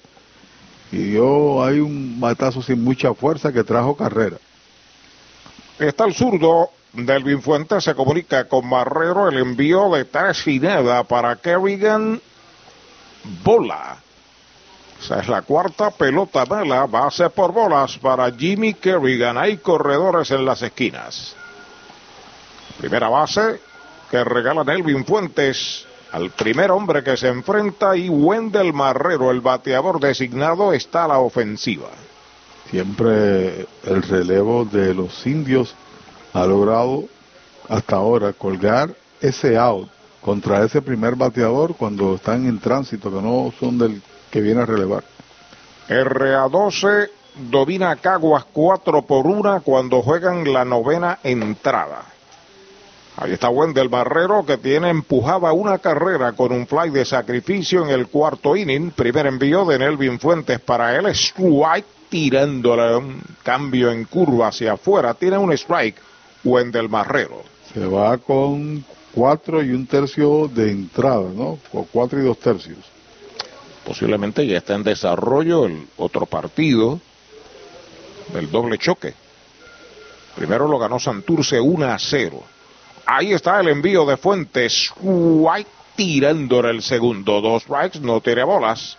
[0.95, 4.37] y dio ahí un batazo sin mucha fuerza que trajo carrera.
[5.79, 10.45] Está el zurdo Delvin Fuentes se comunica con Marrero el envío de tres
[11.09, 12.21] para Kerrigan
[13.43, 13.97] Bola.
[15.01, 19.37] Esa es la cuarta pelota mala, base por bolas para Jimmy Kerrigan.
[19.37, 21.35] Hay corredores en las esquinas.
[22.79, 23.61] Primera base
[24.09, 29.99] que regala Nelvin Fuentes al primer hombre que se enfrenta y Wendell Marrero, el bateador
[29.99, 31.89] designado, está a la ofensiva.
[32.71, 35.75] Siempre el relevo de los indios
[36.33, 37.07] ha logrado
[37.69, 39.89] hasta ahora colgar ese out
[40.21, 44.01] contra ese primer bateador cuando están en tránsito, que no son del
[44.31, 45.03] que viene a relevar.
[45.89, 47.11] RA12
[47.51, 52.14] domina Caguas 4 por 1 cuando juegan la novena entrada.
[53.17, 57.91] Ahí está Wendel Barrero que tiene empujada una carrera con un fly de sacrificio en
[57.91, 58.91] el cuarto inning.
[58.91, 61.07] Primer envío de Nelvin Fuentes para él.
[61.07, 65.15] Strike tirándole un cambio en curva hacia afuera.
[65.15, 65.97] Tiene un strike
[66.43, 67.43] Wendel Barrero.
[67.73, 68.85] Se va con
[69.15, 71.59] cuatro y un tercio de entrada, ¿no?
[71.73, 72.79] O cuatro y dos tercios.
[73.87, 77.01] Posiblemente ya está en desarrollo el otro partido
[78.33, 79.15] del doble choque.
[80.35, 82.43] Primero lo ganó Santurce 1 a 0.
[83.07, 84.93] Ahí está el envío de Fuentes.
[85.01, 87.41] White tirando en el segundo.
[87.41, 88.97] Dos strikes, no tiene bolas.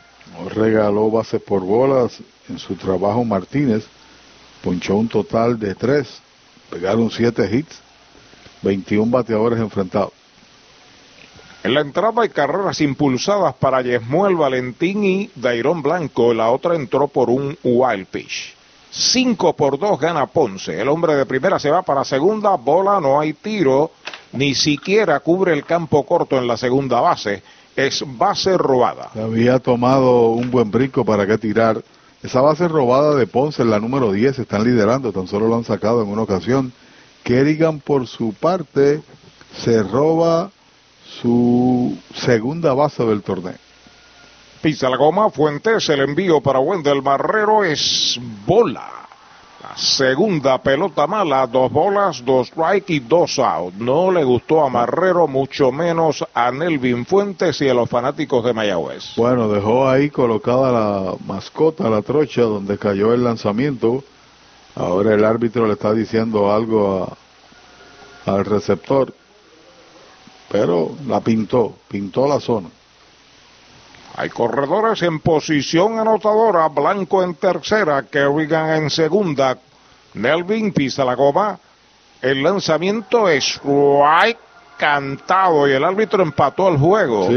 [0.53, 2.19] regaló base por bolas
[2.49, 3.85] en su trabajo Martínez.
[4.63, 6.21] Ponchó un total de tres.
[6.69, 7.79] Pegaron siete hits.
[8.61, 10.11] 21 bateadores enfrentados.
[11.63, 16.33] En la entrada hay carreras impulsadas para Yesmuel Valentín y Dairón Blanco.
[16.33, 18.54] La otra entró por un wild pitch.
[18.97, 20.79] 5 por 2 gana Ponce.
[20.79, 22.55] El hombre de primera se va para segunda.
[22.55, 23.91] Bola, no hay tiro.
[24.31, 27.43] Ni siquiera cubre el campo corto en la segunda base.
[27.75, 29.11] Es base robada.
[29.13, 31.83] Había tomado un buen brinco para que tirar.
[32.23, 35.11] Esa base robada de Ponce en la número 10 están liderando.
[35.11, 36.71] Tan solo lo han sacado en una ocasión.
[37.23, 39.01] Kerrigan por su parte
[39.57, 40.51] se roba
[41.21, 43.64] su segunda base del torneo.
[44.65, 48.89] Pisa la goma, Fuentes, el envío para Wendel Marrero es bola.
[49.61, 53.75] La segunda pelota mala, dos bolas, dos strike y dos out.
[53.75, 58.53] No le gustó a Marrero, mucho menos a Nelvin Fuentes y a los fanáticos de
[58.53, 59.15] Mayagüez.
[59.15, 64.03] Bueno, dejó ahí colocada la mascota, la trocha, donde cayó el lanzamiento
[64.73, 67.15] Ahora el árbitro le está diciendo algo
[68.25, 69.13] al receptor,
[70.49, 72.69] pero la pintó, pintó la zona.
[74.17, 79.57] Hay corredores en posición anotadora, Blanco en tercera, Kerrigan en segunda,
[80.13, 81.59] Nelvin pisa la goma,
[82.21, 84.37] el lanzamiento es right
[84.77, 87.29] cantado y el árbitro empató el juego.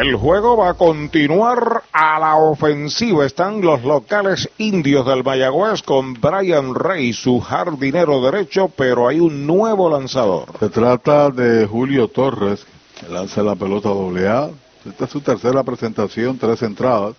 [0.00, 3.26] El juego va a continuar a la ofensiva.
[3.26, 9.44] Están los locales indios del Mayagüez con Brian Rey, su jardinero derecho, pero hay un
[9.44, 10.56] nuevo lanzador.
[10.60, 12.64] Se trata de Julio Torres,
[13.00, 14.50] que lanza la pelota doble A.
[14.88, 17.16] Esta es su tercera presentación, tres entradas,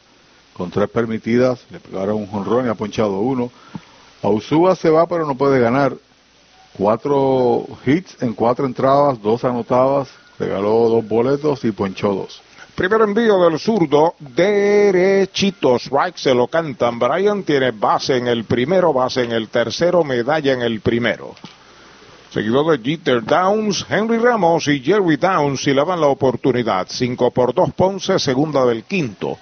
[0.53, 1.65] con tres permitidas.
[1.71, 3.51] Le pegaron un jonrón y ha ponchado uno.
[4.23, 5.97] Ausúa se va, pero no puede ganar.
[6.77, 10.07] Cuatro hits en cuatro entradas, dos anotadas,
[10.39, 12.41] regaló dos boletos y ponchó dos.
[12.79, 16.97] Primer envío del zurdo, derechito, strike se lo cantan.
[16.97, 21.35] Brian tiene base en el primero, base en el tercero, medalla en el primero.
[22.31, 26.87] Seguido de Jeter Downs, Henry Ramos y Jerry Downs si le dan la oportunidad.
[26.89, 29.37] 5 por 2 Ponce, segunda del quinto.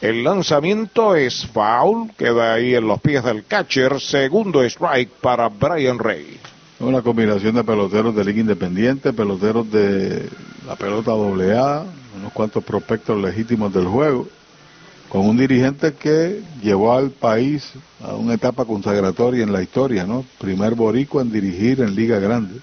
[0.00, 4.00] El lanzamiento es foul, queda ahí en los pies del catcher.
[4.00, 6.38] Segundo strike para Brian Rey.
[6.78, 10.28] Una combinación de peloteros de Liga Independiente, peloteros de
[10.64, 14.28] la pelota AA, unos cuantos prospectos legítimos del juego,
[15.08, 17.72] con un dirigente que llevó al país
[18.04, 20.24] a una etapa consagratoria en la historia, ¿no?
[20.38, 22.60] Primer boricua en dirigir en Liga Grande,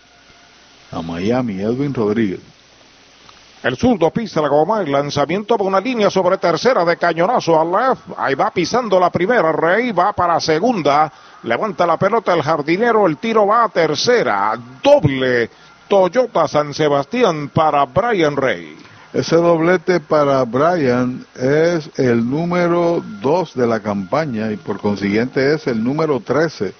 [0.91, 2.39] a Miami, Edwin Rodríguez.
[3.63, 7.71] El zurdo pisa la goma, el lanzamiento por una línea sobre tercera de cañonazo al
[7.71, 8.03] left.
[8.15, 11.11] Ahí va pisando la primera, Rey va para segunda.
[11.41, 14.55] Levanta la pelota el jardinero, el tiro va a tercera.
[14.83, 15.49] Doble
[15.87, 18.84] Toyota San Sebastián para Brian Rey.
[19.15, 25.67] Ese doblete para Brian es el número 2 de la campaña y por consiguiente es
[25.67, 26.73] el número 13.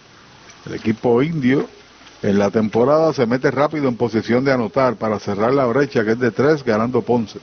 [0.66, 1.66] El equipo indio
[2.22, 6.12] en la temporada se mete rápido en posición de anotar para cerrar la brecha que
[6.12, 7.40] es de 3 ganando Ponce.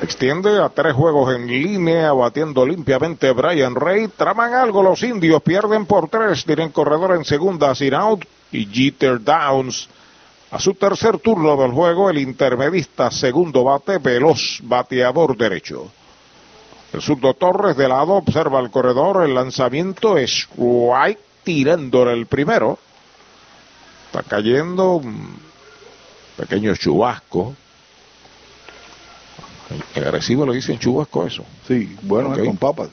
[0.00, 4.06] Extiende a tres juegos en línea, batiendo limpiamente Brian Rey.
[4.16, 6.44] Traman algo los indios, pierden por tres.
[6.44, 8.24] Tienen corredor en segunda, sin out.
[8.52, 9.88] Y Jeter Downs
[10.56, 15.92] a su tercer turno del juego, el intermedista segundo bate, veloz, bateador derecho.
[16.94, 22.78] El zurdo Torres de lado observa el corredor, el lanzamiento es White tirándole el primero.
[24.06, 25.36] Está cayendo un
[26.38, 27.54] pequeño chubasco.
[29.94, 31.44] El agresivo le dicen chubasco eso.
[31.68, 32.46] Sí, bueno, Ok.
[32.46, 32.88] con papas.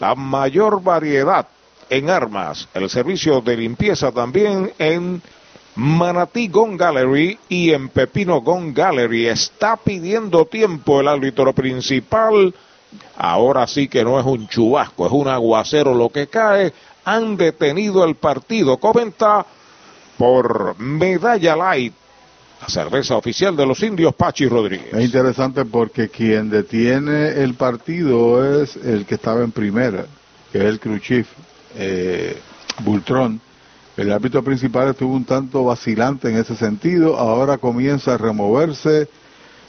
[0.00, 1.46] la mayor variedad
[1.88, 5.22] en armas, el servicio de limpieza también en
[5.76, 9.26] Manatí Gun Gallery y en Pepino Gun Gallery.
[9.28, 12.54] Está pidiendo tiempo el árbitro principal.
[13.16, 16.72] Ahora sí que no es un chubasco, es un aguacero lo que cae.
[17.04, 18.78] Han detenido el partido.
[18.78, 19.44] Comenta
[20.16, 21.94] por Medalla Light,
[22.60, 24.92] la cerveza oficial de los indios Pachi Rodríguez.
[24.92, 30.06] Es interesante porque quien detiene el partido es el que estaba en primera,
[30.52, 31.26] que es el Khrushchev,
[31.76, 32.36] eh,
[32.84, 33.40] Bultrón
[34.00, 37.18] el árbitro principal estuvo un tanto vacilante en ese sentido.
[37.18, 39.08] Ahora comienza a removerse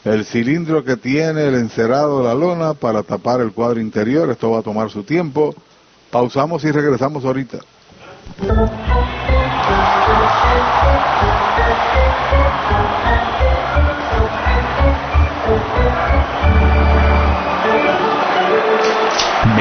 [0.06, 4.30] el cilindro que tiene el encerado de la lona para tapar el cuadro interior.
[4.30, 5.54] Esto va a tomar su tiempo.
[6.10, 7.60] Pausamos y regresamos ahorita.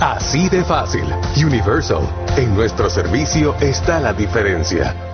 [0.00, 1.04] Así de fácil.
[1.36, 2.02] Universal.
[2.36, 5.13] En nuestro servicio está la diferencia.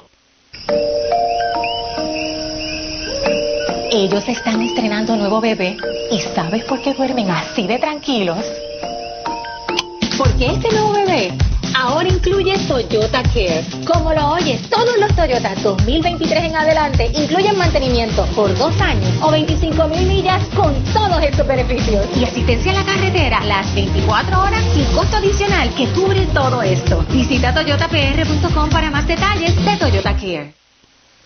[3.91, 5.77] Ellos están estrenando nuevo bebé
[6.11, 8.45] y ¿sabes por qué duermen así de tranquilos?
[10.17, 11.33] Porque este nuevo bebé
[11.75, 13.65] ahora incluye Toyota Care.
[13.85, 19.31] Como lo oyes, todos los Toyota 2023 en adelante incluyen mantenimiento por dos años o
[19.31, 22.05] 25 mil millas con todos estos beneficios.
[22.15, 27.03] Y asistencia a la carretera las 24 horas sin costo adicional que cubre todo esto.
[27.11, 30.60] Visita toyotapr.com para más detalles de Toyota Care.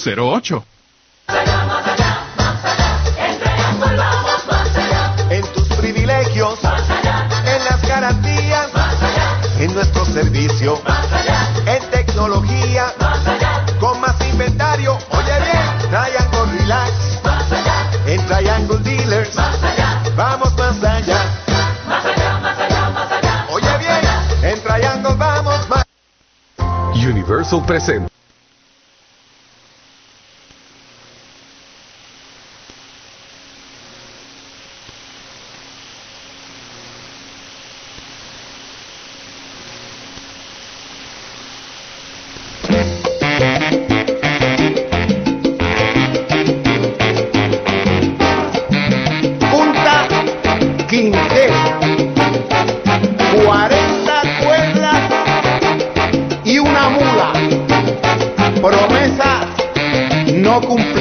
[0.00, 0.64] 8808
[5.30, 8.68] En tus privilegios, en las garantías,
[9.58, 10.80] en nuestro servicio,
[11.66, 12.92] en tecnología,
[13.78, 14.98] con más inventario.
[15.10, 16.92] Oye bien, Triangle Relax,
[18.06, 19.36] en Triangle Dealers,
[20.16, 21.20] vamos más allá.
[23.50, 25.84] Oye bien, en Triangle vamos más.
[26.94, 28.09] Universal presenta.
[60.50, 60.99] No cumplida.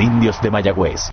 [0.00, 1.12] Indios de Mayagüez.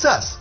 [0.05, 0.40] Us.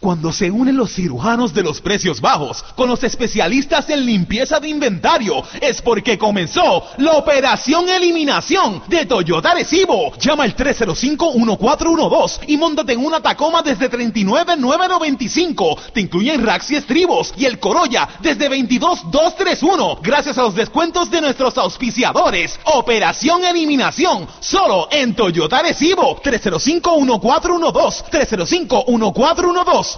[0.00, 4.68] Cuando se unen los cirujanos de los precios bajos con los especialistas en limpieza de
[4.68, 10.12] inventario, es porque comenzó la operación eliminación de Toyota Recibo.
[10.18, 15.76] Llama al 305-1412 y montate en una Tacoma desde 39,995.
[15.92, 19.98] Te incluyen racks y estribos y el Corolla desde 22,231.
[20.00, 22.60] Gracias a los descuentos de nuestros auspiciadores.
[22.66, 26.22] Operación eliminación solo en Toyota Recibo.
[26.22, 28.04] 305-1412.
[28.12, 29.97] 305-1412.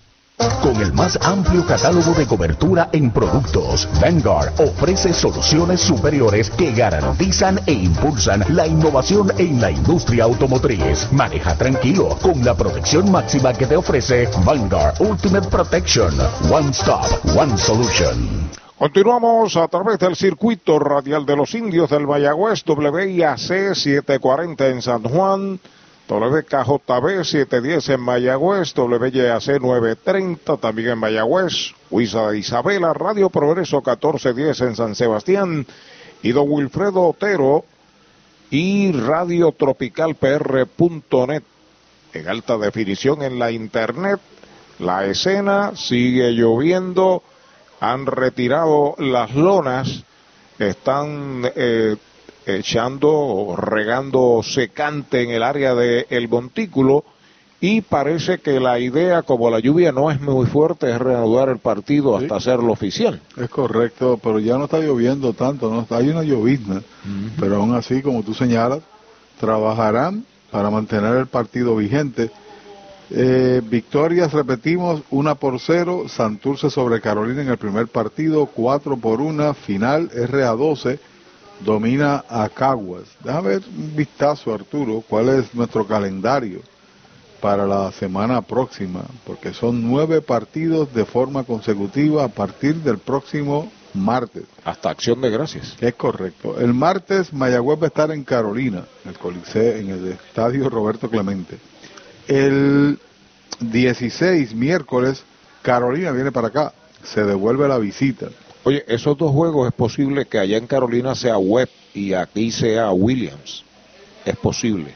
[0.62, 7.60] Con el más amplio catálogo de cobertura en productos, Vanguard ofrece soluciones superiores que garantizan
[7.66, 11.10] e impulsan la innovación en la industria automotriz.
[11.14, 16.14] Maneja tranquilo con la protección máxima que te ofrece Vanguard Ultimate Protection.
[16.52, 17.06] One Stop,
[17.36, 18.50] One Solution.
[18.78, 25.02] Continuamos a través del circuito radial de los indios del Mayagüez, WIAC 740 en San
[25.04, 25.60] Juan,
[26.08, 34.62] WKJB 710 en Mayagüez, WYAC 930 también en Mayagüez, Huiza de Isabela, Radio Progreso 1410
[34.62, 35.66] en San Sebastián,
[36.22, 37.66] y Don Wilfredo Otero
[38.52, 41.44] y Radio Tropical PR.net
[42.14, 44.20] en alta definición en la internet.
[44.80, 47.24] La escena sigue lloviendo,
[47.80, 50.04] han retirado las lonas,
[50.60, 51.96] están eh,
[52.46, 57.04] echando regando secante en el área del el montículo
[57.62, 61.58] y parece que la idea, como la lluvia no es muy fuerte, es reanudar el
[61.58, 63.22] partido hasta hacerlo oficial.
[63.38, 66.84] Es correcto, pero ya no está lloviendo tanto, no hay una llovizna,
[67.40, 68.82] pero aún así, como tú señalas,
[69.40, 72.30] trabajarán para mantener el partido vigente.
[73.10, 79.22] Eh, victorias, repetimos, una por cero, Santurce sobre Carolina en el primer partido, cuatro por
[79.22, 81.00] una, final RA12
[81.60, 83.04] domina a Caguas.
[83.24, 86.62] Déjame ver un vistazo, Arturo, cuál es nuestro calendario
[87.42, 93.72] para la semana próxima, porque son nueve partidos de forma consecutiva a partir del próximo
[93.94, 94.46] martes.
[94.64, 95.76] Hasta acción de gracias.
[95.80, 96.60] Es correcto.
[96.60, 101.10] El martes Mayagüez va a estar en Carolina, en el Coliseo, en el estadio Roberto
[101.10, 101.58] Clemente.
[102.28, 103.00] El
[103.60, 105.24] 16, miércoles,
[105.62, 108.28] Carolina viene para acá, se devuelve la visita.
[108.66, 112.92] Oye, esos dos juegos es posible que allá en Carolina sea Webb y aquí sea
[112.92, 113.64] Williams.
[114.26, 114.94] Es posible.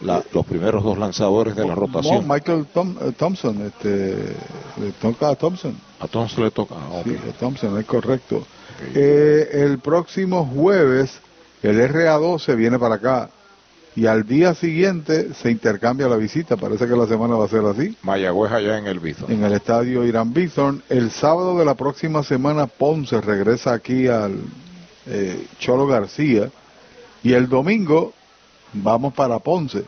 [0.00, 2.26] La, los primeros dos lanzadores de la rotación.
[2.26, 4.34] No, Michael Tom, eh, Thompson, este,
[4.80, 5.76] le toca a Thompson.
[6.00, 6.76] A Thompson le toca.
[6.78, 8.42] Ah, Sí, a Thompson, es correcto.
[8.94, 11.20] Eh, el próximo jueves,
[11.62, 13.28] el RA12 viene para acá.
[13.96, 16.56] Y al día siguiente se intercambia la visita.
[16.56, 17.96] Parece que la semana va a ser así.
[18.02, 19.30] Mayagüez allá en el Bison.
[19.30, 20.82] En el estadio Irán Bison.
[20.88, 24.38] El sábado de la próxima semana, Ponce regresa aquí al
[25.06, 26.50] eh, Cholo García.
[27.22, 28.12] Y el domingo
[28.72, 29.84] vamos para Ponce.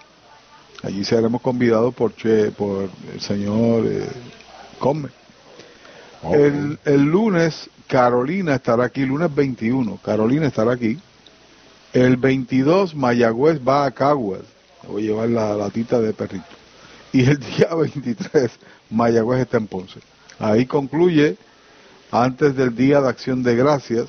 [0.82, 4.08] Allí seremos convidados por, che, por el señor eh,
[4.80, 5.08] Come.
[6.32, 10.98] El, el lunes Carolina estará aquí, lunes 21, Carolina estará aquí.
[11.92, 14.40] El 22 Mayagüez va a Caguas,
[14.88, 16.46] voy a llevar la latita de perrito.
[17.12, 18.50] Y el día 23
[18.88, 20.00] Mayagüez está en Ponce.
[20.38, 21.36] Ahí concluye
[22.10, 24.08] antes del Día de Acción de Gracias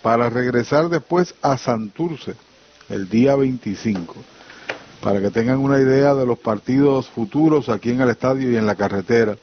[0.00, 2.34] para regresar después a Santurce
[2.88, 4.14] el día 25.
[5.02, 8.66] Para que tengan una idea de los partidos futuros aquí en el estadio y en
[8.66, 9.36] la carretera.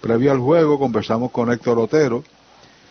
[0.00, 2.22] Previo al juego conversamos con Héctor Otero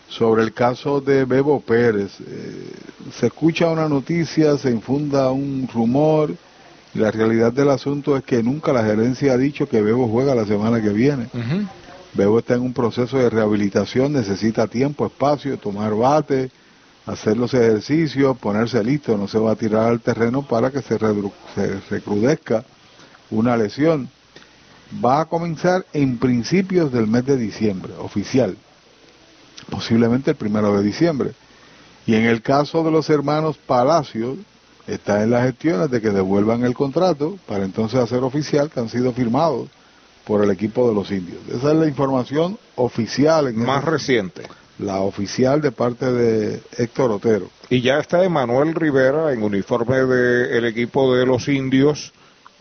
[0.08, 2.12] sobre el caso de Bebo Pérez.
[2.20, 2.72] Eh,
[3.18, 6.34] se escucha una noticia, se infunda un rumor
[6.94, 10.46] La realidad del asunto es que nunca la gerencia ha dicho que Bebo juega la
[10.46, 11.28] semana que viene.
[12.14, 16.52] Bebo está en un proceso de rehabilitación, necesita tiempo, espacio, tomar bate,
[17.06, 20.96] hacer los ejercicios, ponerse listo, no se va a tirar al terreno para que se,
[20.96, 22.64] se recrudezca
[23.30, 24.08] una lesión.
[25.04, 28.56] Va a comenzar en principios del mes de diciembre, oficial,
[29.68, 31.32] posiblemente el primero de diciembre.
[32.06, 34.38] Y en el caso de los hermanos Palacios,
[34.86, 38.88] está en las gestiones de que devuelvan el contrato para entonces hacer oficial que han
[38.90, 39.68] sido firmados
[40.26, 41.38] por el equipo de los indios.
[41.48, 43.48] Esa es la información oficial.
[43.48, 44.42] En Más ese- reciente.
[44.78, 47.48] La oficial de parte de Héctor Otero.
[47.70, 52.12] Y ya está Emanuel Rivera en uniforme del equipo de los indios,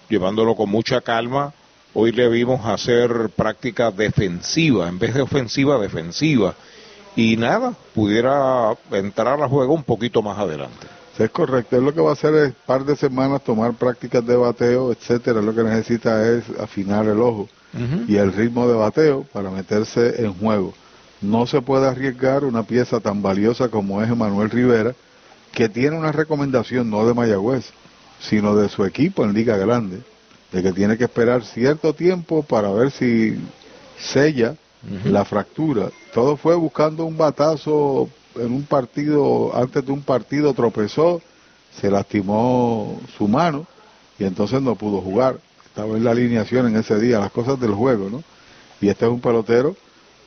[0.09, 1.53] llevándolo con mucha calma.
[1.95, 6.53] Hoy le vimos hacer práctica defensiva, en vez de ofensiva, defensiva.
[7.16, 10.88] Y nada, pudiera entrar a juego un poquito más adelante.
[11.16, 11.77] Sí, es correcto.
[11.77, 15.42] Él lo que va a hacer es par de semanas tomar prácticas de bateo, etcétera.
[15.42, 17.48] Lo que necesita es afinar el ojo
[18.08, 20.74] y el ritmo de bateo para meterse en juego.
[21.22, 24.93] No se puede arriesgar una pieza tan valiosa como es Emanuel Rivera,
[25.51, 27.72] que tiene una recomendación no de Mayagüez,
[28.19, 30.01] sino de su equipo en Liga Grande,
[30.51, 33.38] de que tiene que esperar cierto tiempo para ver si
[33.98, 34.56] sella
[35.06, 35.90] la fractura.
[36.14, 41.22] Todo fue buscando un batazo en un partido, antes de un partido tropezó,
[41.80, 43.66] se lastimó su mano
[44.19, 45.40] y entonces no pudo jugar.
[45.66, 48.24] Estaba en la alineación en ese día, las cosas del juego, ¿no?
[48.80, 49.75] Y este es un pelotero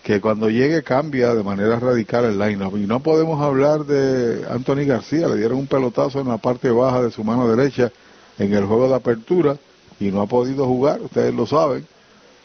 [0.02, 2.76] que cuando llegue cambia de manera radical el line-up.
[2.76, 7.02] Y no podemos hablar de Anthony García, le dieron un pelotazo en la parte baja
[7.02, 7.92] de su mano derecha
[8.38, 9.56] en el juego de apertura
[10.00, 11.86] y no ha podido jugar, ustedes lo saben.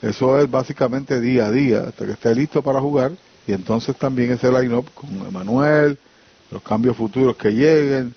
[0.02, 3.12] Eso es básicamente día a día, hasta que esté listo para jugar.
[3.48, 5.98] Y entonces también ese line-up con Emanuel,
[6.52, 8.14] los cambios futuros que lleguen,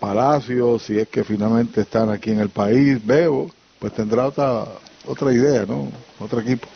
[0.00, 4.64] Palacio, si es que finalmente están aquí en el país, Bebo, pues tendrá otra,
[5.06, 5.88] otra idea, ¿no?
[6.18, 6.68] Otro equipo.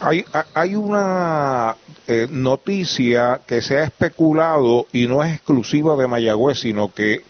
[0.00, 1.76] Hay, ha- hay una
[2.08, 7.22] eh, noticia que se ha especulado y no es exclusiva de Mayagüez, sino que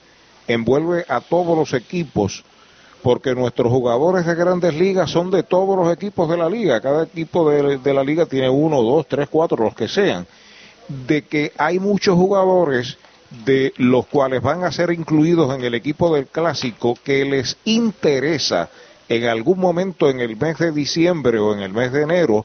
[0.49, 2.45] envuelve a todos los equipos,
[3.03, 6.81] porque nuestros jugadores de grandes ligas son de todos los equipos de la liga.
[6.81, 10.27] Cada equipo de, la liga tiene uno, dos, tres, cuatro, los que sean.
[10.89, 12.97] De que hay muchos jugadores
[13.45, 18.69] de los cuales van a ser incluidos en el equipo del clásico que les interesa
[19.09, 22.45] en algún momento en el mes de diciembre o en el mes de enero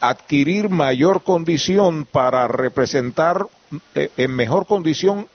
[0.00, 3.46] adquirir mayor condición para representar
[3.94, 5.28] eh, en mejor condición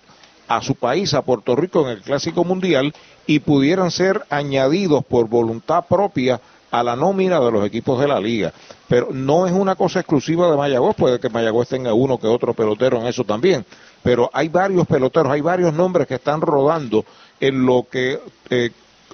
[0.47, 2.93] a su país, a Puerto Rico, en el Clásico Mundial
[3.25, 6.39] y pudieran ser añadidos por voluntad propia
[6.71, 8.51] a la nómina de los equipos de la liga.
[8.87, 12.53] Pero no es una cosa exclusiva de Mayagüez, puede que Mayagüez tenga uno que otro
[12.53, 13.65] pelotero en eso también.
[14.03, 17.05] Pero hay varios peloteros, hay varios nombres que están rodando
[17.39, 18.71] en lo que eh,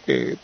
[0.08, 0.36] eh,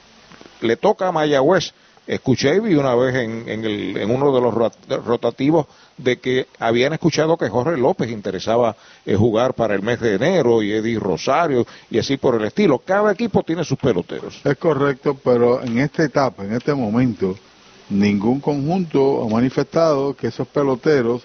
[0.62, 1.74] le toca a Mayagüez.
[2.06, 5.66] Escuché y vi una vez en, en, el- en uno de los rot- rotativos
[5.98, 10.62] de que habían escuchado que Jorge López interesaba eh, jugar para el mes de enero
[10.62, 12.80] y Eddie Rosario y así por el estilo.
[12.80, 14.40] Cada equipo tiene sus peloteros.
[14.44, 17.36] Es correcto, pero en esta etapa, en este momento,
[17.90, 21.24] ningún conjunto ha manifestado que esos peloteros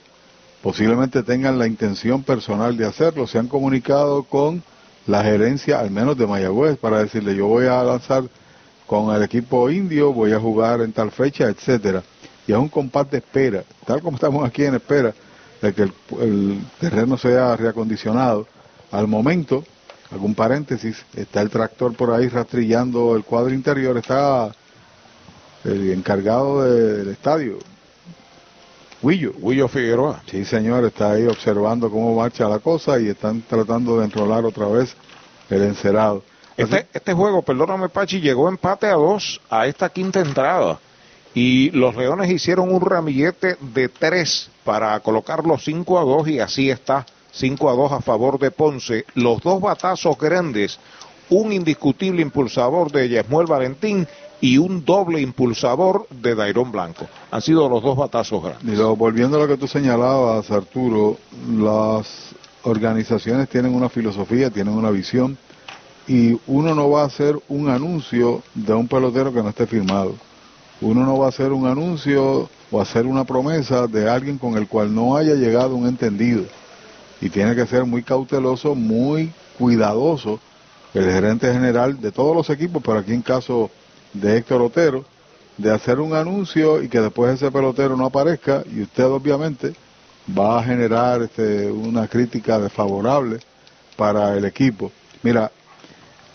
[0.62, 3.26] posiblemente tengan la intención personal de hacerlo.
[3.26, 4.62] Se han comunicado con
[5.06, 8.24] la gerencia, al menos de Mayagüez, para decirle yo voy a lanzar
[8.86, 12.02] con el equipo indio, voy a jugar en tal fecha, etcétera.
[12.46, 15.14] Y es un compás de espera, tal como estamos aquí en espera
[15.60, 18.46] de que el, el terreno sea reacondicionado.
[18.90, 19.64] Al momento,
[20.10, 24.52] algún paréntesis, está el tractor por ahí rastrillando el cuadro interior, está
[25.64, 27.58] el encargado de- del estadio,
[29.02, 29.32] Huillo.
[29.40, 30.22] Huillo Figueroa.
[30.30, 34.66] Sí, señor, está ahí observando cómo marcha la cosa y están tratando de enrolar otra
[34.68, 34.94] vez
[35.50, 36.22] el encerado.
[36.56, 40.78] Este, este juego, perdóname Pachi, llegó empate a dos a esta quinta entrada.
[41.34, 46.40] Y los Leones hicieron un ramillete de tres para colocar los 5 a 2 y
[46.40, 49.06] así está 5 a 2 a favor de Ponce.
[49.14, 50.78] Los dos batazos grandes,
[51.30, 54.06] un indiscutible impulsador de Yesmuel Valentín
[54.42, 57.06] y un doble impulsador de Dairón Blanco.
[57.30, 58.76] Han sido los dos batazos grandes.
[58.76, 61.16] Luego, volviendo a lo que tú señalabas, Arturo,
[61.56, 65.38] las organizaciones tienen una filosofía, tienen una visión,
[66.06, 70.14] y uno no va a hacer un anuncio de un pelotero que no esté firmado.
[70.82, 74.66] Uno no va a hacer un anuncio o hacer una promesa de alguien con el
[74.66, 76.44] cual no haya llegado un entendido.
[77.20, 80.40] Y tiene que ser muy cauteloso, muy cuidadoso
[80.92, 83.70] el gerente general de todos los equipos, pero aquí en caso
[84.12, 85.04] de Héctor Otero,
[85.56, 89.74] de hacer un anuncio y que después ese pelotero no aparezca y usted obviamente
[90.36, 93.38] va a generar este, una crítica desfavorable
[93.96, 94.90] para el equipo.
[95.22, 95.52] Mira,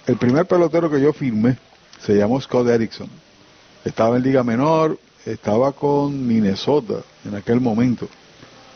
[0.05, 1.57] el primer pelotero que yo firmé
[1.99, 3.09] se llamó Scott Erickson.
[3.85, 8.07] Estaba en Liga Menor, estaba con Minnesota en aquel momento.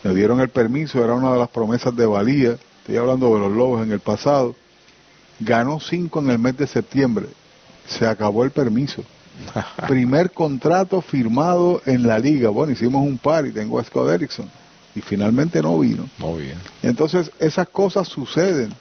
[0.03, 2.57] Le dieron el permiso, era una de las promesas de valía.
[2.79, 4.55] Estoy hablando de los Lobos en el pasado.
[5.39, 7.27] Ganó cinco en el mes de septiembre.
[7.87, 9.03] Se acabó el permiso.
[9.87, 12.49] Primer contrato firmado en la liga.
[12.49, 14.49] Bueno, hicimos un par y tengo a Scott Erickson.
[14.95, 16.09] Y finalmente no vino.
[16.19, 16.57] No bien.
[16.83, 18.73] Entonces, esas cosas suceden.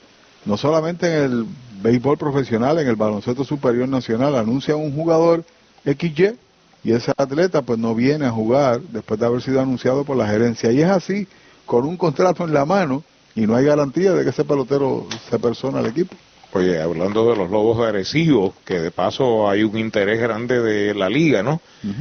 [0.44, 1.46] No solamente en el
[1.82, 5.44] béisbol profesional, en el baloncesto superior nacional, anuncia un jugador
[5.84, 6.36] XY
[6.82, 10.26] y ese atleta pues no viene a jugar después de haber sido anunciado por la
[10.26, 10.72] gerencia.
[10.72, 11.26] Y es así,
[11.66, 15.38] con un contrato en la mano y no hay garantía de que ese pelotero se
[15.38, 16.16] persona al equipo.
[16.52, 20.94] Oye, hablando de los lobos de Arecibo, que de paso hay un interés grande de
[20.94, 21.60] la liga, ¿no?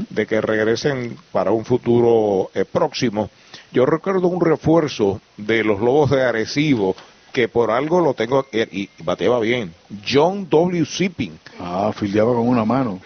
[0.10, 3.30] De que regresen para un futuro eh, próximo.
[3.72, 6.96] Yo recuerdo un refuerzo de los lobos de Arecibo
[7.32, 9.72] que por algo lo tengo eh, y bateaba bien.
[10.08, 10.84] John W.
[10.84, 11.38] Sipping.
[11.60, 13.00] Ah, filiaba con una mano.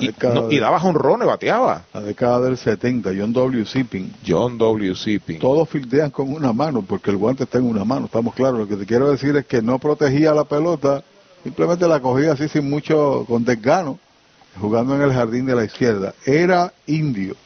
[0.00, 1.84] Y, no, y daba jonrones, bateaba.
[1.92, 3.64] La década del 70, John W.
[3.64, 4.12] Sipping.
[4.26, 4.94] John W.
[4.94, 5.38] Sipping.
[5.38, 8.58] Todos fildean con una mano, porque el guante está en una mano, estamos claros.
[8.58, 11.04] Lo que te quiero decir es que no protegía la pelota,
[11.42, 13.98] simplemente la cogía así sin mucho, con desgano,
[14.60, 16.14] jugando en el jardín de la izquierda.
[16.24, 17.36] Era indio,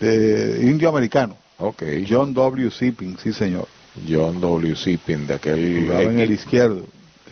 [0.00, 1.36] eh, indio americano.
[1.58, 1.82] Ok.
[2.08, 2.70] John W.
[2.70, 3.68] Sipping, sí señor.
[4.08, 4.74] John W.
[4.76, 6.86] Sipping, de aquel Jugaba en el izquierdo.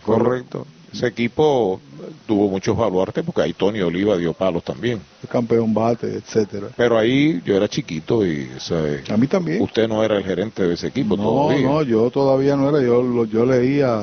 [0.04, 0.66] Correcto.
[0.92, 1.80] Ese equipo
[2.26, 5.00] tuvo muchos baluartes porque ahí Tony Oliva dio palos también.
[5.28, 6.68] Campeón bate, etcétera.
[6.76, 9.60] Pero ahí yo era chiquito y sea, A mí también.
[9.62, 11.66] usted no era el gerente de ese equipo No, todavía.
[11.68, 14.00] no, yo todavía no era, yo, lo- yo leía,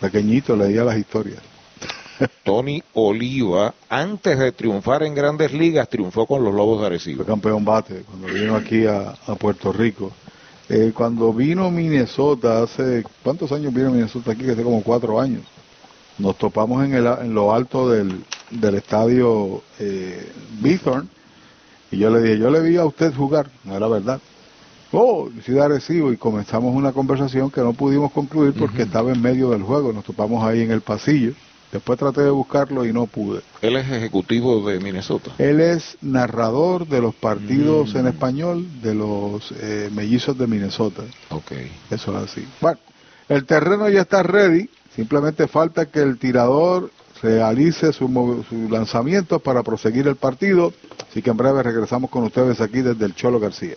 [0.00, 1.38] pequeñito, leía las historias.
[2.44, 7.18] Tony Oliva, antes de triunfar en grandes ligas, triunfó con los Lobos de Arecibo.
[7.24, 10.10] Fue campeón bate cuando vino aquí a, a Puerto Rico.
[10.68, 14.42] Eh, cuando vino Minnesota, hace, ¿cuántos años vino Minnesota aquí?
[14.44, 15.42] Que hace como cuatro años.
[16.18, 21.08] Nos topamos en, el, en lo alto del, del estadio eh, Bithorn
[21.90, 24.20] y yo le dije, yo le vi a usted jugar, no era verdad.
[24.92, 29.50] Oh, Ciudad Arecibo y comenzamos una conversación que no pudimos concluir porque estaba en medio
[29.50, 31.32] del juego, nos topamos ahí en el pasillo.
[31.72, 33.40] Después traté de buscarlo y no pude.
[33.60, 35.32] Él es ejecutivo de Minnesota.
[35.36, 37.98] Él es narrador de los partidos Mm.
[37.98, 41.02] en español de los eh, mellizos de Minnesota.
[41.30, 41.52] Ok.
[41.90, 42.46] Eso es así.
[42.60, 42.78] Bueno,
[43.28, 44.70] el terreno ya está ready.
[44.96, 46.90] Simplemente falta que el tirador
[47.22, 50.72] realice su, su lanzamiento para proseguir el partido.
[51.08, 53.76] Así que en breve regresamos con ustedes aquí desde el Cholo García.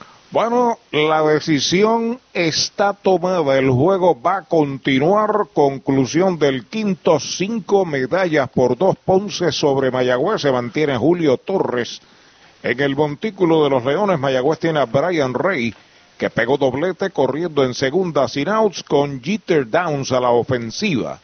[0.31, 3.59] Bueno, la decisión está tomada.
[3.59, 5.47] El juego va a continuar.
[5.53, 10.41] Conclusión del quinto, cinco medallas por dos Ponce sobre Mayagüez.
[10.41, 12.01] Se mantiene Julio Torres.
[12.63, 15.75] En el montículo de los Leones, Mayagüez tiene a Brian Rey,
[16.17, 21.19] que pegó doblete corriendo en segunda sin outs con Jeter Downs a la ofensiva.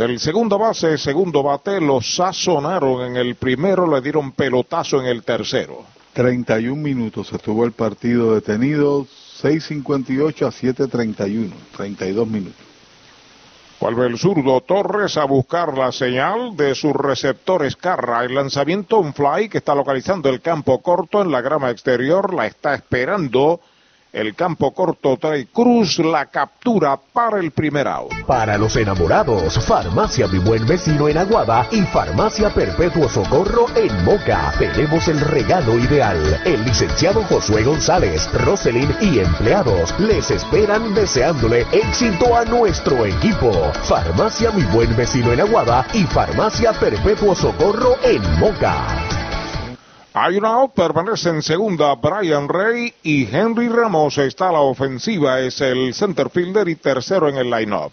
[0.00, 5.22] El segundo base, segundo bate, lo sazonaron en el primero, le dieron pelotazo en el
[5.22, 5.99] tercero.
[6.12, 9.06] 31 minutos estuvo el partido detenido,
[9.42, 12.70] 6.58 a 7.31, 32 minutos.
[13.80, 18.24] Vuelve el zurdo Torres a buscar la señal de sus receptores Carra.
[18.24, 22.34] El lanzamiento un fly que está localizando el campo corto en la grama exterior.
[22.34, 23.60] La está esperando
[24.12, 28.12] el campo corto trae Cruz la captura para el primer out.
[28.26, 34.52] Para los enamorados, Farmacia Mi Buen Vecino en Aguada y Farmacia Perpetuo Socorro en Moca.
[34.58, 36.40] Tenemos el regalo ideal.
[36.44, 43.52] El licenciado Josué González, Roselyn y empleados les esperan deseándole éxito a nuestro equipo.
[43.84, 49.19] Farmacia Mi Buen Vecino en Aguada y Farmacia Perpetuo Socorro en Moca.
[50.12, 55.38] Hay una out, permanece en segunda Brian Rey y Henry Ramos está a la ofensiva,
[55.38, 57.92] es el center fielder y tercero en el line-up.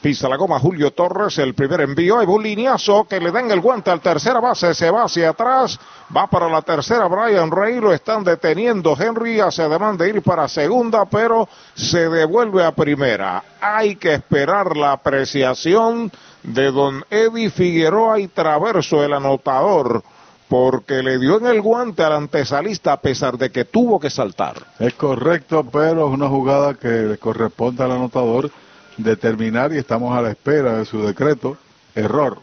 [0.00, 3.60] Pisa la goma Julio Torres, el primer envío, hay un lineazo que le dan el
[3.60, 5.78] guante al tercera base, se va hacia atrás,
[6.14, 10.48] va para la tercera Brian Rey, lo están deteniendo, Henry hace además de ir para
[10.48, 13.44] segunda, pero se devuelve a primera.
[13.60, 16.10] Hay que esperar la apreciación
[16.42, 20.02] de don Eddie Figueroa y Traverso, el anotador
[20.48, 24.54] porque le dio en el guante al antesalista a pesar de que tuvo que saltar.
[24.78, 28.50] Es correcto, pero es una jugada que le corresponde al anotador
[28.96, 31.56] determinar y estamos a la espera de su decreto.
[31.94, 32.38] Error.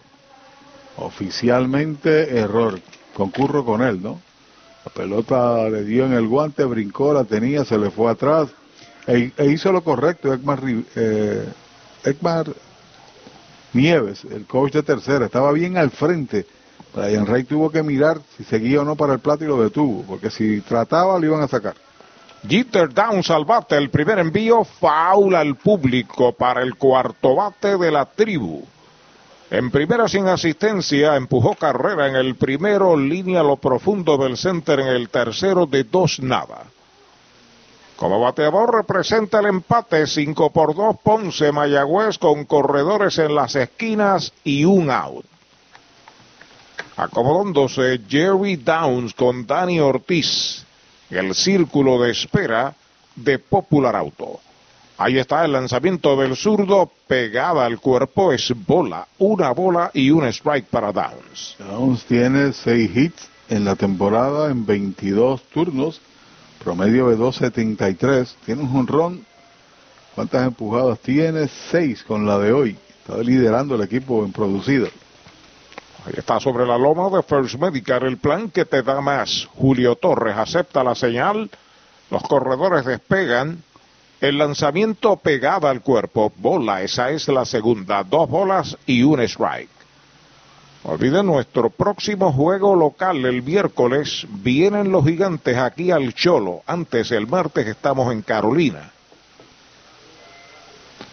[0.97, 2.79] Oficialmente error.
[3.13, 4.19] Concurro con él, ¿no?
[4.85, 8.49] La pelota le dio en el guante, brincó, la tenía, se le fue atrás
[9.07, 10.33] e, e hizo lo correcto.
[10.33, 10.59] Ekmar,
[10.95, 11.45] eh,
[12.03, 12.47] Ekmar
[13.73, 16.45] Nieves, el coach de tercera, estaba bien al frente
[16.93, 20.03] Brian Rey tuvo que mirar si seguía o no para el plato y lo detuvo,
[20.03, 21.75] porque si trataba lo iban a sacar.
[22.47, 27.91] Jeter Downs al bate, el primer envío, faula al público para el cuarto bate de
[27.91, 28.63] la tribu.
[29.51, 34.87] En primera sin asistencia, empujó carrera en el primero, línea lo profundo del center en
[34.87, 36.63] el tercero de dos nada.
[37.95, 44.33] Como bateador representa el empate 5 por 2 Ponce Mayagüez con corredores en las esquinas
[44.43, 45.30] y un out.
[47.01, 50.63] Acomodándose Jerry Downs con Danny Ortiz.
[51.09, 52.75] El círculo de espera
[53.15, 54.39] de Popular Auto.
[54.99, 60.25] Ahí está el lanzamiento del zurdo, pegada al cuerpo, es bola, una bola y un
[60.25, 61.55] strike para Downs.
[61.57, 65.99] Downs tiene seis hits en la temporada en 22 turnos,
[66.63, 69.25] promedio de 2.73, tiene un jonrón.
[70.13, 71.49] ¿Cuántas empujadas tiene?
[71.71, 72.77] Seis con la de hoy.
[72.99, 74.87] Está liderando el equipo en producido.
[76.07, 79.47] Está sobre la loma de First Medical el plan que te da más.
[79.53, 81.49] Julio Torres acepta la señal,
[82.09, 83.63] los corredores despegan,
[84.19, 89.69] el lanzamiento pegada al cuerpo, bola, esa es la segunda, dos bolas y un strike.
[90.83, 94.25] Olviden nuestro próximo juego local el miércoles.
[94.27, 96.63] Vienen los gigantes aquí al Cholo.
[96.65, 98.91] Antes, el martes, estamos en Carolina.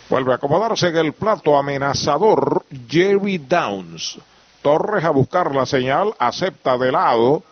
[0.09, 4.19] Vuelve a acomodarse en el plato amenazador Jerry Downs.
[4.63, 7.43] Torres a buscar la señal, acepta de lado.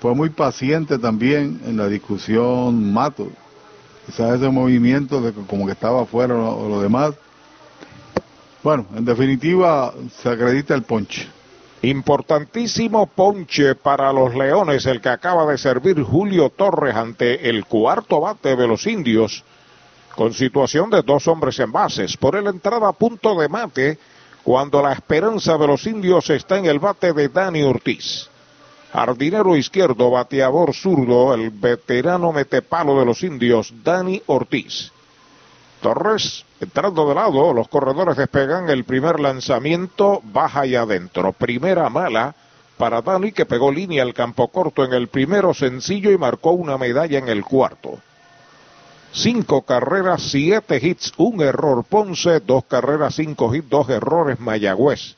[0.00, 3.28] Fue muy paciente también en la discusión Matos
[4.10, 7.14] quizás ese movimiento de como que estaba afuera o lo demás.
[8.62, 11.28] Bueno, en definitiva, se acredita el ponche.
[11.82, 18.20] Importantísimo ponche para los Leones, el que acaba de servir Julio Torres ante el cuarto
[18.20, 19.44] bate de los indios,
[20.14, 22.16] con situación de dos hombres en bases.
[22.16, 23.98] Por el entrada a punto de mate,
[24.42, 28.28] cuando la esperanza de los indios está en el bate de Dani Ortiz.
[28.92, 34.90] Jardinero izquierdo, bateador zurdo, el veterano metepalo de los indios, Dani Ortiz.
[35.80, 41.32] Torres, entrando de lado, los corredores despegan el primer lanzamiento, baja y adentro.
[41.32, 42.34] Primera mala
[42.76, 46.76] para Dani que pegó línea al campo corto en el primero sencillo y marcó una
[46.76, 47.98] medalla en el cuarto.
[49.12, 55.16] Cinco carreras, siete hits, un error Ponce, dos carreras, cinco hits, dos errores Mayagüez.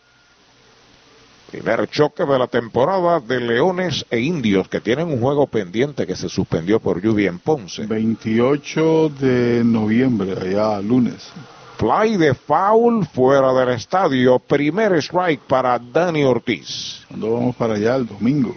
[1.52, 6.16] Primer choque de la temporada de Leones e Indios que tienen un juego pendiente que
[6.16, 7.86] se suspendió por lluvia en Ponce.
[7.86, 11.30] 28 de noviembre, allá lunes.
[11.76, 14.38] Fly de foul fuera del estadio.
[14.38, 17.04] Primer strike para Dani Ortiz.
[17.08, 18.56] Cuando vamos para allá el domingo.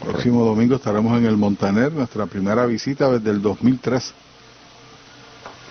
[0.00, 4.14] Próximo domingo estaremos en el Montaner, nuestra primera visita desde el 2003.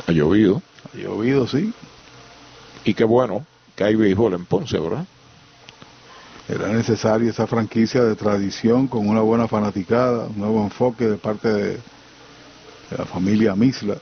[0.07, 0.61] Ha llovido.
[0.93, 1.73] Ha llovido, sí.
[2.85, 3.45] Y qué bueno
[3.75, 5.05] que hay béisbol en Ponce, ¿verdad?
[6.49, 11.47] Era necesaria esa franquicia de tradición con una buena fanaticada, un nuevo enfoque de parte
[11.47, 11.79] de,
[12.97, 13.97] la familia Misla.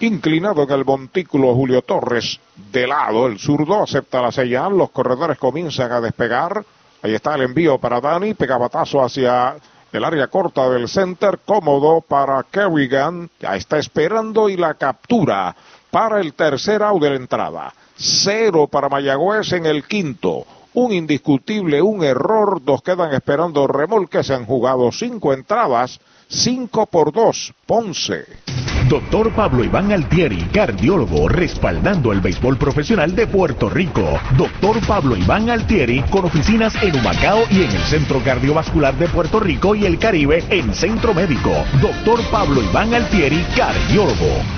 [0.00, 2.40] Inclinado en el montículo Julio Torres,
[2.72, 6.64] de lado el zurdo acepta la señal, los corredores comienzan a despegar.
[7.02, 9.56] Ahí está el envío para Dani, pegabatazo hacia
[9.92, 15.54] el área corta del center, cómodo para Kerrigan, ya está esperando y la captura
[15.90, 17.74] para el tercer out de la entrada.
[17.94, 24.34] Cero para Mayagüez en el quinto un indiscutible, un error, dos quedan esperando remolque, se
[24.34, 28.24] han jugado cinco entradas, cinco por dos, Ponce.
[28.88, 34.18] Doctor Pablo Iván Altieri, cardiólogo, respaldando el béisbol profesional de Puerto Rico.
[34.36, 39.40] Doctor Pablo Iván Altieri, con oficinas en Humacao y en el Centro Cardiovascular de Puerto
[39.40, 41.52] Rico y el Caribe en Centro Médico.
[41.82, 44.57] Doctor Pablo Iván Altieri, cardiólogo.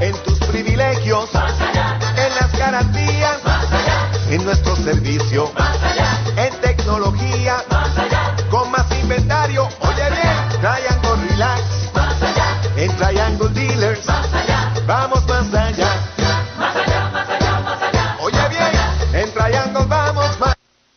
[0.00, 3.38] En tus privilegios, en las garantías,
[4.30, 5.50] en nuestro servicio,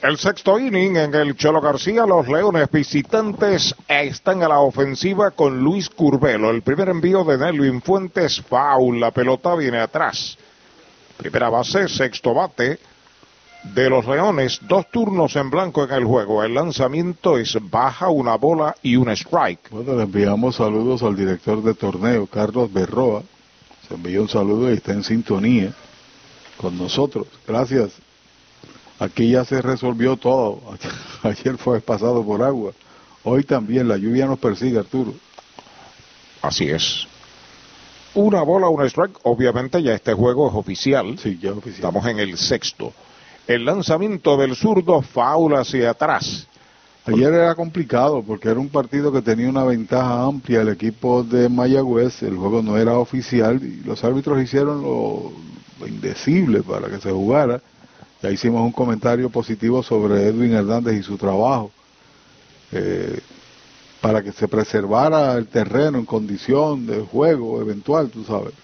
[0.00, 5.58] El sexto inning en el Cholo García, los Leones visitantes están a la ofensiva con
[5.58, 6.50] Luis Curvelo.
[6.50, 10.38] El primer envío de Nelvin Fuentes, foul, la pelota viene atrás.
[11.16, 12.78] Primera base, sexto bate
[13.64, 16.44] de los Leones, dos turnos en blanco en el juego.
[16.44, 19.68] El lanzamiento es baja, una bola y un strike.
[19.70, 23.24] Bueno, le enviamos saludos al director de torneo, Carlos Berroa.
[23.88, 25.72] Se envió un saludo y está en sintonía
[26.56, 27.26] con nosotros.
[27.44, 28.00] Gracias.
[28.98, 30.60] Aquí ya se resolvió todo.
[31.22, 32.72] Ayer fue pasado por agua.
[33.24, 35.14] Hoy también la lluvia nos persigue, Arturo.
[36.42, 37.06] Así es.
[38.14, 39.18] Una bola, un strike.
[39.22, 41.18] Obviamente ya este juego es oficial.
[41.18, 41.74] Sí, ya oficial.
[41.74, 42.92] Estamos en el sexto.
[43.46, 46.46] El lanzamiento del zurdo, foul hacia atrás.
[47.06, 51.48] Ayer era complicado porque era un partido que tenía una ventaja amplia el equipo de
[51.48, 52.22] Mayagüez.
[52.22, 55.32] El juego no era oficial y los árbitros hicieron lo
[55.86, 57.62] indecible para que se jugara.
[58.22, 61.70] Ya hicimos un comentario positivo sobre Edwin Hernández y su trabajo
[62.72, 63.20] eh,
[64.00, 68.54] para que se preservara el terreno en condición de juego eventual, tú sabes.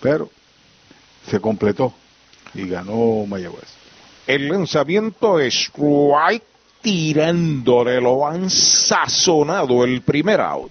[0.00, 0.30] Pero
[1.28, 1.92] se completó
[2.54, 3.68] y ganó Mayagüez.
[4.26, 6.44] El lanzamiento es strike
[6.80, 10.70] tirándole, lo han sazonado el primer out.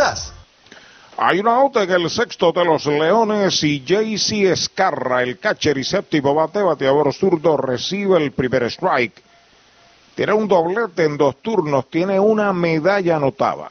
[1.17, 5.83] Hay una out en el sexto de los Leones y JC Escarra, el catcher y
[5.83, 9.21] séptimo bate, bateador zurdo, recibe el primer strike.
[10.15, 13.69] Tiene un doblete en dos turnos, tiene una medalla anotada.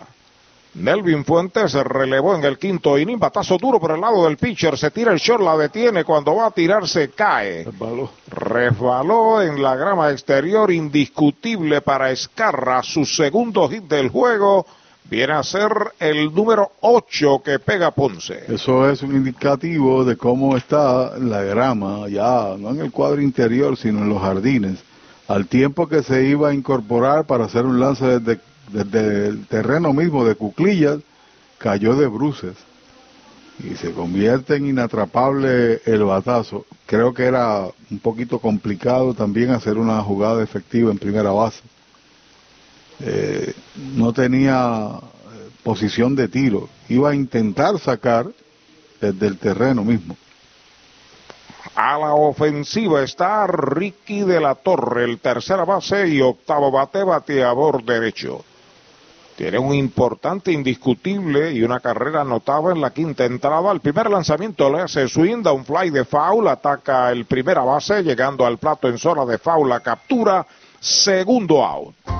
[0.74, 4.78] Melvin Fuentes se relevó en el quinto inning, batazo duro por el lado del pitcher,
[4.78, 7.64] se tira el short, la detiene, cuando va a tirar se cae.
[7.64, 8.10] Resbaló.
[8.28, 14.64] Resbaló en la grama exterior, indiscutible para Escarra, su segundo hit del juego
[15.10, 18.44] viene a ser el número 8 que pega Ponce.
[18.48, 23.76] Eso es un indicativo de cómo está la grama, ya no en el cuadro interior,
[23.76, 24.78] sino en los jardines,
[25.26, 28.40] al tiempo que se iba a incorporar para hacer un lance desde,
[28.72, 31.00] desde el terreno mismo de cuclillas,
[31.58, 32.54] cayó de bruces
[33.62, 36.66] y se convierte en inatrapable el batazo.
[36.86, 41.60] Creo que era un poquito complicado también hacer una jugada efectiva en primera base.
[43.02, 43.54] Eh,
[43.94, 45.00] no tenía
[45.62, 46.68] posición de tiro.
[46.88, 48.26] Iba a intentar sacar
[49.00, 50.16] desde el terreno mismo.
[51.74, 57.84] A la ofensiva está Ricky de la Torre, el tercera base y octavo bate, bateador
[57.84, 58.44] derecho.
[59.36, 63.72] Tiene un importante, indiscutible y una carrera notable en la quinta entrada.
[63.72, 68.02] El primer lanzamiento le hace swing, da un fly de foul, ataca el primera base,
[68.02, 70.46] llegando al plato en zona de foul, la captura,
[70.78, 72.19] segundo out.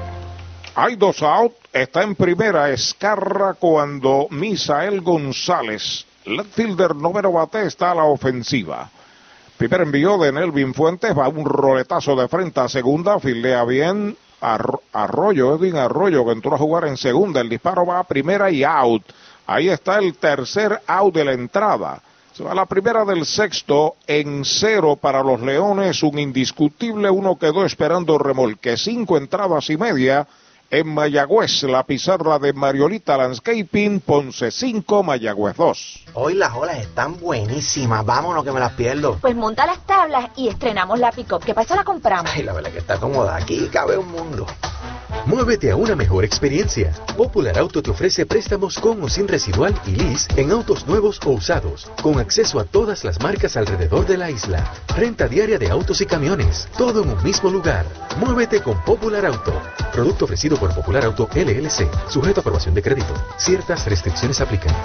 [0.83, 7.91] Hay dos out, está en primera Escarra cuando Misael González, left fielder noveno bate, está
[7.91, 8.89] a la ofensiva.
[9.57, 15.53] Primer envío de Nelvin Fuentes, va un roletazo de frente a segunda, fildea bien Arroyo,
[15.53, 19.03] Edwin Arroyo que entró a jugar en segunda, el disparo va a primera y out.
[19.45, 22.01] Ahí está el tercer out de la entrada.
[22.33, 27.65] Se va la primera del sexto en cero para los Leones, un indiscutible, uno quedó
[27.65, 30.27] esperando remolque, cinco entradas y media
[30.71, 36.05] en Mayagüez, la pizarra de Mariolita Landscaping, Ponce 5, Mayagüez 2.
[36.13, 39.17] Hoy las olas están buenísimas, vámonos que me las pierdo.
[39.19, 42.31] Pues monta las tablas y estrenamos la pick-up, que para eso la compramos.
[42.33, 44.47] Ay, la verdad que está cómoda, aquí cabe un mundo.
[45.25, 46.91] Muévete a una mejor experiencia.
[47.15, 51.31] Popular Auto te ofrece préstamos con o sin residual y lease en autos nuevos o
[51.31, 54.73] usados, con acceso a todas las marcas alrededor de la isla.
[54.95, 57.85] Renta diaria de autos y camiones, todo en un mismo lugar.
[58.17, 59.53] Muévete con Popular Auto.
[59.91, 63.15] Producto ofrecido por Popular Auto LLC, sujeto a aprobación de crédito.
[63.37, 64.75] Ciertas restricciones aplican.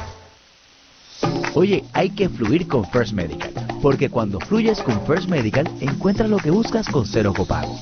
[1.52, 6.38] Oye, hay que fluir con First Medical, porque cuando fluyes con First Medical, encuentras lo
[6.38, 7.78] que buscas con cero copago.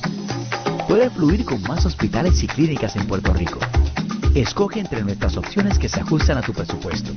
[0.88, 3.60] Puedes fluir con más hospitales y clínicas en Puerto Rico.
[4.34, 7.12] Escoge entre nuestras opciones que se ajustan a tu presupuesto.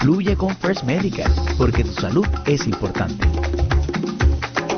[0.00, 3.26] Fluye con First Medical, porque tu salud es importante.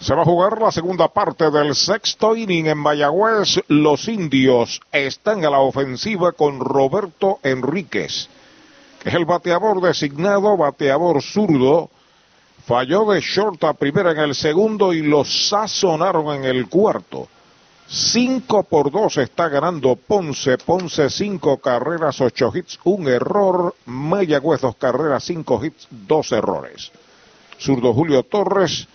[0.00, 3.60] Se va a jugar la segunda parte del sexto inning en Mayagüez.
[3.68, 8.30] Los indios están a la ofensiva con Roberto Enríquez,
[8.98, 11.90] que es el bateador designado, bateador zurdo.
[12.66, 17.28] Falló de short a primera en el segundo y lo sazonaron en el cuarto.
[17.86, 20.56] Cinco por dos está ganando Ponce.
[20.56, 23.74] Ponce cinco carreras, ocho hits, un error.
[23.84, 26.90] Mayagüez dos carreras, cinco hits, dos errores.
[27.58, 28.88] Zurdo Julio Torres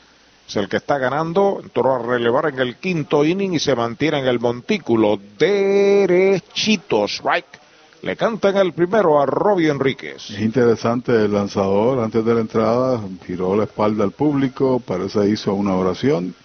[0.48, 4.20] es el que está ganando, entró a relevar en el quinto inning y se mantiene
[4.20, 7.60] en el montículo derechito, strike.
[8.04, 10.30] Le cantan el primero a Robbie Enríquez.
[10.30, 15.56] Es interesante el lanzador, antes de la entrada, tiró la espalda al público, parece hizo
[15.56, 16.36] una oración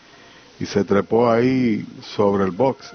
[0.59, 1.85] y se trepó ahí
[2.17, 2.95] sobre el box.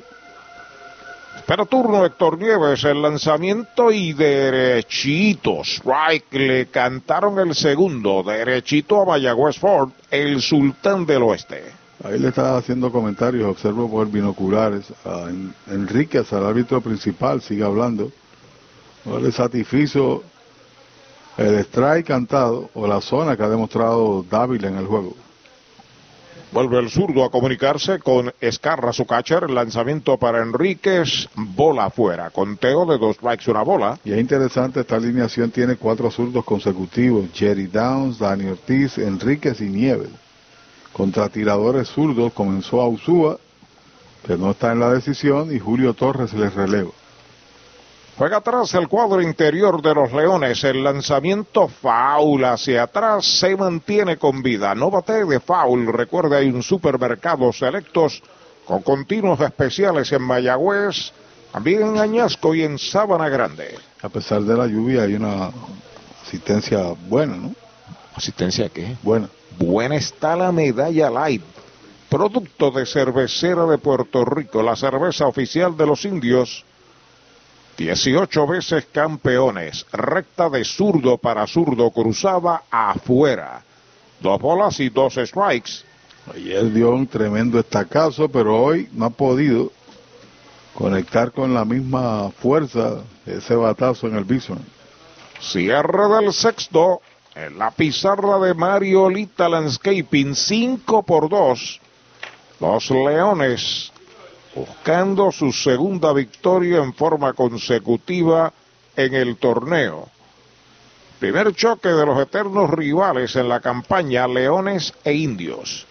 [1.46, 9.06] Espera turno Héctor Nieves, el lanzamiento y derechito, strike, le cantaron el segundo, derechito a
[9.06, 11.62] Mayagüez Ford, el sultán del oeste.
[12.04, 15.30] Ahí le está haciendo comentarios, observo por binoculares, a
[15.70, 18.12] Enríquez, al árbitro principal, sigue hablando.
[19.06, 20.24] No le satisfizo
[21.38, 25.14] el strike cantado o la zona que ha demostrado Dávila en el juego.
[26.52, 29.50] Vuelve el zurdo a comunicarse con Escarra, su catcher.
[29.50, 31.28] Lanzamiento para Enríquez.
[31.36, 32.30] Bola afuera.
[32.30, 34.00] Conteo de dos strikes, una bola.
[34.06, 37.30] Y es interesante, esta alineación tiene cuatro zurdos consecutivos.
[37.34, 40.10] Jerry Downs, Dani Ortiz, Enríquez y Nieves.
[40.94, 43.38] Contra tiradores zurdos comenzó a Usúa
[44.26, 46.90] que no está en la decisión, y Julio Torres les releva.
[48.18, 50.64] Juega atrás el cuadro interior de los Leones.
[50.64, 54.74] El lanzamiento foul hacia atrás se mantiene con vida.
[54.74, 55.92] No bate de foul.
[55.92, 58.24] Recuerde, hay un supermercado selectos
[58.64, 61.12] con continuos especiales en Mayagüez,
[61.52, 63.78] también en Añasco y en Sábana Grande.
[64.02, 65.52] A pesar de la lluvia, hay una
[66.26, 67.54] asistencia buena, ¿no?
[68.16, 68.96] ¿Asistencia qué?
[69.04, 69.28] Buena.
[69.60, 71.44] Buena está la medalla light.
[72.08, 76.64] Producto de cervecera de Puerto Rico, la cerveza oficial de los indios
[77.78, 83.64] 18 veces campeones, recta de zurdo para zurdo, cruzaba afuera.
[84.22, 85.84] Dos bolas y dos strikes.
[86.34, 89.72] Ayer dio un tremendo estacazo, pero hoy no ha podido
[90.74, 94.60] conectar con la misma fuerza ese batazo en el bison.
[95.40, 97.02] Cierre del sexto,
[97.36, 101.82] en la pizarra de Mario Lita Landscaping, 5 por 2.
[102.62, 103.92] Los Leones
[104.56, 108.54] buscando su segunda victoria en forma consecutiva
[108.96, 110.08] en el torneo.
[111.20, 115.86] Primer choque de los eternos rivales en la campaña Leones e Indios.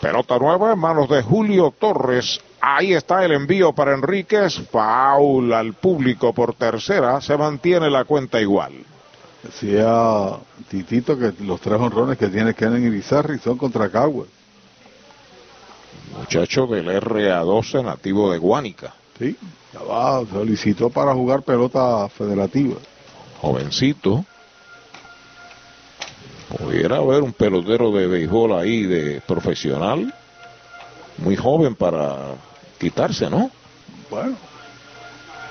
[0.00, 2.40] Pelota nueva en manos de Julio Torres.
[2.60, 4.60] Ahí está el envío para Enríquez.
[4.70, 7.20] Foul al público por tercera.
[7.20, 8.72] Se mantiene la cuenta igual.
[9.42, 10.36] Decía
[10.68, 14.26] Titito que los tres honrones que tiene Kenen y Bizarri son contra Cagüe.
[16.14, 18.94] Muchacho del RA12 nativo de Guánica.
[19.18, 19.36] Sí,
[19.72, 22.76] ya va, solicitó para jugar pelota federativa.
[23.40, 24.24] Jovencito.
[26.58, 30.14] Pudiera haber un pelotero de béisbol ahí de profesional.
[31.18, 32.34] Muy joven para
[32.78, 33.50] quitarse, ¿no?
[34.10, 34.36] Bueno.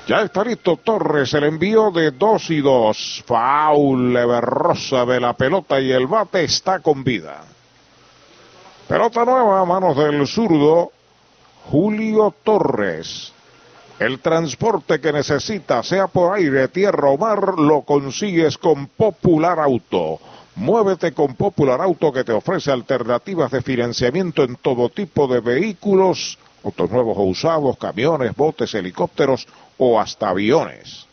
[0.07, 3.23] Ya está listo Torres, el envío de 2 y 2.
[3.25, 7.43] Faul Leverrosa de la pelota y el bate está con vida.
[8.87, 10.91] Pelota nueva a manos del zurdo
[11.71, 13.33] Julio Torres.
[13.97, 20.19] El transporte que necesita, sea por aire, tierra o mar, lo consigues con Popular Auto.
[20.53, 26.37] Muévete con Popular Auto que te ofrece alternativas de financiamiento en todo tipo de vehículos,
[26.63, 29.47] autos nuevos o usados, camiones, botes, helicópteros
[29.79, 31.07] o hasta aviones.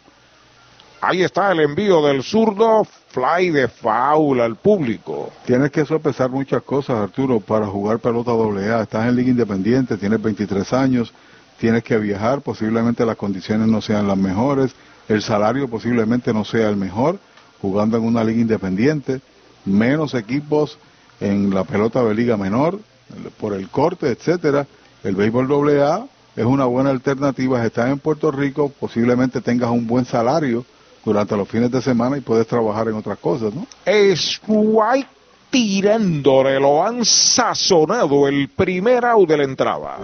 [1.05, 5.33] Ahí está el envío del zurdo, fly de foul al público.
[5.45, 8.83] Tienes que sopesar muchas cosas, Arturo, para jugar pelota doble A.
[8.83, 11.13] Estás en liga independiente, tienes 23 años,
[11.59, 14.77] tienes que viajar, posiblemente las condiciones no sean las mejores,
[15.09, 17.19] el salario posiblemente no sea el mejor,
[17.61, 19.21] jugando en una liga independiente,
[19.65, 20.79] menos equipos
[21.19, 22.79] en la pelota de liga menor,
[23.41, 24.69] por el corte, etcétera.
[25.03, 26.07] El béisbol doble A
[26.37, 30.65] es una buena alternativa, estás en Puerto Rico, posiblemente tengas un buen salario
[31.05, 33.67] durante los fines de semana y puedes trabajar en otras cosas, ¿no?
[34.47, 35.09] White
[35.51, 39.99] tirándole, lo han sazonado el primer out de la entrada.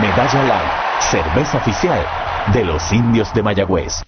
[0.00, 0.70] Medalla Light,
[1.10, 2.06] cerveza oficial
[2.54, 4.02] de los indios de Mayagüez.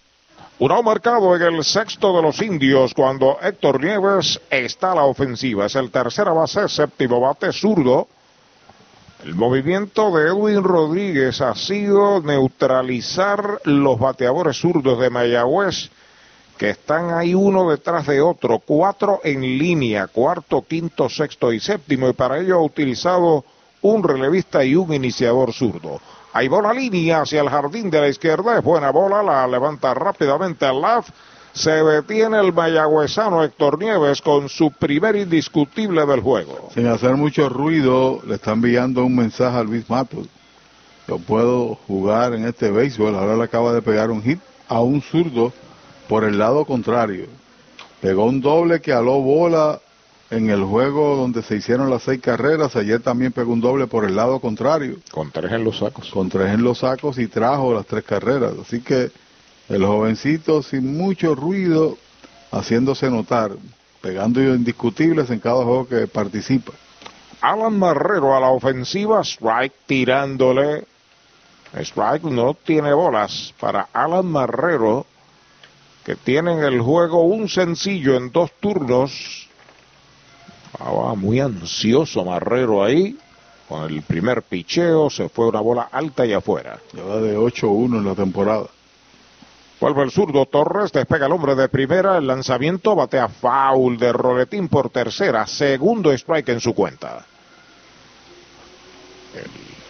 [0.62, 5.66] Un marcado en el sexto de los indios cuando Héctor Nieves está a la ofensiva.
[5.66, 8.06] Es el tercera base, séptimo bate zurdo.
[9.24, 15.90] El movimiento de Edwin Rodríguez ha sido neutralizar los bateadores zurdos de Mayagüez
[16.56, 22.08] que están ahí uno detrás de otro, cuatro en línea, cuarto, quinto, sexto y séptimo,
[22.08, 23.44] y para ello ha utilizado
[23.80, 26.00] un relevista y un iniciador zurdo.
[26.34, 28.58] Hay bola línea hacia el jardín de la izquierda.
[28.58, 29.22] Es buena bola.
[29.22, 31.08] La levanta rápidamente al LAF.
[31.52, 36.70] Se detiene el mayagüezano Héctor Nieves con su primer indiscutible del juego.
[36.72, 40.26] Sin hacer mucho ruido, le están enviando un mensaje a Luis Matos.
[41.06, 43.14] Yo puedo jugar en este béisbol.
[43.14, 45.52] Ahora le acaba de pegar un hit a un zurdo
[46.08, 47.26] por el lado contrario.
[48.00, 49.78] Pegó un doble que aló bola
[50.32, 54.06] en el juego donde se hicieron las seis carreras, ayer también pegó un doble por
[54.06, 54.96] el lado contrario.
[55.10, 56.10] Con tres en los sacos.
[56.10, 58.54] Con tres en los sacos y trajo las tres carreras.
[58.62, 59.10] Así que
[59.68, 61.98] el jovencito sin mucho ruido,
[62.50, 63.52] haciéndose notar,
[64.00, 66.72] pegando indiscutibles en cada juego que participa.
[67.42, 70.84] Alan Marrero a la ofensiva, strike tirándole.
[71.74, 75.04] Strike no tiene bolas para Alan Marrero,
[76.06, 79.41] que tiene en el juego un sencillo en dos turnos
[80.72, 83.16] estaba muy ansioso Marrero ahí.
[83.68, 86.78] Con el primer picheo se fue una bola alta y afuera.
[86.92, 88.66] Lleva de 8-1 en la temporada.
[89.80, 94.68] Vuelve el zurdo Torres, despega el hombre de primera, el lanzamiento batea foul de Roletín
[94.68, 97.26] por tercera, segundo strike en su cuenta.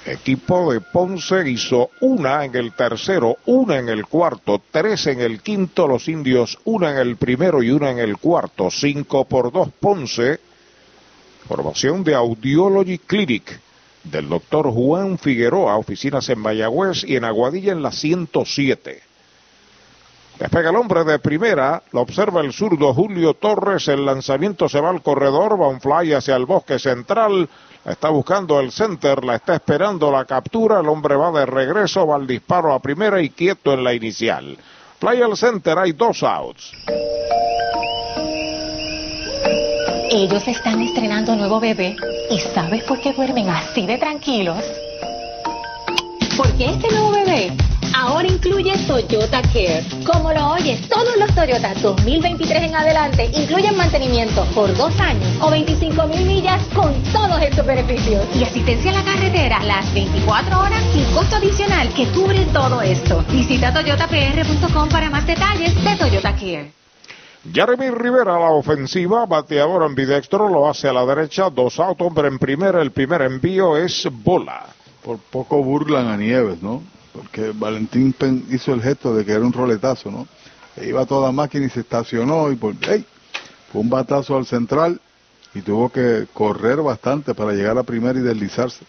[0.07, 5.21] El Equipo de Ponce hizo una en el tercero, una en el cuarto, tres en
[5.21, 9.53] el quinto, los indios una en el primero y una en el cuarto, cinco por
[9.53, 10.41] dos Ponce.
[11.47, 13.61] Formación de Audiology Clinic
[14.05, 19.03] del doctor Juan Figueroa, oficinas en Mayagüez y en Aguadilla en la 107.
[20.39, 24.91] Despega el hombre de primera, lo observa el zurdo Julio Torres, el lanzamiento se va
[24.91, 27.49] al corredor, va un fly hacia el bosque central,
[27.85, 32.17] está buscando el center, la está esperando la captura, el hombre va de regreso, va
[32.17, 34.57] al disparo a primera y quieto en la inicial.
[34.99, 36.73] Fly al center, hay dos outs.
[40.15, 41.97] Ellos están estrenando nuevo bebé
[42.31, 44.63] y ¿sabes por qué duermen así de tranquilos?
[46.37, 47.51] Porque este nuevo bebé
[47.95, 49.83] ahora incluye Toyota Care.
[50.05, 55.51] Como lo oyes, todos los Toyota 2023 en adelante incluyen mantenimiento por dos años o
[55.51, 58.23] 25 mil millas con todos estos beneficios.
[58.37, 63.25] Y asistencia a la carretera las 24 horas sin costo adicional que cubre todo esto.
[63.31, 66.82] Visita toyotapr.com para más detalles de Toyota Care.
[67.51, 72.29] Jeremy Rivera a la ofensiva, bateador ambidextro, lo hace a la derecha, dos out, hombre
[72.29, 74.67] en primera, el primer envío es bola.
[75.03, 76.83] Por poco burlan a Nieves, ¿no?
[77.13, 78.15] Porque Valentín
[78.49, 80.29] hizo el gesto de que era un roletazo, ¿no?
[80.77, 83.05] E iba toda máquina y se estacionó y por, ¡ey!
[83.73, 85.01] Fue un batazo al central
[85.53, 88.85] y tuvo que correr bastante para llegar a primera y deslizarse.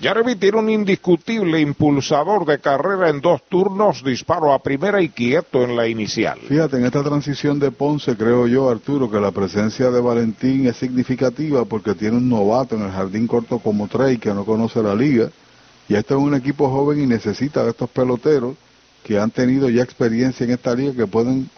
[0.00, 5.62] Jeremy tiene un indiscutible impulsador de carrera en dos turnos, disparo a primera y quieto
[5.62, 6.38] en la inicial.
[6.48, 10.76] Fíjate, en esta transición de Ponce, creo yo, Arturo, que la presencia de Valentín es
[10.76, 14.94] significativa porque tiene un novato en el jardín corto como Trey, que no conoce la
[14.94, 15.28] liga.
[15.88, 18.56] Y este es un equipo joven y necesita de estos peloteros
[19.04, 21.48] que han tenido ya experiencia en esta liga que pueden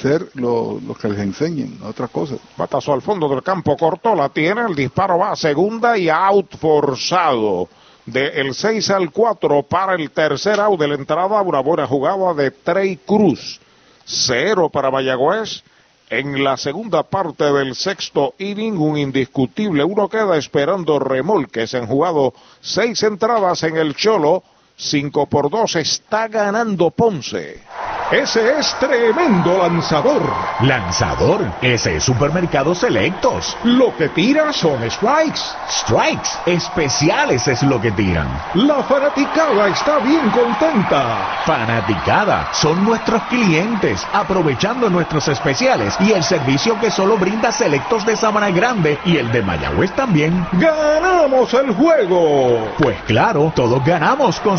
[0.00, 2.38] ser lo- los que les enseñen otras cosas.
[2.56, 6.56] Batazo al fondo del campo corto, la tiene, el disparo va a segunda y out
[6.56, 7.68] forzado.
[8.06, 12.34] De el 6 al 4 para el tercer out de la entrada, una buena jugada
[12.34, 13.60] de Trey Cruz.
[14.04, 15.62] Cero para Mayagüez.
[16.10, 19.82] En la segunda parte del sexto inning, un indiscutible.
[19.82, 21.74] Uno queda esperando remolques.
[21.74, 24.42] Han jugado seis entradas en el Cholo.
[24.84, 27.62] Cinco por dos está ganando Ponce.
[28.10, 30.22] Ese es tremendo lanzador.
[30.60, 33.56] Lanzador, ese es Supermercados Selectos.
[33.64, 35.40] Lo que tira son strikes.
[35.70, 38.28] Strikes, especiales es lo que tiran.
[38.54, 41.42] La fanaticada está bien contenta.
[41.46, 48.16] Fanaticada, son nuestros clientes, aprovechando nuestros especiales y el servicio que solo brinda Selectos de
[48.16, 50.46] Sabana Grande y el de Mayagüez también.
[50.52, 52.68] ¡Ganamos el juego!
[52.76, 54.58] Pues claro, todos ganamos con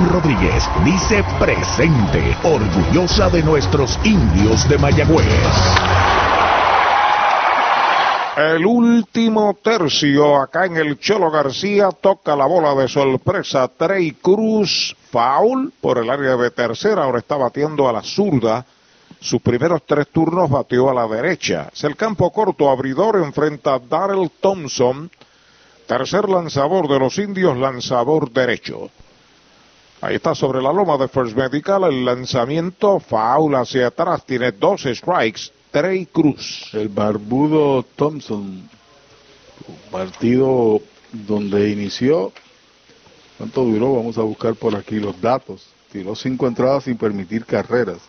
[0.09, 5.27] Rodríguez dice presente, orgullosa de nuestros indios de Mayagüez.
[8.37, 14.95] El último tercio acá en el Cholo García toca la bola de sorpresa Trey Cruz,
[15.11, 18.65] foul por el área de tercera, ahora está batiendo a la zurda.
[19.19, 21.69] Sus primeros tres turnos batió a la derecha.
[21.73, 25.11] Es el campo corto abridor enfrenta a Darrell Thompson,
[25.85, 28.89] tercer lanzador de los indios, lanzador derecho.
[30.01, 34.81] Ahí está sobre la loma de First Medical el lanzamiento, foul hacia atrás, tiene dos
[34.81, 36.71] strikes, Trey Cruz.
[36.73, 38.67] El barbudo Thompson,
[39.91, 40.81] partido
[41.11, 42.33] donde inició,
[43.37, 43.93] ¿cuánto duró?
[43.93, 45.67] Vamos a buscar por aquí los datos.
[45.91, 47.99] Tiró cinco entradas sin permitir carreras,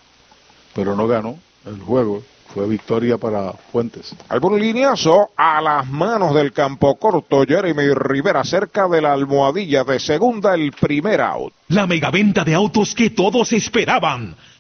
[0.75, 2.23] pero no ganó el juego.
[2.53, 4.15] Fue victoria para Fuentes.
[4.29, 7.45] Algún lineazo a las manos del campo corto.
[7.47, 11.53] Jeremy Rivera cerca de la almohadilla de segunda, el primer out.
[11.69, 14.37] La megaventa de autos que todos esperaban.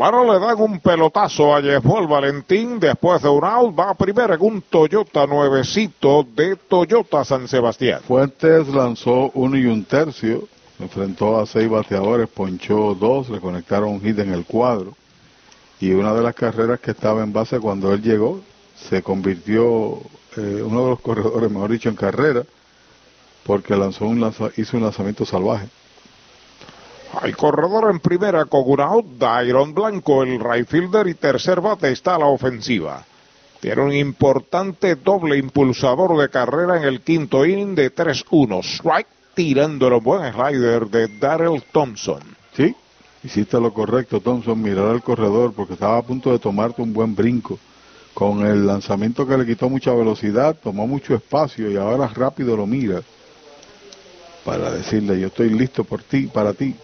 [0.00, 2.80] Bueno, le dan un pelotazo a Jeffol Valentín.
[2.80, 8.00] Después de un out, va a primera en un Toyota nuevecito de Toyota San Sebastián.
[8.08, 10.48] Fuentes lanzó uno y un tercio,
[10.78, 14.94] enfrentó a seis bateadores, ponchó dos, le conectaron un hit en el cuadro.
[15.80, 18.40] Y una de las carreras que estaba en base cuando él llegó,
[18.74, 19.98] se convirtió
[20.38, 22.44] eh, uno de los corredores, mejor dicho, en carrera,
[23.44, 25.68] porque lanzó un hizo un lanzamiento salvaje.
[27.20, 29.06] Hay corredor en primera con un out.
[29.18, 33.04] Dairon Blanco, el right fielder y tercer bate está a la ofensiva.
[33.60, 38.62] Tiene un importante doble impulsador de carrera en el quinto inning de 3-1.
[38.62, 42.20] Strike tirándolo un buen slider de Darrell Thompson.
[42.56, 42.74] Sí,
[43.22, 47.14] hiciste lo correcto, Thompson, mirar al corredor porque estaba a punto de tomarte un buen
[47.14, 47.58] brinco.
[48.14, 52.66] Con el lanzamiento que le quitó mucha velocidad, tomó mucho espacio y ahora rápido lo
[52.66, 53.02] mira
[54.44, 56.74] para decirle yo estoy listo por ti, para ti.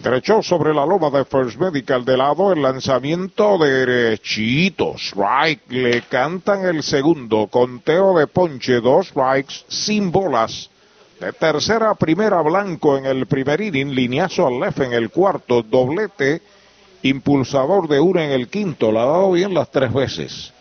[0.00, 4.94] Derecho sobre la loma de First Medical de lado, el lanzamiento derechito.
[4.96, 7.46] Strike, le cantan el segundo.
[7.48, 10.70] Conteo de ponche, dos strikes, sin bolas.
[11.20, 15.62] De tercera a primera, Blanco en el primer inning, lineazo al left en el cuarto,
[15.62, 16.40] doblete,
[17.02, 18.90] impulsador de una en el quinto.
[18.90, 20.52] La ha dado bien las tres veces.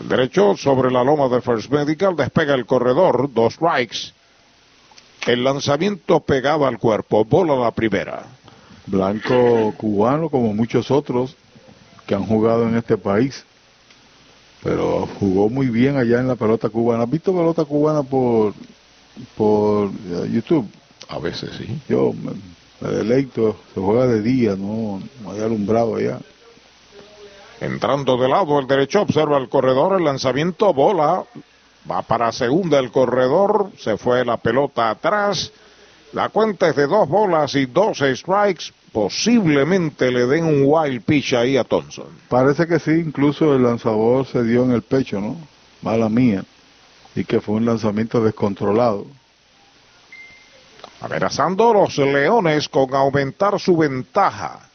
[0.00, 4.17] Derecho sobre la loma de First Medical, despega el corredor, dos strikes.
[5.28, 8.24] El lanzamiento pegado al cuerpo, bola la primera.
[8.86, 11.36] Blanco cubano como muchos otros
[12.06, 13.44] que han jugado en este país.
[14.62, 17.02] Pero jugó muy bien allá en la pelota cubana.
[17.02, 18.54] ¿Has visto pelota cubana por,
[19.36, 20.66] por eh, YouTube?
[21.10, 21.78] A veces sí.
[21.90, 22.32] Yo me,
[22.80, 26.20] me deleito, se juega de día, no, no hay alumbrado allá.
[27.60, 31.26] Entrando de lado el derecho, observa el corredor, el lanzamiento, bola,
[31.90, 35.52] va para segunda el corredor, se fue la pelota atrás,
[36.12, 41.34] la cuenta es de dos bolas y dos strikes, posiblemente le den un wild pitch
[41.34, 42.06] ahí a Thompson.
[42.28, 45.36] Parece que sí, incluso el lanzador se dio en el pecho, ¿no?
[45.82, 46.44] Mala mía.
[47.14, 49.06] Y que fue un lanzamiento descontrolado.
[51.00, 54.67] Amenazando a los Leones con aumentar su ventaja.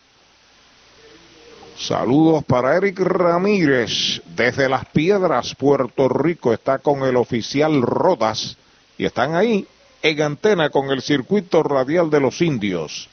[1.78, 6.54] Saludos para Eric Ramírez desde Las Piedras, Puerto Rico.
[6.54, 8.58] Está con el oficial Rodas
[8.98, 9.68] y están ahí
[10.02, 13.10] en antena con el circuito radial de los indios.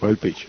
[0.00, 0.48] Fue el pitch.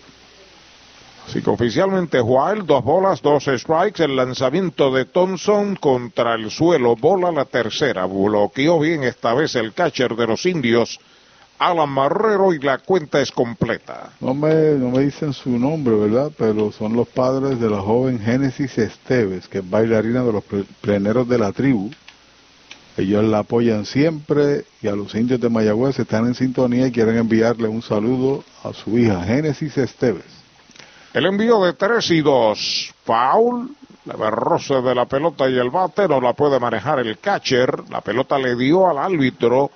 [1.26, 6.96] Así que oficialmente Wild, dos bolas, dos strikes, el lanzamiento de Thompson contra el suelo,
[6.96, 11.00] bola la tercera, bloqueó bien esta vez el catcher de los indios,
[11.58, 14.10] Alan Marrero y la cuenta es completa.
[14.20, 16.30] No me, no me dicen su nombre, ¿verdad?
[16.36, 20.66] Pero son los padres de la joven Génesis Esteves, que es bailarina de los ple-
[20.80, 21.90] pleneros de la tribu.
[22.96, 27.16] Ellos la apoyan siempre y a los indios de Mayagüez están en sintonía y quieren
[27.16, 30.24] enviarle un saludo a su hija Génesis Esteves.
[31.12, 32.94] El envío de 3 y 2.
[33.04, 33.70] Foul.
[34.06, 37.88] Le roce de la pelota y el bate no la puede manejar el catcher.
[37.88, 39.70] La pelota le dio al árbitro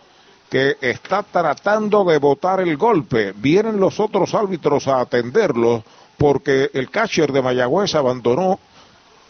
[0.51, 3.33] que está tratando de botar el golpe.
[3.37, 5.85] Vienen los otros árbitros a atenderlo
[6.17, 8.59] porque el catcher de Mayagüez abandonó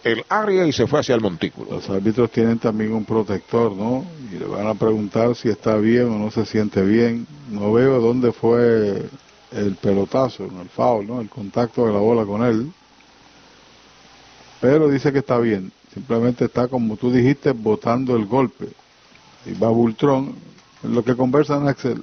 [0.05, 1.73] el área y se fue hacia el montículo.
[1.73, 4.05] Los árbitros tienen también un protector, ¿no?
[4.33, 7.27] Y le van a preguntar si está bien o no se siente bien.
[7.51, 9.09] No veo dónde fue
[9.53, 11.21] el pelotazo, el foul, ¿no?
[11.21, 12.71] El contacto de la bola con él.
[14.61, 15.73] Pero dice que está bien.
[15.93, 18.69] Simplemente está, como tú dijiste, botando el golpe.
[19.47, 20.35] Y va Bultrón,
[20.83, 22.03] lo que conversan Axel.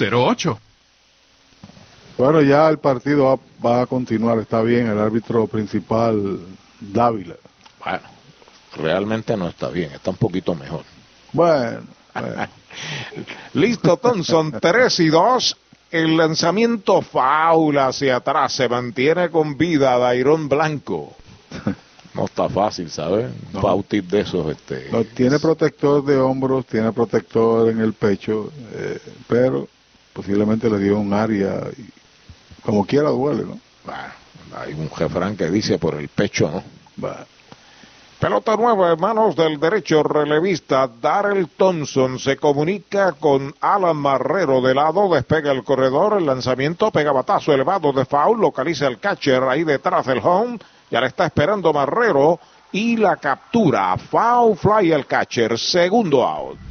[0.09, 0.57] 408-8808
[2.17, 6.39] bueno, ya el partido va, va, a continuar, está bien, el árbitro principal,
[6.79, 7.35] Dávila.
[7.83, 8.03] Bueno,
[8.77, 10.83] realmente no está bien, está un poquito mejor.
[11.33, 11.81] Bueno.
[13.53, 15.57] Listo, Thompson, 3 y 2.
[15.89, 21.15] El lanzamiento faula hacia atrás se mantiene con vida Dairón Blanco.
[22.13, 23.31] No está fácil, ¿sabes?
[23.53, 23.85] Un no.
[23.89, 24.51] de esos.
[24.51, 28.99] Este, no, tiene protector de hombros, tiene protector en el pecho, eh,
[29.29, 29.69] pero
[30.13, 31.89] posiblemente le dio un área y
[32.61, 33.59] como quiera duele, ¿no?
[34.55, 36.63] Hay un jefrán que dice por el pecho, ¿no?
[38.21, 40.87] Pelota nueva en manos del derecho relevista.
[41.01, 44.61] Darrell Thompson se comunica con Alan Marrero.
[44.61, 49.41] De lado, despega el corredor, el lanzamiento, pega batazo elevado de foul, localiza el catcher
[49.41, 50.59] ahí detrás del home,
[50.91, 52.39] ya le está esperando Marrero
[52.71, 56.70] y la captura, foul fly el catcher, segundo out.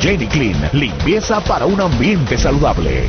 [0.00, 3.04] Jenny Clean, limpieza para un ambiente saludable.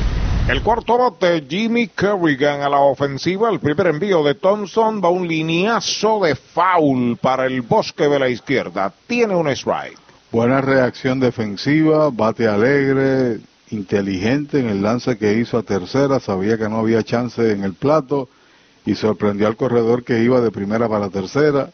[0.48, 3.50] El cuarto bate, Jimmy Kerrigan a la ofensiva.
[3.50, 8.27] El primer envío de Thompson va un lineazo de foul para el bosque de la
[8.27, 8.91] izquierda.
[9.08, 9.98] Tiene un strike.
[10.32, 16.19] Buena reacción defensiva, bate alegre, inteligente en el lance que hizo a tercera.
[16.19, 18.27] Sabía que no había chance en el plato
[18.85, 21.69] y sorprendió al corredor que iba de primera para tercera.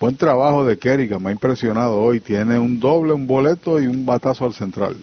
[0.00, 2.20] Buen trabajo de Kerrigan, me ha impresionado hoy.
[2.20, 4.96] Tiene un doble, un boleto y un batazo al central.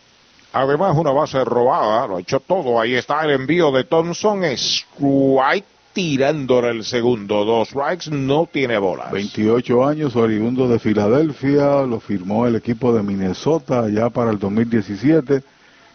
[0.53, 2.79] Además, una base robada, lo ha hecho todo.
[2.79, 4.43] Ahí está el envío de Thompson.
[4.43, 7.45] Strike tirándole el segundo.
[7.45, 9.11] Dos strikes, no tiene bolas.
[9.11, 11.83] 28 años, oriundo de Filadelfia.
[11.83, 15.41] Lo firmó el equipo de Minnesota ya para el 2017.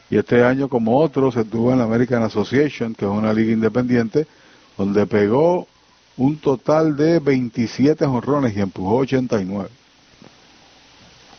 [0.08, 4.26] Y este año, como otros, estuvo en la American Association, que es una liga independiente,
[4.78, 5.66] donde pegó
[6.16, 9.68] un total de 27 jonrones y empujó 89.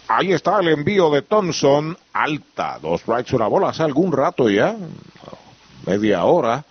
[0.07, 4.75] Ahí está el envío de Thompson, alta, dos strikes, una bola, hace algún rato ya,
[5.85, 6.64] media hora.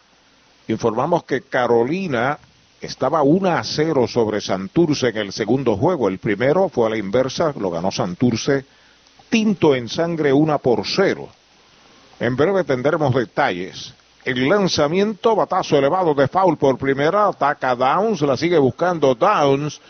[0.68, 2.38] Informamos que Carolina
[2.80, 6.08] estaba 1 a 0 sobre Santurce en el segundo juego.
[6.08, 8.64] El primero fue a la inversa, lo ganó Santurce,
[9.28, 11.28] tinto en sangre 1 por 0.
[12.20, 13.92] En breve tendremos detalles.
[14.26, 19.80] El lanzamiento, batazo elevado de foul por primera, ataca Downs, la sigue buscando Downs,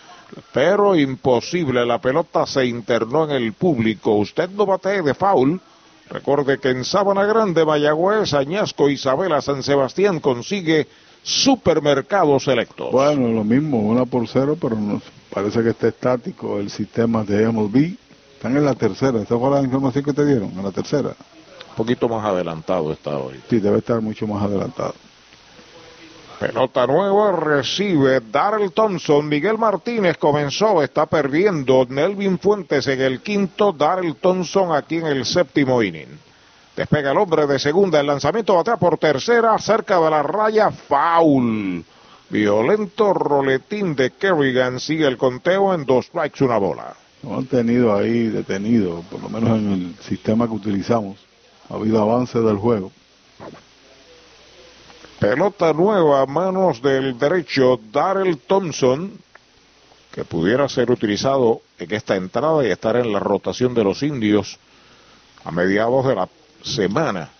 [0.52, 4.12] pero imposible, la pelota se internó en el público.
[4.16, 5.58] Usted no batee de foul.
[6.10, 10.86] Recuerde que en Sabana Grande, Mayagüez, Añasco, Isabela, San Sebastián consigue
[11.22, 12.92] supermercados selectos.
[12.92, 17.50] Bueno, lo mismo, una por cero, pero nos parece que está estático el sistema de
[17.50, 17.96] MLB.
[18.34, 20.50] Están en la tercera, ¿esta fue la información que te dieron?
[20.50, 21.16] En la tercera
[21.76, 23.40] poquito más adelantado está hoy.
[23.48, 24.94] Sí, debe estar mucho más adelantado.
[26.40, 29.26] Pelota nueva recibe Darrell Thompson.
[29.26, 31.86] Miguel Martínez comenzó, está perdiendo.
[31.88, 33.72] Nelvin Fuentes en el quinto.
[33.72, 36.18] Darrell Thompson aquí en el séptimo inning.
[36.76, 38.00] Despega el hombre de segunda.
[38.00, 39.56] El lanzamiento batea por tercera.
[39.58, 40.70] Cerca de la raya.
[40.70, 41.82] Foul.
[42.28, 44.78] Violento roletín de Kerrigan.
[44.78, 46.94] Sigue el conteo en dos strikes, una bola.
[47.22, 51.25] Lo han tenido ahí detenido, por lo menos en el sistema que utilizamos
[51.68, 52.92] ha habido avance del juego.
[55.18, 59.12] Pelota nueva a manos del derecho Darrell Thompson,
[60.12, 64.58] que pudiera ser utilizado en esta entrada y estar en la rotación de los indios
[65.44, 66.28] a mediados de la
[66.62, 67.30] semana.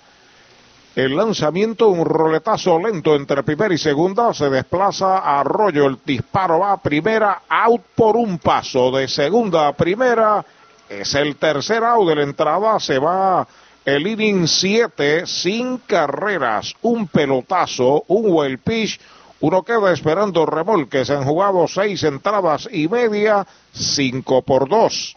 [0.95, 6.61] El lanzamiento, un roletazo lento entre primera y segunda, se desplaza a Arroyo, el disparo
[6.61, 10.43] va a primera, out por un paso de segunda a primera,
[10.89, 13.47] es el tercer out de la entrada, se va
[13.87, 18.99] el inning 7 sin carreras, un pelotazo, un well pitch,
[19.41, 25.17] uno queda esperando remolques, han jugado seis entradas y media, cinco por dos.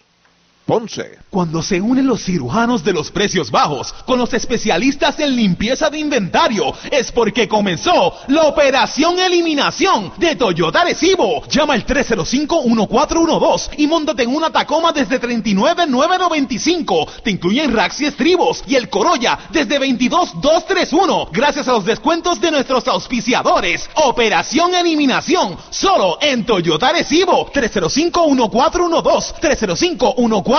[1.32, 5.98] Cuando se unen los cirujanos de los precios bajos con los especialistas en limpieza de
[5.98, 11.44] inventario, es porque comenzó la operación eliminación de Toyota Recibo.
[11.48, 17.08] Llama al 305-1412 y móntate en una Tacoma desde 39,995.
[17.24, 21.30] Te incluyen racks y estribos y el Corolla desde 22,231.
[21.32, 23.90] Gracias a los descuentos de nuestros auspiciadores.
[23.96, 27.52] Operación eliminación solo en Toyota Recibo.
[27.52, 29.34] 305-1412.
[29.42, 30.59] 305-1412.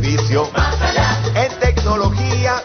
[0.00, 0.50] Nuestro servicio,
[1.34, 2.62] en tecnología,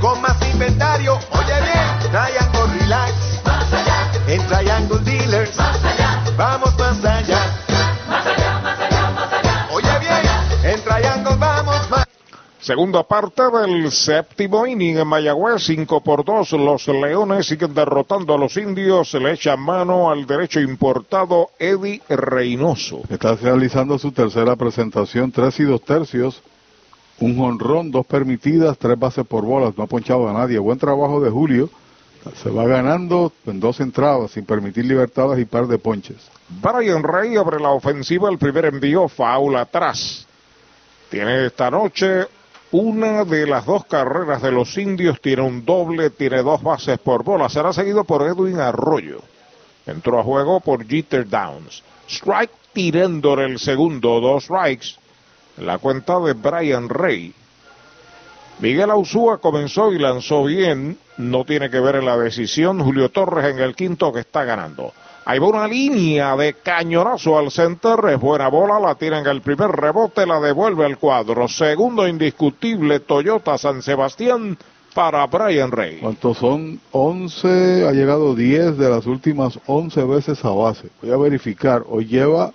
[0.00, 1.18] con más inventario.
[1.32, 3.12] Oye bien, Triangle Relax,
[4.26, 5.21] en Triangle Dealers,
[12.62, 16.52] Segunda parte del séptimo inning en Mayagüez, 5 por 2.
[16.52, 19.10] Los Leones siguen derrotando a los indios.
[19.10, 23.00] Se le echa mano al derecho importado Eddie Reynoso.
[23.08, 26.40] Está realizando su tercera presentación, tres y dos tercios,
[27.18, 30.60] un jonrón, dos permitidas, tres bases por bolas, no ha ponchado a nadie.
[30.60, 31.68] Buen trabajo de Julio.
[32.40, 36.30] Se va ganando en dos entradas, sin permitir libertades y par de ponches.
[36.48, 38.30] Brian Rey abre la ofensiva.
[38.30, 40.28] El primer envío, foul atrás.
[41.10, 42.28] Tiene esta noche
[42.72, 45.20] una de las dos carreras de los indios.
[45.20, 47.48] Tiene un doble, tiene dos bases por bola.
[47.48, 49.20] Será seguido por Edwin Arroyo.
[49.86, 51.82] Entró a juego por Jeter Downs.
[52.08, 54.96] Strike tirándole el segundo, dos strikes.
[55.58, 57.34] La cuenta de Brian Rey.
[58.60, 60.98] Miguel Ausúa comenzó y lanzó bien.
[61.18, 62.82] No tiene que ver en la decisión.
[62.82, 64.92] Julio Torres en el quinto que está ganando.
[65.24, 67.98] Ahí va una línea de cañonazo al center.
[68.10, 68.80] Es buena bola.
[68.80, 70.26] La tira en el primer rebote.
[70.26, 71.46] La devuelve al cuadro.
[71.48, 74.58] Segundo indiscutible Toyota San Sebastián
[74.94, 75.98] para Brian Rey.
[76.00, 76.80] ¿Cuántos son?
[76.90, 80.88] 11, ha llegado 10 de las últimas 11 veces a base.
[81.00, 81.84] Voy a verificar.
[81.88, 82.52] Hoy lleva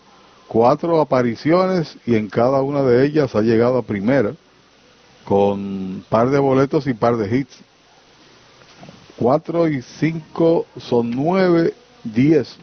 [0.47, 4.33] cuatro apariciones y en cada una de ellas ha llegado a primera
[5.25, 7.59] con par de boletos y par de hits.
[9.17, 11.73] 4 y 5 son 9,
[12.13, 12.55] 10.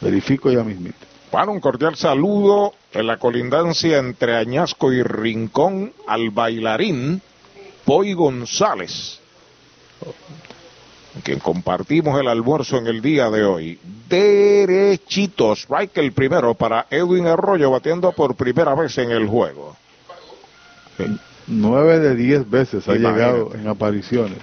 [0.00, 1.06] Verifico ya mismito.
[1.30, 7.22] Bueno, un cordial saludo en la colindancia entre Añasco y Rincón al bailarín
[7.86, 9.18] Poy González,
[11.12, 13.78] con quien compartimos el almuerzo en el día de hoy.
[14.08, 19.76] Derechito, strike el primero para Edwin Arroyo batiendo por primera vez en el juego.
[21.46, 23.18] 9 de 10 veces ha Imagínate.
[23.18, 24.38] llegado en apariciones.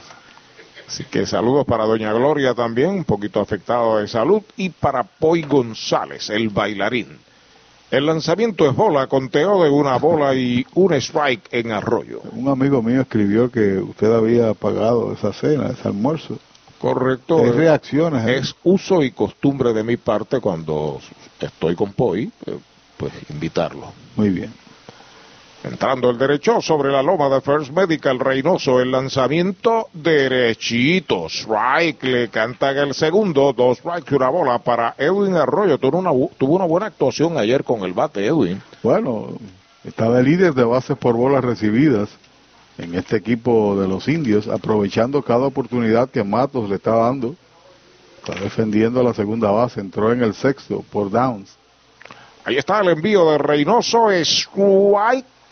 [0.89, 5.43] Así que saludos para Doña Gloria también, un poquito afectado de salud, y para Poy
[5.43, 7.19] González, el bailarín.
[7.91, 12.23] El lanzamiento es bola, conteo de una bola y un strike en arroyo.
[12.31, 16.39] Un amigo mío escribió que usted había pagado esa cena, ese almuerzo.
[16.79, 17.37] Correcto.
[17.37, 18.27] Hay reacciones.
[18.27, 18.37] ¿eh?
[18.37, 20.99] Es uso y costumbre de mi parte cuando
[21.39, 22.57] estoy con Poy, eh,
[22.97, 23.93] pues invitarlo.
[24.15, 24.51] Muy bien.
[25.61, 31.27] Entrando el derecho sobre la loma de First Medical Reynoso, el lanzamiento derechito.
[31.27, 35.77] Strike le canta el segundo, dos strikes y una bola para Edwin Arroyo.
[35.77, 38.61] Tuvo una, tuvo una buena actuación ayer con el bate, Edwin.
[38.81, 39.33] Bueno,
[39.83, 42.07] estaba el líder de bases por bolas recibidas
[42.77, 47.35] en este equipo de los indios, aprovechando cada oportunidad que Matos le está dando.
[48.19, 51.57] Está defendiendo la segunda base, entró en el sexto por downs.
[52.45, 55.25] Ahí está el envío de Reynoso, strike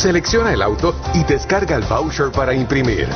[0.00, 3.06] Selecciona el auto y descarga el voucher para imprimir.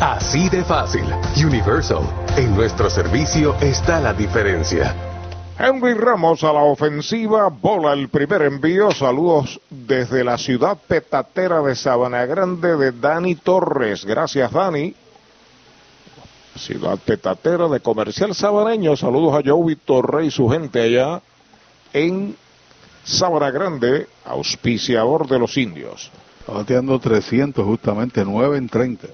[0.00, 1.04] Así de fácil.
[1.36, 2.04] Universal.
[2.38, 4.96] En nuestro servicio está la diferencia.
[5.58, 8.92] Henry Ramos a la ofensiva, bola el primer envío.
[8.92, 14.06] Saludos desde la ciudad petatera de Sabana Grande de Dani Torres.
[14.06, 14.94] Gracias, Dani.
[16.56, 18.96] Ciudad petatera de Comercial Sabaneño.
[18.96, 21.20] Saludos a Joe Torre y su gente allá
[21.92, 22.34] en
[23.04, 26.10] Sabana Grande, auspiciador de los indios.
[26.42, 29.06] Está bateando 300 justamente, 9 en 30.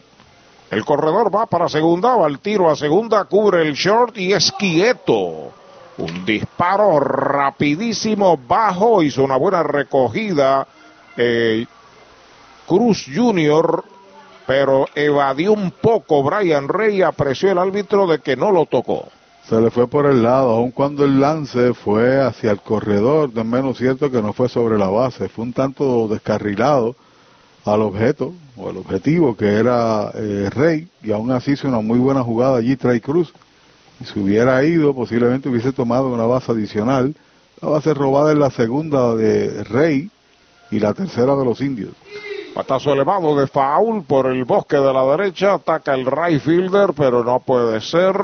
[0.71, 4.51] El corredor va para segunda, va al tiro a segunda, cubre el short y es
[4.53, 5.53] quieto.
[5.99, 10.67] Un disparo rapidísimo, bajo, hizo una buena recogida.
[11.19, 11.67] eh,
[12.67, 13.85] Cruz Jr.,
[14.47, 16.23] pero evadió un poco.
[16.23, 19.09] Brian Rey apreció el árbitro de que no lo tocó.
[19.47, 23.45] Se le fue por el lado, aun cuando el lance fue hacia el corredor, de
[23.45, 26.97] menos cierto que no fue sobre la base, fue un tanto descarrilado
[27.65, 31.99] al objeto o el objetivo que era eh, Rey y aún así hizo una muy
[31.99, 33.33] buena jugada allí Trey Cruz.
[34.01, 37.15] Y si hubiera ido, posiblemente hubiese tomado una base adicional.
[37.61, 40.09] La base robada en la segunda de Rey
[40.71, 41.93] y la tercera de los indios.
[42.55, 47.25] Patazo elevado de foul por el bosque de la derecha, ataca el right fielder, pero
[47.25, 48.15] no puede ser.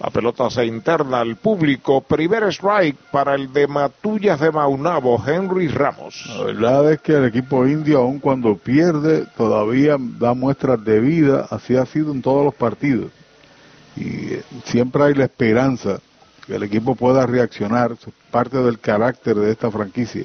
[0.00, 2.00] La pelota se interna al público.
[2.00, 6.24] Primer strike para el de Matullas de Maunabo, Henry Ramos.
[6.38, 11.46] La verdad es que el equipo indio, aun cuando pierde, todavía da muestras de vida.
[11.50, 13.10] Así ha sido en todos los partidos.
[13.94, 16.00] Y eh, siempre hay la esperanza
[16.46, 17.92] que el equipo pueda reaccionar.
[17.92, 20.24] Es parte del carácter de esta franquicia.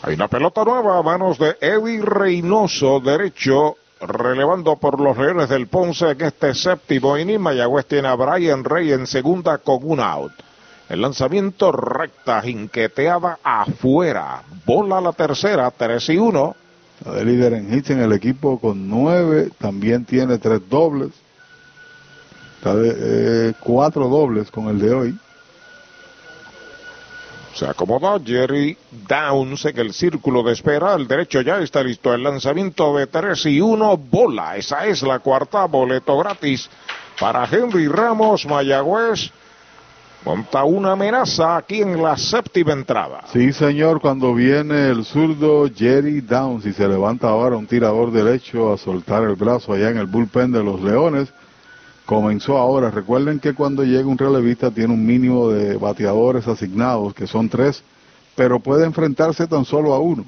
[0.00, 5.66] Hay una pelota nueva a manos de Eddie Reynoso, derecho, relevando por los Leones del
[5.66, 7.40] Ponce en este séptimo inning.
[7.40, 10.32] Mayagüez tiene a Brian Rey en segunda con un out.
[10.88, 14.42] El lanzamiento recta, jinqueteada afuera.
[14.64, 16.56] Bola la tercera, 3 y 1.
[16.98, 19.50] Está de líder en hits en el equipo con nueve.
[19.58, 21.10] También tiene tres dobles.
[22.56, 25.18] Está de eh, cuatro dobles con el de hoy.
[27.58, 28.78] Se acomoda Jerry
[29.08, 30.94] Downs en el círculo de espera.
[30.94, 32.14] El derecho ya está listo.
[32.14, 33.96] El lanzamiento de 3 y 1.
[33.96, 34.56] Bola.
[34.56, 35.64] Esa es la cuarta.
[35.64, 36.70] Boleto gratis
[37.18, 38.46] para Henry Ramos.
[38.46, 39.32] Mayagüez
[40.24, 43.24] monta una amenaza aquí en la séptima entrada.
[43.32, 48.72] Sí, señor, cuando viene el zurdo Jerry Downs y se levanta ahora un tirador derecho
[48.72, 51.34] a soltar el brazo allá en el bullpen de los Leones,
[52.08, 52.90] comenzó ahora.
[52.90, 57.82] Recuerden que cuando llega un relevista tiene un mínimo de bateadores asignados, que son tres,
[58.34, 60.24] pero puede enfrentarse tan solo a uno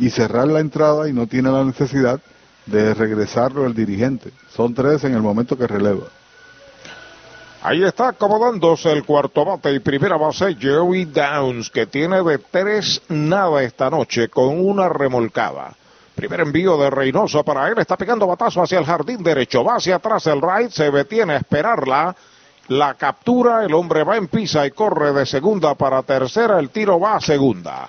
[0.00, 2.20] y cerrar la entrada y no tiene la necesidad
[2.66, 4.32] de regresarlo el dirigente.
[4.50, 6.08] Son tres en el momento que releva.
[7.62, 13.00] Ahí está acomodándose el cuarto bate y primera base Joey Downs, que tiene de tres
[13.08, 15.76] nada esta noche con una remolcada.
[16.18, 19.94] Primer envío de Reynoso para él, está pegando batazo hacia el jardín derecho, va hacia
[19.94, 22.16] atrás el right, se detiene a esperarla.
[22.66, 26.98] La captura, el hombre va en pisa y corre de segunda para tercera, el tiro
[26.98, 27.88] va a segunda.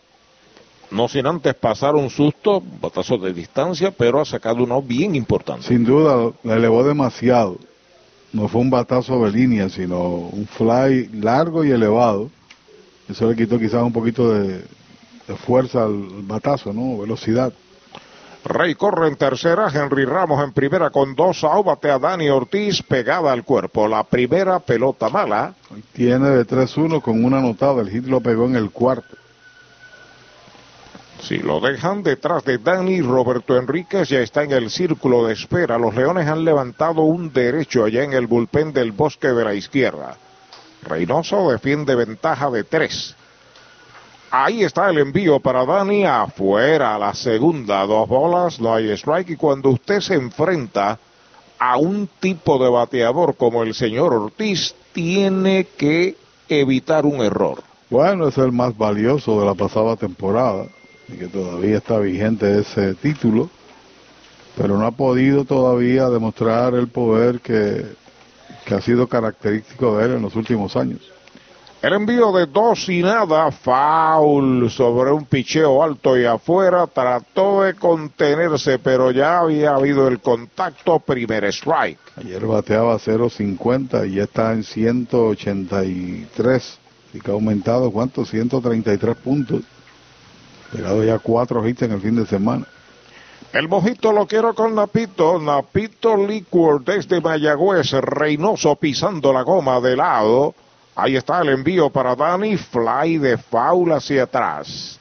[0.91, 5.67] no sin antes pasar un susto, batazo de distancia, pero ha sacado uno bien importante.
[5.67, 7.57] Sin duda, la elevó demasiado.
[8.33, 12.29] No fue un batazo de línea, sino un fly largo y elevado.
[13.09, 14.63] Eso le quitó quizás un poquito de,
[15.27, 16.99] de fuerza al batazo, ¿no?
[16.99, 17.51] Velocidad.
[18.43, 23.31] Rey corre en tercera, Henry Ramos en primera con dos out, batea Dani Ortiz pegada
[23.31, 23.87] al cuerpo.
[23.87, 25.53] La primera pelota mala.
[25.93, 29.20] Tiene de 3-1 con una anotada, el hit lo pegó en el cuarto.
[31.21, 35.77] Si lo dejan detrás de Dani, Roberto Enríquez ya está en el círculo de espera.
[35.77, 40.17] Los Leones han levantado un derecho allá en el bullpen del bosque de la izquierda.
[40.81, 43.15] Reynoso defiende ventaja de tres.
[44.31, 49.29] Ahí está el envío para Dani afuera, la segunda, dos bolas, no hay strike.
[49.29, 50.97] Y cuando usted se enfrenta
[51.59, 56.17] a un tipo de bateador como el señor Ortiz, tiene que
[56.49, 57.61] evitar un error.
[57.91, 60.65] Bueno, es el más valioso de la pasada temporada
[61.13, 63.49] y que todavía está vigente ese título,
[64.57, 67.85] pero no ha podido todavía demostrar el poder que,
[68.65, 70.99] que ha sido característico de él en los últimos años.
[71.81, 77.73] El envío de dos y nada, foul sobre un picheo alto y afuera, trató de
[77.73, 81.97] contenerse, pero ya había habido el contacto, primer strike.
[82.17, 86.79] Ayer bateaba 0.50 y ya está en 183,
[87.15, 88.25] y que ha aumentado, ¿cuánto?
[88.25, 89.61] 133 puntos.
[90.73, 92.65] Llegado ya cuatro hits en el fin de semana.
[93.53, 99.97] El mojito lo quiero con Napito, Napito Liquor desde Mayagüez, Reynoso pisando la goma de
[99.97, 100.55] lado.
[100.95, 104.97] Ahí está el envío para Dani, fly de foul hacia atrás.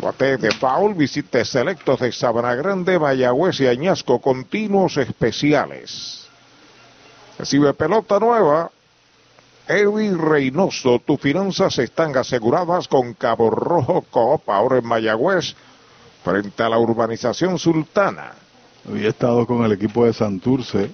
[0.00, 6.28] Bate de foul, visite selectos de Sabana Grande, Mayagüez y Añasco, continuos especiales.
[7.38, 8.70] Recibe pelota nueva.
[9.68, 15.54] Eddie Reynoso, tus finanzas están aseguradas con Cabo Rojo Coop, ahora en Mayagüez,
[16.24, 18.32] frente a la urbanización sultana.
[18.88, 20.90] Había estado con el equipo de Santurce,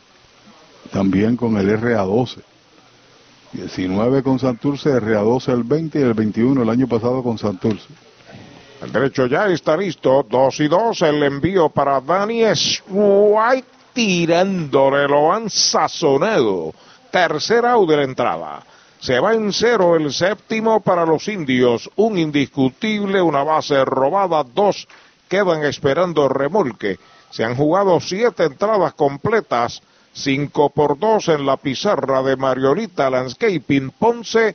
[0.91, 2.43] también con el RA12.
[3.53, 7.87] 19 con Santurce, RA12 el 20 y el 21 el año pasado con Santurce.
[8.83, 12.43] El derecho ya está listo, 2 y 2, el envío para Dani
[12.89, 16.75] White tirándole, lo han sazonado.
[17.15, 18.61] Tercer out de la entrada.
[18.99, 21.89] Se va en cero el séptimo para los indios.
[21.95, 24.89] Un indiscutible, una base robada, dos
[25.29, 26.99] quedan esperando remolque.
[27.31, 29.81] Se han jugado siete entradas completas.
[30.13, 34.55] 5 por 2 en la pizarra de Mariolita Landscaping Ponce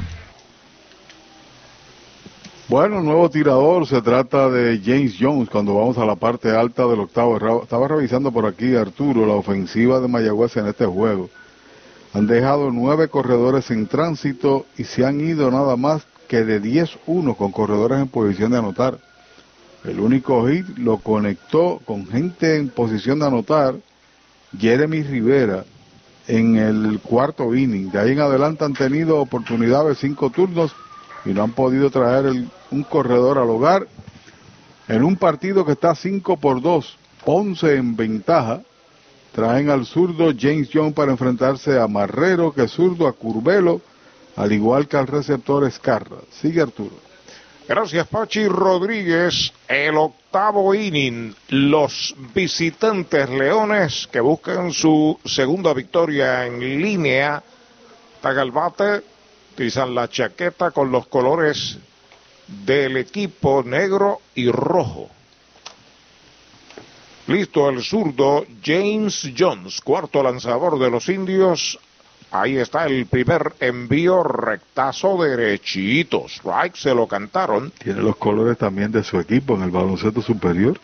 [2.71, 7.01] Bueno, nuevo tirador, se trata de James Jones cuando vamos a la parte alta del
[7.01, 7.35] octavo.
[7.61, 11.29] Estaba revisando por aquí, Arturo, la ofensiva de Mayagüez en este juego.
[12.13, 17.35] Han dejado nueve corredores en tránsito y se han ido nada más que de 10-1
[17.35, 18.99] con corredores en posición de anotar.
[19.83, 23.75] El único hit lo conectó con gente en posición de anotar,
[24.57, 25.65] Jeremy Rivera,
[26.25, 27.91] en el cuarto inning.
[27.91, 30.73] De ahí en adelante han tenido oportunidades cinco turnos
[31.25, 33.87] y no han podido traer el- un corredor al hogar
[34.87, 38.61] en un partido que está 5 por 2, 11 en ventaja.
[39.31, 43.81] Traen al zurdo James Young para enfrentarse a Marrero, que es zurdo, a Curvelo,
[44.35, 46.17] al igual que al receptor Escarra.
[46.31, 46.95] Sigue Arturo.
[47.67, 49.53] Gracias, Pachi Rodríguez.
[49.69, 51.33] El octavo inning.
[51.49, 57.41] Los visitantes leones que buscan su segunda victoria en línea.
[58.21, 59.01] Taga el bate.
[59.53, 61.77] Utilizan la chaqueta con los colores
[62.47, 65.09] del equipo negro y rojo.
[67.27, 71.79] Listo el zurdo James Jones, cuarto lanzador de los indios.
[72.31, 76.25] Ahí está el primer envío rectazo derechito.
[76.27, 77.71] Strike se lo cantaron.
[77.71, 80.79] Tiene los colores también de su equipo en el baloncesto superior.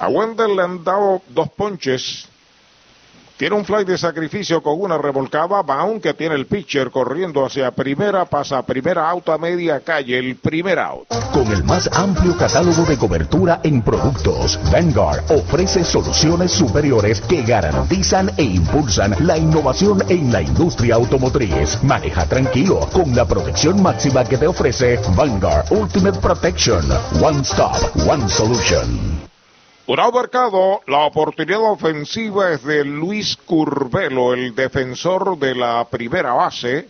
[0.00, 2.28] A Wendell le han dado dos ponches.
[3.36, 5.60] Tiene un fly de sacrificio con una revolcada.
[5.62, 8.24] Baum que tiene el pitcher corriendo hacia primera.
[8.26, 10.16] Pasa primera out a media calle.
[10.16, 11.08] El primer out.
[11.32, 18.30] Con el más amplio catálogo de cobertura en productos, Vanguard ofrece soluciones superiores que garantizan
[18.36, 21.82] e impulsan la innovación en la industria automotriz.
[21.82, 26.84] Maneja tranquilo con la protección máxima que te ofrece Vanguard Ultimate Protection.
[27.20, 29.33] One Stop, One Solution.
[29.86, 36.88] Un abarcado, la oportunidad ofensiva es de Luis Curvelo, el defensor de la primera base.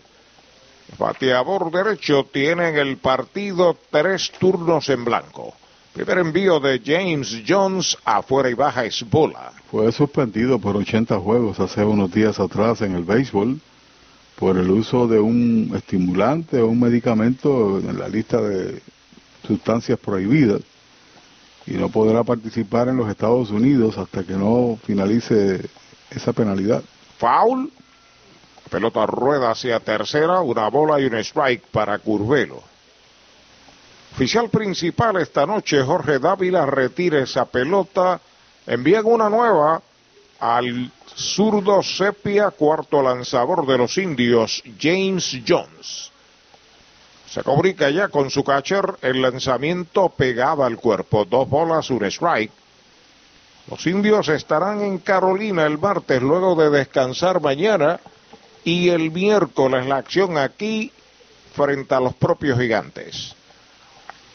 [0.96, 5.54] Bateador derecho tiene en el partido tres turnos en blanco.
[5.92, 9.50] Primer envío de James Jones afuera y baja es bola.
[9.72, 13.58] Fue suspendido por 80 juegos hace unos días atrás en el béisbol
[14.38, 18.80] por el uso de un estimulante o un medicamento en la lista de
[19.44, 20.60] sustancias prohibidas
[21.66, 25.68] y no podrá participar en los Estados Unidos hasta que no finalice
[26.10, 26.82] esa penalidad.
[27.18, 27.72] Foul.
[28.70, 32.62] Pelota rueda hacia tercera, una bola y un strike para Curvelo.
[34.14, 38.20] Oficial principal esta noche, Jorge Dávila, retira esa pelota.
[38.66, 39.82] Envían una nueva
[40.40, 46.10] al zurdo Sepia, cuarto lanzador de los indios, James Jones.
[47.34, 51.24] Se comunica ya con su catcher el lanzamiento pegado al cuerpo.
[51.24, 52.52] Dos bolas, un strike.
[53.68, 57.98] Los indios estarán en Carolina el martes luego de descansar mañana
[58.62, 60.92] y el miércoles la acción aquí
[61.56, 63.34] frente a los propios gigantes.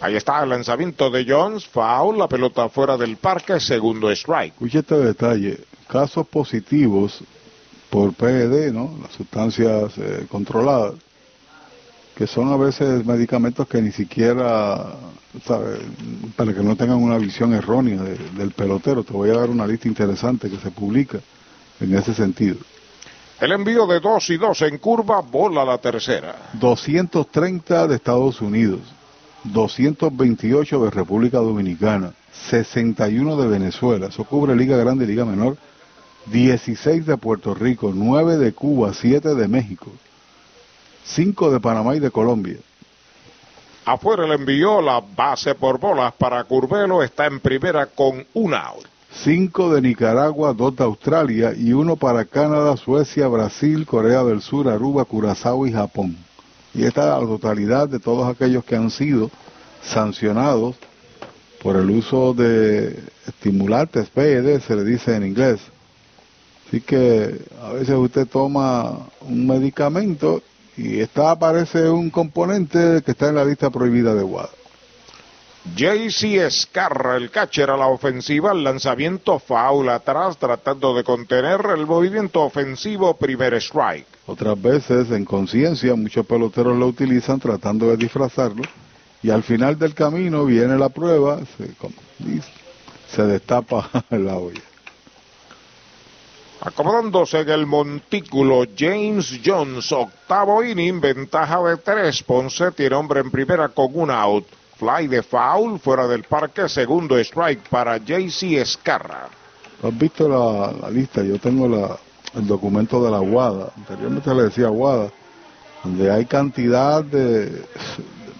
[0.01, 4.55] Ahí está el lanzamiento de Jones, foul, la pelota fuera del parque, segundo strike.
[4.55, 7.23] Escuche este detalle, casos positivos
[7.89, 8.93] por PED, ¿no?
[9.01, 10.95] Las sustancias eh, controladas
[12.19, 14.87] que son a veces medicamentos que ni siquiera,
[15.45, 15.79] ¿sabes?
[16.35, 19.05] para que no tengan una visión errónea de- del pelotero.
[19.05, 21.19] Te voy a dar una lista interesante que se publica
[21.79, 22.57] en ese sentido.
[23.39, 26.49] El envío de dos y dos en curva, bola la tercera.
[26.59, 28.81] 230 de Estados Unidos,
[29.45, 32.11] 228 de República Dominicana,
[32.49, 35.55] 61 de Venezuela, eso cubre Liga Grande y Liga Menor,
[36.25, 39.89] 16 de Puerto Rico, 9 de Cuba, 7 de México,
[41.15, 42.57] 5 de Panamá y de Colombia.
[43.85, 48.85] Afuera le envió la base por bolas para Curvelo, está en primera con un out.
[49.23, 54.69] 5 de Nicaragua, 2 de Australia y uno para Canadá, Suecia, Brasil, Corea del Sur,
[54.69, 56.15] Aruba, Curazao y Japón.
[56.75, 59.31] Y esta es la totalidad de todos aquellos que han sido
[59.81, 60.75] sancionados
[61.61, 62.97] por el uso de
[63.27, 65.59] estimulantes, PED se le dice en inglés.
[66.67, 70.41] Así que a veces usted toma un medicamento
[70.79, 74.49] y está aparece un componente que está en la lista prohibida de WADA.
[75.75, 81.85] JC Escarra, el catcher a la ofensiva, el lanzamiento foul atrás, tratando de contener el
[81.85, 84.07] movimiento ofensivo, primer strike.
[84.25, 88.63] Otras veces, en conciencia, muchos peloteros lo utilizan tratando de disfrazarlo
[89.21, 91.95] y al final del camino viene la prueba se, como
[93.09, 94.68] se destapa la olla.
[96.61, 102.21] Acomodándose en el montículo, James Jones, octavo inning, ventaja de tres.
[102.21, 104.45] Ponce tiene hombre en primera con un out.
[104.77, 109.29] Fly de foul, fuera del parque, segundo strike para JC Escarra.
[109.81, 111.23] ¿Has visto la, la lista?
[111.23, 111.97] Yo tengo la,
[112.35, 115.11] el documento de la WADA, anteriormente le decía WADA,
[115.83, 117.65] donde hay cantidad de, de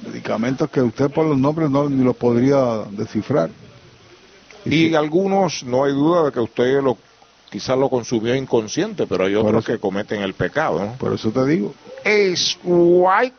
[0.05, 3.49] medicamentos que usted por los nombres no ni los podría descifrar.
[4.65, 6.97] Y algunos, no hay duda de que usted lo
[7.49, 10.79] quizás lo consumió inconsciente, pero hay otros que cometen el pecado.
[10.79, 10.93] ¿no?
[10.93, 11.73] Por eso te digo.
[12.03, 13.35] Es White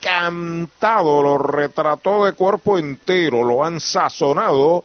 [0.00, 4.84] cantado, lo retrató de cuerpo entero, lo han sazonado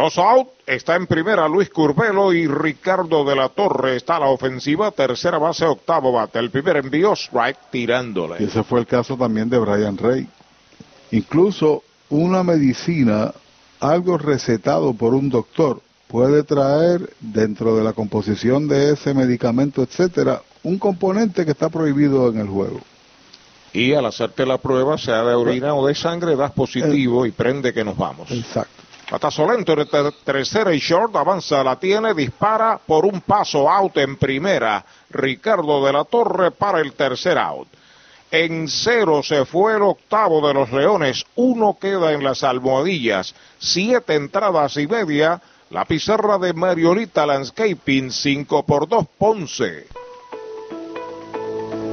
[0.00, 4.28] Dos out, está en primera Luis Curvelo y Ricardo de la Torre está a la
[4.28, 6.38] ofensiva, tercera base, octavo bate.
[6.38, 8.36] El primer envío, strike tirándole.
[8.38, 10.28] Y ese fue el caso también de Brian Rey.
[11.10, 13.34] Incluso una medicina,
[13.80, 20.42] algo recetado por un doctor, puede traer dentro de la composición de ese medicamento, etcétera,
[20.62, 22.78] un componente que está prohibido en el juego.
[23.72, 27.74] Y al hacerte la prueba, sea de orina o de sangre, das positivo y prende
[27.74, 28.30] que nos vamos.
[28.30, 28.77] Exacto.
[29.10, 33.96] Batazo lento en ter- tercera y short, avanza, la tiene, dispara por un paso out
[33.96, 34.84] en primera.
[35.10, 37.68] Ricardo de la Torre para el tercer out.
[38.30, 44.14] En cero se fue el octavo de los Leones, uno queda en las almohadillas, siete
[44.14, 45.40] entradas y media.
[45.70, 49.86] La pizarra de Mariolita Landscaping, 5 por 2 Ponce.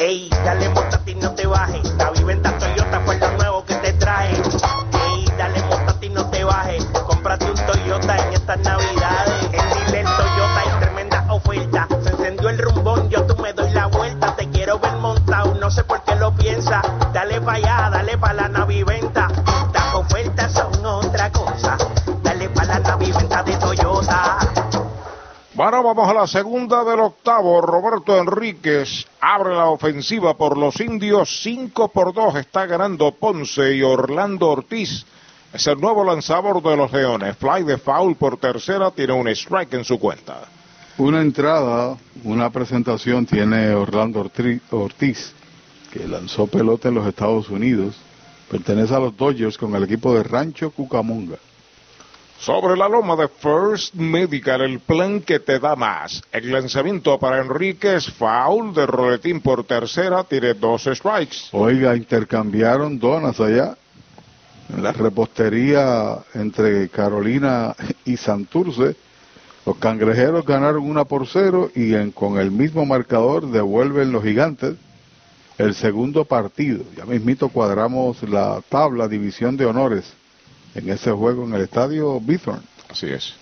[0.00, 1.92] Ey, dale montate y no te bajes.
[1.96, 4.30] La viventa Toyota fue lo nuevo que te trae.
[4.32, 6.84] Ey, dale montate y no te bajes.
[7.04, 9.42] Cómprate un Toyota en estas navidades.
[9.46, 11.88] En Dile Toyota hay tremenda oferta.
[12.04, 14.36] Se encendió el rumbón, yo tú me doy la vuelta.
[14.36, 16.80] Te quiero ver montado, no sé por qué lo piensa.
[17.12, 19.26] Dale pa' allá, dale pa' la naviventa.
[19.74, 21.76] Las ofertas son otra cosa.
[22.22, 24.47] Dale pa' la naviventa de Toyota.
[25.58, 27.60] Bueno, vamos a la segunda del octavo.
[27.60, 31.40] Roberto Enríquez abre la ofensiva por los indios.
[31.42, 35.04] 5 por 2 está ganando Ponce y Orlando Ortiz.
[35.52, 37.36] Es el nuevo lanzador de los Leones.
[37.38, 40.42] Fly de foul por tercera, tiene un strike en su cuenta.
[40.96, 44.30] Una entrada, una presentación tiene Orlando
[44.70, 45.32] Ortiz,
[45.92, 47.96] que lanzó pelota en los Estados Unidos.
[48.48, 51.38] Pertenece a los Dodgers con el equipo de Rancho Cucamonga.
[52.40, 56.22] Sobre la loma de First Medical, el plan que te da más.
[56.30, 61.48] El lanzamiento para Enríquez, foul de roletín por tercera, tiene dos strikes.
[61.50, 63.76] Oiga, intercambiaron donas allá
[64.72, 68.94] en la repostería entre Carolina y Santurce.
[69.66, 74.76] Los cangrejeros ganaron una por cero y con el mismo marcador devuelven los gigantes
[75.58, 76.84] el segundo partido.
[76.96, 80.14] Ya mismito cuadramos la tabla, división de honores
[80.74, 82.62] en ese juego en el estadio Bithorn.
[82.88, 83.34] Así es.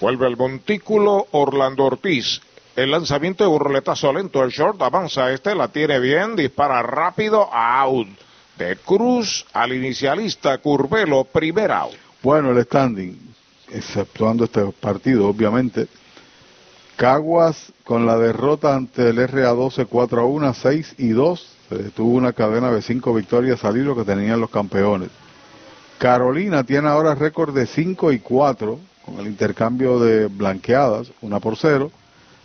[0.00, 2.40] Vuelve al montículo Orlando Ortiz.
[2.76, 7.52] El lanzamiento de un roletazo lento, el short avanza este, la tiene bien, dispara rápido,
[7.52, 8.08] out.
[8.56, 11.94] De Cruz al inicialista Curvelo, primer out.
[12.22, 13.16] Bueno, el standing,
[13.70, 15.88] exceptuando este partido, obviamente.
[16.96, 21.46] Caguas con la derrota ante el RA12 4 a 1, 6 y 2.
[21.68, 25.10] Se detuvo una cadena de cinco victorias al hilo que tenían los campeones.
[25.98, 31.56] Carolina tiene ahora récord de 5 y 4 con el intercambio de blanqueadas, una por
[31.56, 31.90] cero.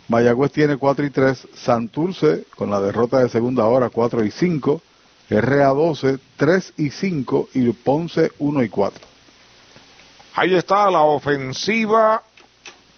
[0.08, 1.48] Mayagüez tiene 4 y 3.
[1.54, 4.82] Santurce con la derrota de segunda hora 4 y 5.
[5.30, 9.06] RA12 3 y 5 y Ponce 1 y 4.
[10.34, 12.22] Ahí está la ofensiva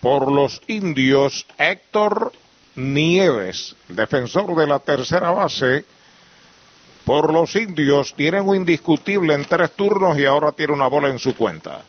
[0.01, 2.33] por los indios Héctor
[2.75, 5.85] Nieves, defensor de la tercera base.
[7.07, 11.21] Por los indios tienen un indiscutible en tres turnos y ahora tiene una bola en
[11.21, 11.83] su cuenta.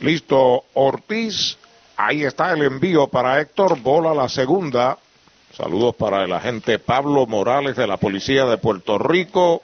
[0.00, 1.58] Listo, Ortiz.
[1.98, 3.78] Ahí está el envío para Héctor.
[3.80, 4.96] Bola la segunda.
[5.54, 9.60] Saludos para el agente Pablo Morales de la Policía de Puerto Rico.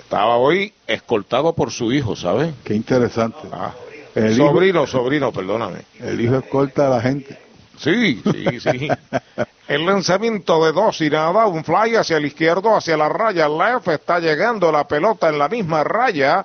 [0.00, 2.54] Estaba hoy escoltado por su hijo, ¿sabe?
[2.64, 3.38] Qué interesante.
[3.52, 3.72] Ah,
[4.16, 5.82] El sobrino, sobrino, perdóname.
[6.00, 7.38] El hijo escolta a la gente.
[7.78, 8.88] Sí, sí, sí.
[9.68, 13.88] El lanzamiento de dos y nada, un fly hacia el izquierdo, hacia la raya left,
[13.88, 16.44] está llegando la pelota en la misma raya,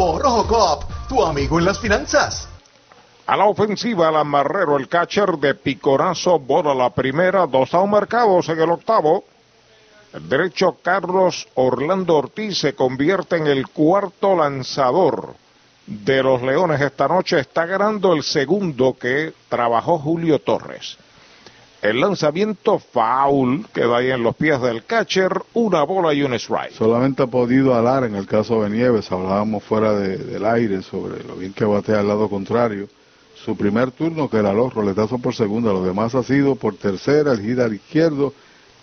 [0.00, 2.48] Rojo Coop, tu amigo en las finanzas.
[3.26, 7.90] A la ofensiva, el amarrero, el catcher de Picorazo, bola la primera, dos a un
[7.90, 9.24] marcados en el octavo.
[10.26, 15.34] Derecho Carlos Orlando Ortiz se convierte en el cuarto lanzador
[15.86, 17.38] de los Leones esta noche.
[17.38, 20.96] Está ganando el segundo que trabajó Julio Torres.
[21.82, 26.72] El lanzamiento foul queda ahí en los pies del catcher, una bola y un strike.
[26.72, 31.24] Solamente ha podido alar en el caso de Nieves, hablábamos fuera de- del aire sobre
[31.24, 32.86] lo bien que batea al lado contrario.
[33.34, 37.32] Su primer turno que era los roletazo por segunda, lo demás ha sido por tercera,
[37.32, 38.34] el hit al izquierdo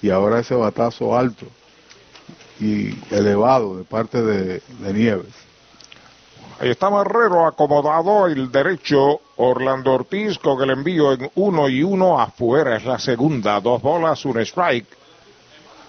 [0.01, 1.45] y ahora ese batazo alto
[2.59, 4.61] y elevado de parte de
[4.91, 5.46] Nieves.
[6.59, 12.19] Ahí está Marrero acomodado, el derecho Orlando Ortiz con el envío en uno y uno
[12.19, 12.77] afuera.
[12.77, 14.87] Es la segunda, dos bolas, un strike.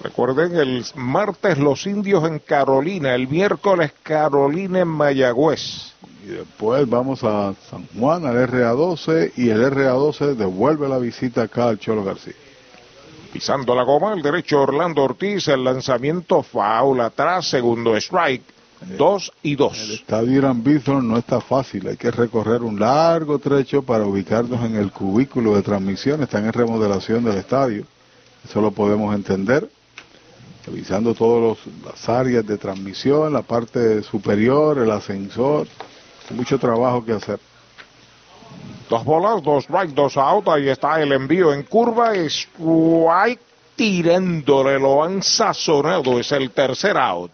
[0.02, 5.94] Recuerden, el martes los indios en Carolina, el miércoles Carolina en Mayagüez.
[6.22, 11.70] Y después vamos a San Juan, al RA12 y el RA12 devuelve la visita acá
[11.70, 12.34] al Cholo García.
[13.32, 18.57] Pisando la goma, el derecho Orlando Ortiz, el lanzamiento foul atrás, segundo strike,
[18.96, 19.78] dos y dos.
[19.90, 20.62] Estadio Irán
[21.08, 25.62] no está fácil, hay que recorrer un largo trecho para ubicarnos en el cubículo de
[25.62, 27.84] transmisión, está en remodelación del estadio,
[28.44, 29.68] eso lo podemos entender,
[30.66, 35.66] revisando todas las áreas de transmisión, la parte superior, el ascensor,
[36.30, 37.40] hay mucho trabajo que hacer.
[38.88, 40.48] Dos bolas, dos strike, dos out.
[40.48, 42.14] Ahí está el envío en curva.
[42.14, 43.40] Strike
[43.76, 46.18] tirándole, lo han sazonado.
[46.18, 47.30] Es el tercer out.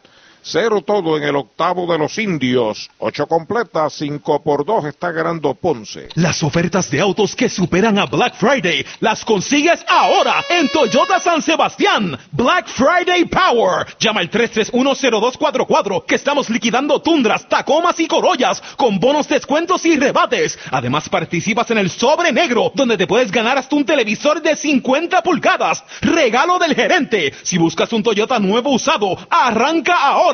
[0.46, 2.90] Cero todo en el octavo de los indios.
[2.98, 4.84] Ocho completas, cinco por dos.
[4.84, 6.10] Está ganando Ponce.
[6.16, 11.40] Las ofertas de autos que superan a Black Friday las consigues ahora en Toyota San
[11.40, 12.18] Sebastián.
[12.30, 13.86] Black Friday Power.
[13.98, 20.58] Llama al 3310244 que estamos liquidando tundras, tacomas y corollas con bonos, descuentos y rebates.
[20.70, 25.22] Además participas en el sobre negro donde te puedes ganar hasta un televisor de 50
[25.22, 25.82] pulgadas.
[26.02, 27.32] Regalo del gerente.
[27.42, 30.33] Si buscas un Toyota nuevo usado, arranca ahora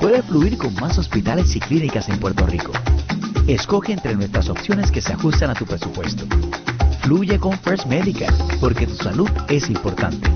[0.00, 2.70] Puedes fluir con más hospitales y clínicas en Puerto Rico.
[3.48, 6.24] Escoge entre nuestras opciones que se ajustan a tu presupuesto.
[7.02, 10.30] Fluye con First Medical, porque tu salud es importante.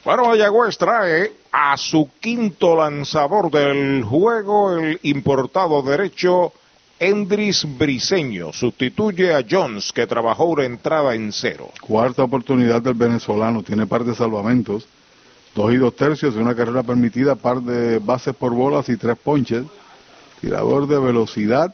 [0.03, 6.53] Bueno, Mayagüez trae a su quinto lanzador del juego el importado derecho
[6.99, 8.51] Endris Briseño.
[8.53, 11.69] Sustituye a Jones que trabajó una entrada en cero.
[11.81, 14.87] Cuarta oportunidad del venezolano, tiene par de salvamentos,
[15.55, 19.17] dos y dos tercios de una carrera permitida, par de bases por bolas y tres
[19.17, 19.63] ponches.
[20.41, 21.73] Tirador de velocidad,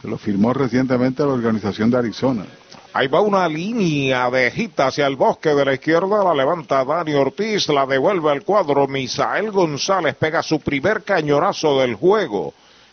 [0.00, 2.46] que lo firmó recientemente la organización de Arizona.
[2.92, 7.14] Ahí va una línea de gita hacia el bosque de la izquierda, la levanta Dani
[7.14, 8.88] Ortiz, la devuelve al cuadro.
[8.88, 12.52] Misael González pega su primer cañonazo del juego.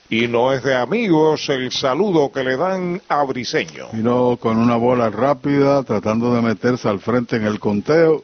[0.09, 3.89] Y no es de amigos el saludo que le dan a Briseño.
[3.91, 8.23] Vino con una bola rápida, tratando de meterse al frente en el conteo.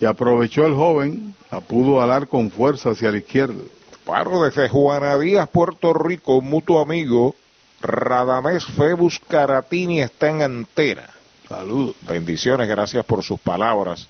[0.00, 3.62] Y aprovechó el joven, la pudo alar con fuerza hacia la izquierda.
[4.04, 7.36] Paro desde Juana Díaz, Puerto Rico, mutuo amigo.
[7.80, 11.08] Radamés Febus Caratini está en antena.
[11.48, 11.94] Saludos.
[12.02, 14.08] Bendiciones, gracias por sus palabras.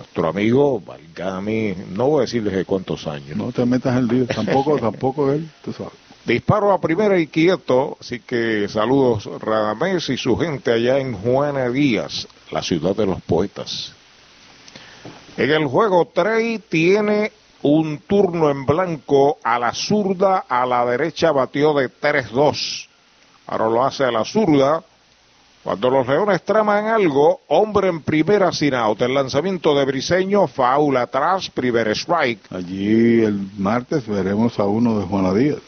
[0.00, 3.36] Nuestro amigo Valgami, no voy a decirles de cuántos años.
[3.36, 5.92] No te metas en lío, tampoco, tampoco él, tú sabes.
[6.24, 11.68] Disparo a primera y quieto, así que saludos Radamés y su gente allá en Juana
[11.68, 13.92] Díaz, la ciudad de los poetas.
[15.36, 21.30] En el juego Trey tiene un turno en blanco a la zurda, a la derecha
[21.30, 22.86] batió de 3-2.
[23.48, 24.82] Ahora lo hace a la zurda.
[25.62, 29.02] Cuando los Leones traman algo, hombre en primera sin out.
[29.02, 32.50] El lanzamiento de Briseño, foul atrás, primer strike.
[32.50, 35.58] Allí el martes veremos a uno de Juana Díaz.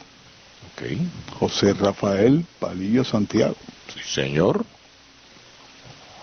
[0.73, 1.39] Ok.
[1.39, 3.57] José Rafael Palillo Santiago.
[3.93, 4.65] Sí, señor.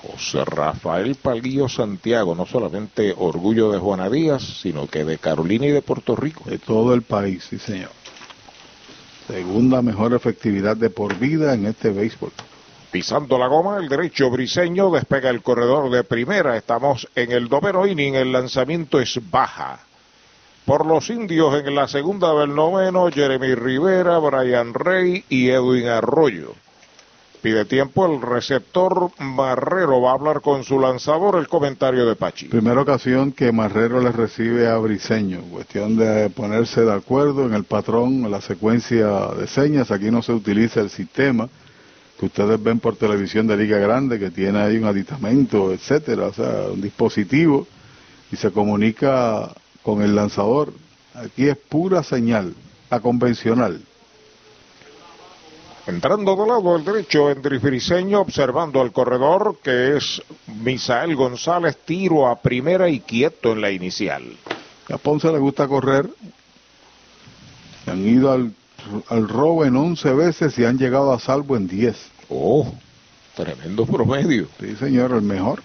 [0.02, 5.72] José Rafael Palillo Santiago, no solamente orgullo de Juana Díaz, sino que de Carolina y
[5.72, 6.50] de Puerto Rico.
[6.50, 7.92] De todo el país, sí señor.
[9.28, 12.32] Segunda mejor efectividad de por vida en este béisbol.
[12.92, 16.58] Pisando la goma, el derecho briseño despega el corredor de primera.
[16.58, 19.80] Estamos en el noveno inning, el lanzamiento es baja.
[20.66, 26.56] Por los indios en la segunda del noveno, Jeremy Rivera, Brian Rey y Edwin Arroyo.
[27.43, 30.01] Pide tiempo el receptor Marrero.
[30.01, 32.48] Va a hablar con su lanzador el comentario de Pachi.
[32.48, 35.42] Primera ocasión que Marrero le recibe a Briseño.
[35.51, 39.92] Cuestión de ponerse de acuerdo en el patrón, la secuencia de señas.
[39.92, 41.48] Aquí no se utiliza el sistema
[42.20, 46.34] que ustedes ven por televisión de Liga Grande, que tiene ahí un aditamento, etcétera, o
[46.34, 47.66] sea, un dispositivo,
[48.30, 50.74] y se comunica con el lanzador.
[51.14, 52.54] Aquí es pura señal,
[52.90, 53.82] la convencional.
[55.88, 60.22] Entrando del lado del derecho, Endris Briseño observando al corredor, que es
[60.62, 64.24] Misael González, tiro a primera y quieto en la inicial.
[64.90, 66.10] A Ponce le gusta correr.
[67.88, 68.54] Han ido al,
[69.09, 71.95] al robo en 11 veces y han llegado a salvo en 10.
[72.30, 72.72] Oh,
[73.35, 74.48] tremendo promedio.
[74.59, 75.61] Sí, señor, el mejor.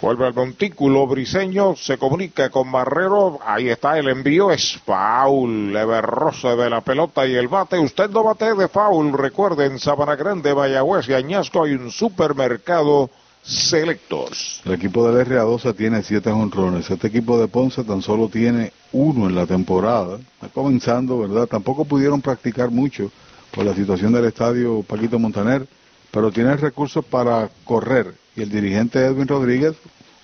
[0.00, 6.00] Vuelve al montículo, Briseño se comunica con Marrero, ahí está el envío, es foul, leve
[6.00, 10.14] roce de la pelota y el bate, usted no bate de foul, recuerde en Sabana
[10.14, 13.10] Grande, Mayagüez y Añasco hay un supermercado
[13.48, 14.60] Selectos.
[14.66, 16.90] El equipo del RA12 tiene siete honrones.
[16.90, 20.18] Este equipo de Ponce tan solo tiene uno en la temporada.
[20.34, 21.46] Está comenzando, ¿verdad?
[21.46, 23.10] Tampoco pudieron practicar mucho
[23.50, 25.66] por la situación del estadio Paquito Montaner,
[26.10, 28.14] pero tienen recursos para correr.
[28.36, 29.74] Y el dirigente Edwin Rodríguez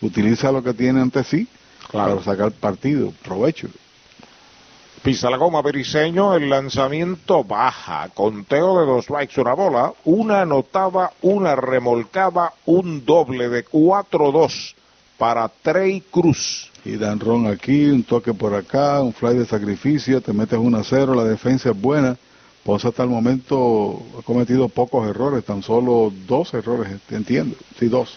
[0.03, 1.49] utiliza lo que tiene ante sí
[1.91, 2.17] Claro.
[2.17, 3.69] para sacar partido, provecho.
[5.05, 11.12] Pisa la goma Beriseño, el lanzamiento baja, conteo de dos strikes, una bola, una anotada,
[11.20, 14.74] una remolcada, un doble de 4-2
[15.18, 16.70] para Trey Cruz.
[16.86, 20.78] Y dan ron aquí, un toque por acá, un fly de sacrificio, te metes 1
[20.78, 22.16] a 0, la defensa es buena.
[22.65, 28.16] Ponce hasta el momento ha cometido pocos errores, tan solo dos errores, entiendo, sí, dos.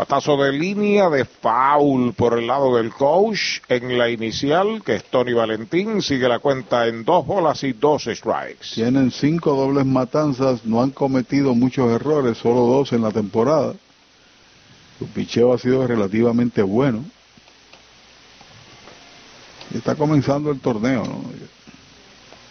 [0.00, 5.04] Patazo de línea de foul por el lado del coach en la inicial, que es
[5.04, 6.00] Tony Valentín.
[6.00, 8.76] Sigue la cuenta en dos bolas y dos strikes.
[8.76, 13.74] Tienen cinco dobles matanzas, no han cometido muchos errores, solo dos en la temporada.
[14.98, 17.04] Su picheo ha sido relativamente bueno.
[19.70, 21.24] Y está comenzando el torneo, ¿no?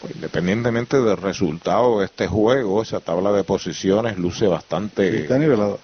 [0.01, 5.23] Pues, independientemente del resultado de este juego, esa tabla de posiciones luce bastante...
[5.23, 5.77] Está nivelada.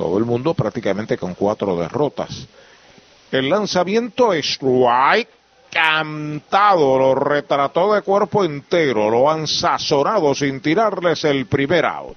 [0.00, 2.46] Todo el mundo prácticamente con cuatro derrotas.
[3.30, 5.28] El lanzamiento strike
[5.70, 12.16] cantado, lo retrató de cuerpo entero, lo han sazonado sin tirarles el primer out.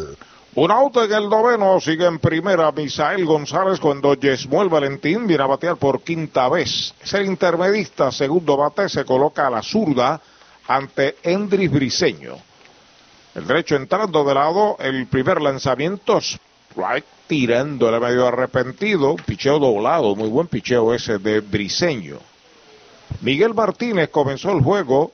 [0.53, 5.47] Un auto en el noveno, sigue en primera Misael González cuando Yesmuel Valentín viene a
[5.47, 6.93] batear por quinta vez.
[7.01, 10.19] Es el intermedista, segundo bate, se coloca a la zurda
[10.67, 12.35] ante Endris Briseño.
[13.33, 20.27] El derecho entrando de lado, el primer lanzamiento, strike tirándole medio arrepentido, picheo doblado, muy
[20.27, 22.17] buen picheo ese de Briseño.
[23.21, 25.13] Miguel Martínez comenzó el juego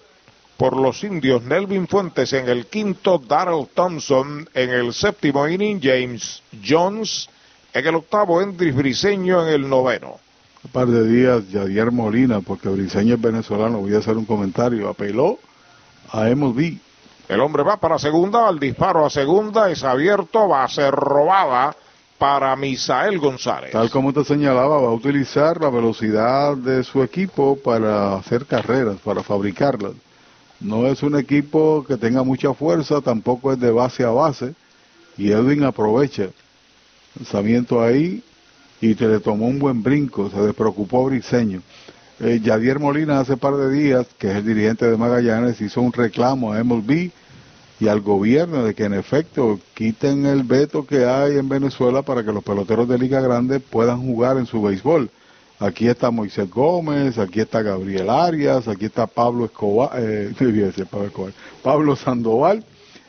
[0.58, 6.42] por los indios Nelvin Fuentes en el quinto, Darrell Thompson en el séptimo inning, James
[6.68, 7.30] Jones
[7.74, 10.19] en el octavo, Endris Briseño en el noveno.
[10.64, 14.90] Un par de días, Yadier Molina, porque Briseño es venezolano, voy a hacer un comentario,
[14.90, 15.38] apeló
[16.11, 16.80] a MLB.
[17.30, 21.76] El hombre va para segunda, al disparo a segunda es abierto, va a ser robada
[22.18, 23.72] para Misael González.
[23.72, 28.98] Tal como te señalaba, va a utilizar la velocidad de su equipo para hacer carreras,
[29.03, 29.94] para fabricarlas.
[30.60, 34.56] No es un equipo que tenga mucha fuerza, tampoco es de base a base.
[35.18, 36.30] Y Edwin aprovecha.
[37.16, 38.24] Lanzamiento ahí
[38.82, 41.61] y te le tomó un buen brinco, se despreocupó Briseño.
[42.19, 45.94] Eh, Yadier Molina hace par de días, que es el dirigente de Magallanes, hizo un
[45.94, 47.11] reclamo a MLB
[47.80, 52.24] y al gobierno de que en efecto quiten el veto que hay en Venezuela para
[52.24, 55.10] que los peloteros de Liga Grande puedan jugar en su béisbol.
[55.60, 60.32] Aquí está Moisés Gómez, aquí está Gabriel Arias, aquí está Pablo Escobar, eh,
[60.92, 62.64] Pablo, Escobar Pablo Sandoval,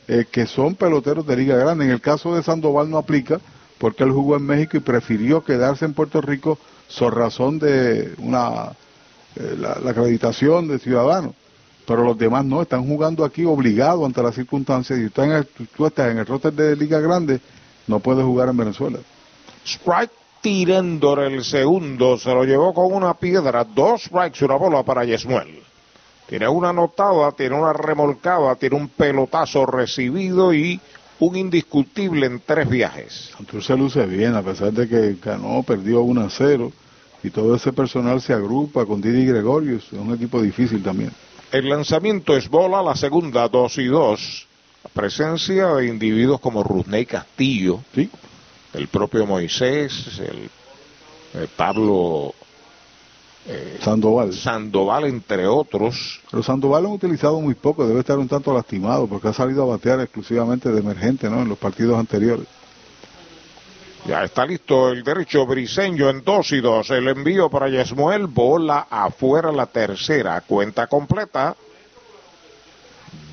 [0.07, 1.85] eh, que son peloteros de Liga Grande.
[1.85, 3.39] En el caso de Sandoval no aplica
[3.77, 6.59] porque él jugó en México y prefirió quedarse en Puerto Rico
[6.99, 8.73] por razón de una
[9.36, 11.35] eh, la, acreditación de ciudadano.
[11.86, 14.99] Pero los demás no, están jugando aquí obligados ante las circunstancias.
[14.99, 17.41] Y tú estás en el roster de Liga Grande,
[17.86, 18.99] no puedes jugar en Venezuela.
[19.65, 20.10] Strike
[20.49, 25.60] tirando el segundo, se lo llevó con una piedra, dos strikes, una bola para Yesmuel.
[26.27, 30.81] Tiene una anotada, tiene una remolcada, tiene un pelotazo recibido y
[31.18, 33.31] un indiscutible en tres viajes.
[33.39, 36.73] Entonces se luce bien, a pesar de que ganó, perdió 1 a 0
[37.23, 41.10] y todo ese personal se agrupa con Didi Gregorius, es un equipo difícil también.
[41.52, 44.47] El lanzamiento es bola, la segunda, dos y dos.
[44.83, 48.09] La presencia de individuos como Rusney Castillo, ¿Sí?
[48.75, 50.51] El propio Moisés, el,
[51.41, 52.35] el Pablo
[53.47, 54.33] eh, Sandoval.
[54.35, 56.21] Sandoval, entre otros.
[56.31, 59.63] Pero Sandoval lo han utilizado muy poco, debe estar un tanto lastimado porque ha salido
[59.63, 61.41] a batear exclusivamente de emergente ¿no?
[61.43, 62.47] en los partidos anteriores.
[64.07, 66.91] Ya está listo el derecho briseño en dos y dos.
[66.91, 70.41] El envío para Yesmuel, bola afuera la tercera.
[70.43, 71.57] Cuenta completa.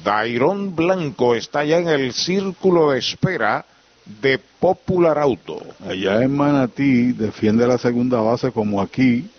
[0.04, 3.66] Dairón Blanco está ya en el círculo de espera
[4.06, 5.62] de Popular Auto.
[5.88, 9.30] Allá en Manatí defiende la segunda base como aquí,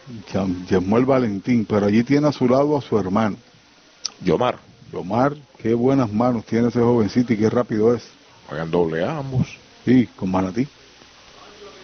[0.68, 3.36] Yesmuel Valentín, pero allí tiene a su lado a su hermano.
[4.22, 4.58] Yomar.
[4.92, 8.08] Yomar, qué buenas manos tiene ese jovencito y qué rápido es.
[8.50, 9.46] Vayan doble A ambos.
[9.84, 10.66] Sí, con Manatí.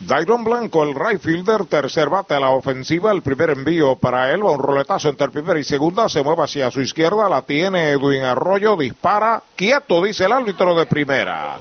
[0.00, 4.44] Dairon Blanco, el right fielder, tercer bate a la ofensiva, el primer envío para él,
[4.44, 8.22] va un roletazo entre primera y segunda, se mueve hacia su izquierda, la tiene Edwin
[8.22, 11.56] Arroyo, dispara, quieto, dice el árbitro de primera.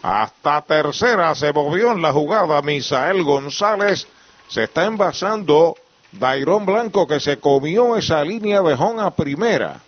[0.00, 4.06] Hasta tercera se movió en la jugada Misael González,
[4.46, 5.74] se está envasando
[6.12, 9.80] Dairon Blanco que se comió esa línea de home a primera.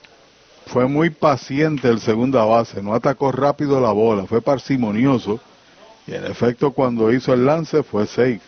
[0.66, 5.40] Fue muy paciente el segunda base, no atacó rápido la bola, fue parsimonioso.
[6.06, 8.40] Y en efecto, cuando hizo el lance fue safe.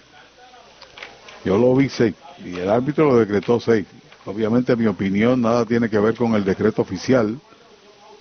[1.45, 3.87] Yo lo vi safe y el árbitro lo decretó safe.
[4.27, 7.39] Obviamente, mi opinión nada tiene que ver con el decreto oficial,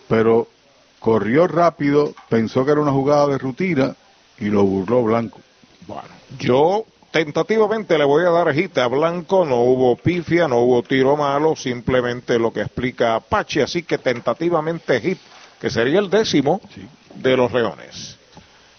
[0.10, 0.48] pero
[1.00, 3.96] corrió rápido, pensó que era una jugada de rutina
[4.38, 5.40] y lo burló Blanco.
[5.88, 10.82] Bueno, yo tentativamente le voy a dar hit a Blanco, no hubo pifia, no hubo
[10.82, 15.20] tiro malo, simplemente lo que explica Apache, así que tentativamente hit,
[15.62, 16.60] que sería el décimo
[17.14, 18.18] de los Leones.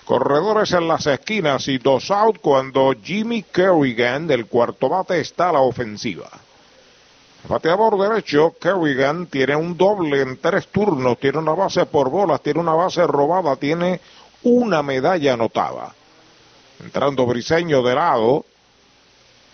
[0.04, 5.52] Corredores en las esquinas y dos out cuando Jimmy Kerrigan del cuarto bate está a
[5.52, 6.28] la ofensiva.
[7.48, 12.58] Bateador derecho, Kerrigan tiene un doble en tres turnos, tiene una base por bolas, tiene
[12.58, 14.00] una base robada, tiene
[14.42, 15.94] una medalla anotada.
[16.81, 18.44] Entrando Briseño de lado,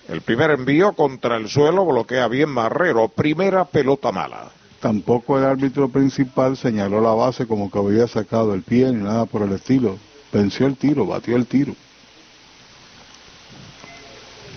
[0.09, 4.51] el primer envío contra el suelo bloquea bien Marrero, primera pelota mala.
[4.81, 9.27] Tampoco el árbitro principal señaló la base como que había sacado el pie ni nada
[9.27, 9.99] por el estilo.
[10.33, 11.75] Venció el tiro, batió el tiro.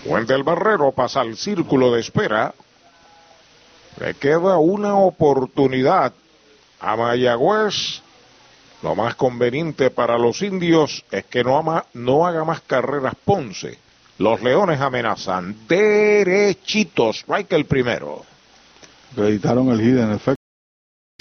[0.06, 2.54] Wendel Barrero pasa al círculo de espera.
[4.00, 6.14] Le queda una oportunidad
[6.80, 8.03] a Mayagüez.
[8.84, 13.80] Lo más conveniente para los indios es que no, haga más carreras Ponce.
[14.18, 17.20] Los leones amenazan derechitos.
[17.20, 18.26] Strike el primero.
[19.14, 20.43] Acreditaron el hit en efecto.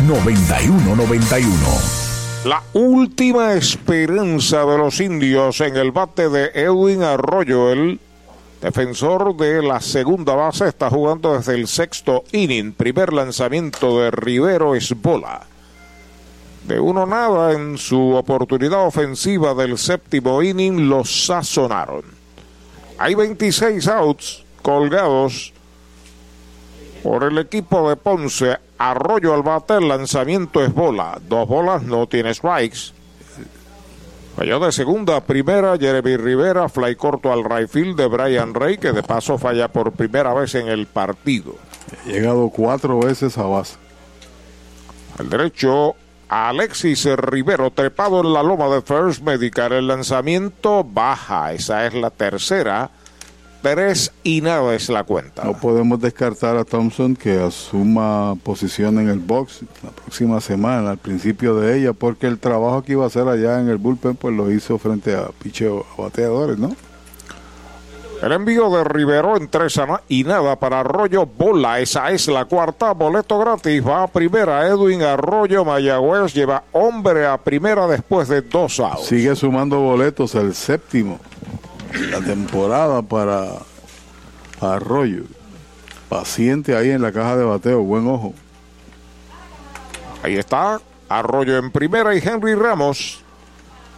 [0.00, 2.44] 832-9191.
[2.44, 7.98] La última esperanza de los indios en el bate de Edwin Arroyo, el
[8.60, 12.72] defensor de la segunda base, está jugando desde el sexto inning.
[12.72, 15.46] Primer lanzamiento de Rivero es bola.
[16.64, 22.02] De uno nada en su oportunidad ofensiva del séptimo inning, los sazonaron.
[22.98, 25.52] Hay 26 outs colgados
[27.02, 28.58] por el equipo de Ponce.
[28.78, 31.18] Arroyo al bate, el lanzamiento es bola.
[31.28, 32.92] Dos bolas, no tiene strikes.
[34.36, 38.78] Falló de segunda a primera Jeremy Rivera, fly corto al right field de Brian Rey,
[38.78, 41.54] que de paso falla por primera vez en el partido.
[42.04, 43.76] Llegado cuatro veces a base.
[45.18, 45.94] Al derecho,
[46.28, 49.72] Alexis Rivero, trepado en la loma de First Medical.
[49.72, 52.90] El lanzamiento baja, esa es la tercera.
[53.64, 55.42] Tres y nada es la cuenta.
[55.42, 60.98] No podemos descartar a Thompson que asuma posición en el box la próxima semana, al
[60.98, 64.36] principio de ella, porque el trabajo que iba a hacer allá en el bullpen, pues
[64.36, 66.76] lo hizo frente a picheo a bateadores, ¿no?
[68.22, 71.24] El envío de Rivero en tres y nada para Arroyo.
[71.24, 72.92] Bola, esa es la cuarta.
[72.92, 73.82] Boleto gratis.
[73.86, 74.66] Va a primera.
[74.68, 79.06] Edwin Arroyo Mayagüez lleva hombre a primera después de dos outs.
[79.06, 81.18] Sigue sumando boletos, el séptimo
[82.00, 83.58] la temporada para
[84.60, 85.24] Arroyo.
[86.08, 88.34] Paciente ahí en la caja de bateo, buen ojo.
[90.22, 90.80] Ahí está.
[91.08, 93.22] Arroyo en primera y Henry Ramos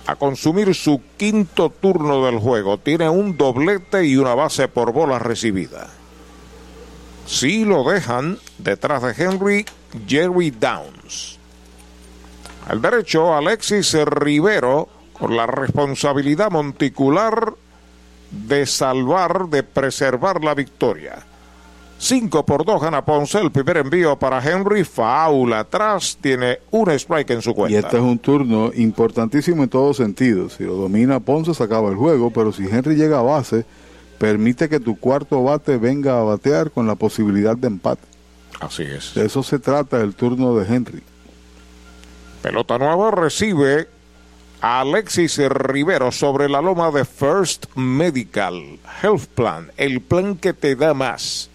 [0.06, 2.78] a consumir su quinto turno del juego.
[2.78, 5.88] Tiene un doblete y una base por bola recibida.
[7.26, 9.66] Si lo dejan detrás de Henry,
[10.06, 11.38] Jerry Downs.
[12.68, 17.54] Al derecho, Alexis Rivero con la responsabilidad monticular
[18.30, 21.24] de salvar, de preservar la victoria.
[21.98, 23.40] 5 por 2 gana Ponce.
[23.40, 24.84] El primer envío para Henry.
[24.84, 26.18] Faula atrás.
[26.20, 27.74] Tiene un strike en su cuenta.
[27.74, 30.54] Y este es un turno importantísimo en todos sentidos.
[30.54, 32.30] Si lo domina Ponce, se acaba el juego.
[32.30, 33.64] Pero si Henry llega a base,
[34.18, 38.06] permite que tu cuarto bate venga a batear con la posibilidad de empate.
[38.60, 39.14] Así es.
[39.14, 41.02] De eso se trata el turno de Henry.
[42.42, 43.88] Pelota nueva recibe
[44.60, 50.94] Alexis Rivero sobre la loma de First Medical Health Plan, el plan que te da
[50.94, 51.50] más.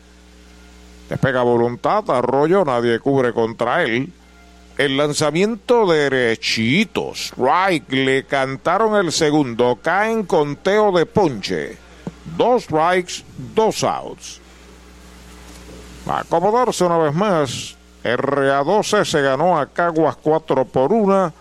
[1.10, 4.14] Despega voluntad, arroyo, nadie cubre contra él.
[4.78, 11.78] El lanzamiento derechito, strike, le cantaron el segundo, caen conteo de ponche.
[12.38, 13.24] Dos strikes,
[13.54, 14.40] dos outs.
[16.08, 21.34] A acomodarse una vez más, RA12 se ganó a Caguas 4 por 1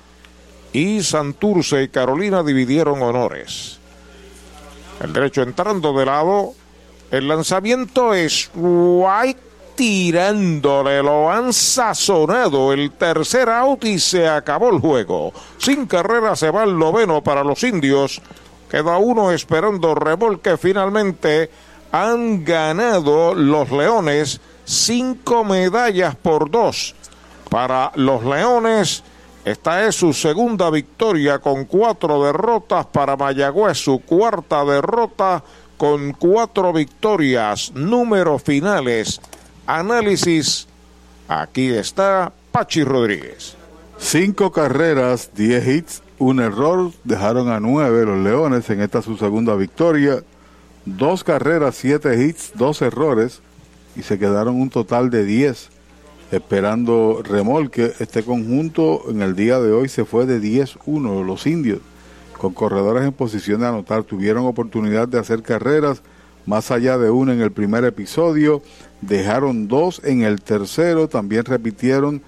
[0.73, 3.79] y Santurce y Carolina dividieron honores.
[5.01, 6.55] El derecho entrando de lado,
[7.11, 9.41] el lanzamiento es White
[9.75, 15.33] tirándole, lo han sazonado el tercer out y se acabó el juego.
[15.57, 18.21] Sin carrera se va el noveno para los indios.
[18.71, 20.59] Queda uno esperando remolque.
[20.59, 21.51] Finalmente
[21.93, 26.95] han ganado los Leones cinco medallas por dos.
[27.49, 29.03] Para los Leones,
[29.45, 32.87] esta es su segunda victoria con cuatro derrotas.
[32.87, 35.43] Para Mayagüez, su cuarta derrota
[35.79, 37.73] con cuatro victorias.
[37.75, 39.21] Números finales.
[39.67, 40.67] Análisis.
[41.27, 43.57] Aquí está Pachi Rodríguez.
[43.99, 46.91] Cinco carreras, diez hits, un error.
[47.05, 50.23] Dejaron a nueve los Leones en esta su segunda victoria.
[50.85, 53.41] Dos carreras, siete hits, dos errores.
[53.97, 55.71] Y se quedaron un total de diez
[56.31, 57.93] esperando remolque.
[57.99, 61.81] Este conjunto en el día de hoy se fue de 10-1 los indios,
[62.39, 64.05] con corredores en posición de anotar.
[64.05, 66.03] Tuvieron oportunidad de hacer carreras,
[66.47, 68.63] más allá de una en el primer episodio,
[69.01, 72.23] dejaron dos en el tercero, también repitieron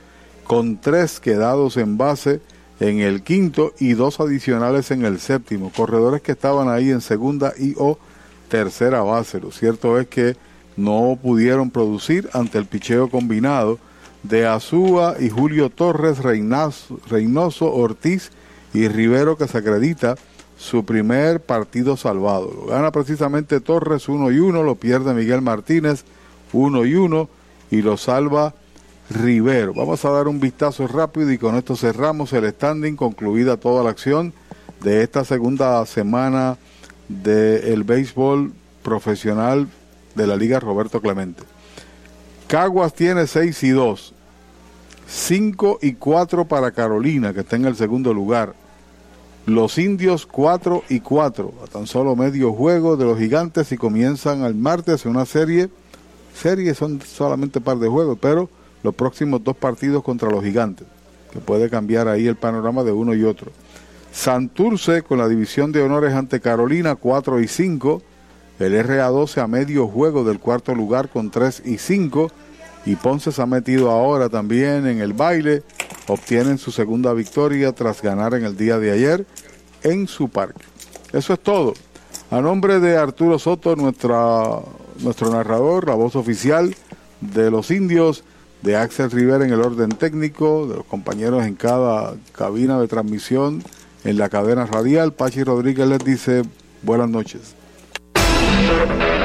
[0.45, 2.41] con tres quedados en base
[2.81, 5.71] en el quinto y dos adicionales en el séptimo.
[5.75, 7.99] Corredores que estaban ahí en segunda y o
[8.49, 9.41] tercera base.
[9.41, 10.37] Lo cierto es que
[10.77, 13.79] no pudieron producir ante el picheo combinado
[14.23, 18.31] de Azúa y Julio Torres, Reynoso, Ortiz
[18.73, 20.17] y Rivero que se acredita
[20.57, 22.53] su primer partido salvado.
[22.55, 26.05] Lo gana precisamente Torres 1 y 1, lo pierde Miguel Martínez
[26.53, 27.29] 1 y 1
[27.71, 28.55] y lo salva
[29.11, 29.75] Rivero.
[29.75, 33.91] Vamos a dar un vistazo rápido y con esto cerramos el standing, concluida toda la
[33.91, 34.33] acción
[34.83, 36.59] de esta segunda semana
[37.09, 38.53] del béisbol
[38.83, 39.69] profesional
[40.15, 41.43] de la Liga Roberto Clemente.
[42.53, 44.13] Caguas tiene 6 y 2.
[45.09, 48.53] 5 y 4 para Carolina, que está en el segundo lugar.
[49.47, 54.43] Los indios 4 y 4, a tan solo medio juego de los gigantes y comienzan
[54.43, 55.71] el martes una serie.
[56.35, 58.51] Series son solamente par de juegos, pero
[58.83, 60.87] los próximos dos partidos contra los gigantes,
[61.33, 63.51] que puede cambiar ahí el panorama de uno y otro.
[64.13, 68.03] Santurce con la división de honores ante Carolina 4 y 5.
[68.63, 72.31] El RA12 a medio juego del cuarto lugar con 3 y 5.
[72.85, 75.63] Y Ponce se ha metido ahora también en el baile.
[76.09, 79.27] Obtienen su segunda victoria tras ganar en el día de ayer
[79.83, 80.65] en su parque.
[81.13, 81.75] Eso es todo.
[82.31, 84.61] A nombre de Arturo Soto, nuestra,
[85.01, 86.75] nuestro narrador, la voz oficial
[87.21, 88.25] de los indios,
[88.63, 93.63] de Axel Rivera en el orden técnico, de los compañeros en cada cabina de transmisión,
[94.05, 96.43] en la cadena radial, Pachi Rodríguez les dice
[96.83, 97.62] buenas noches.
[98.53, 99.22] En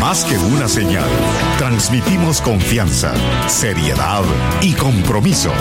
[0.00, 1.08] Más que una señal,
[1.56, 3.14] transmitimos confianza,
[3.46, 4.24] seriedad
[4.60, 5.52] y compromiso.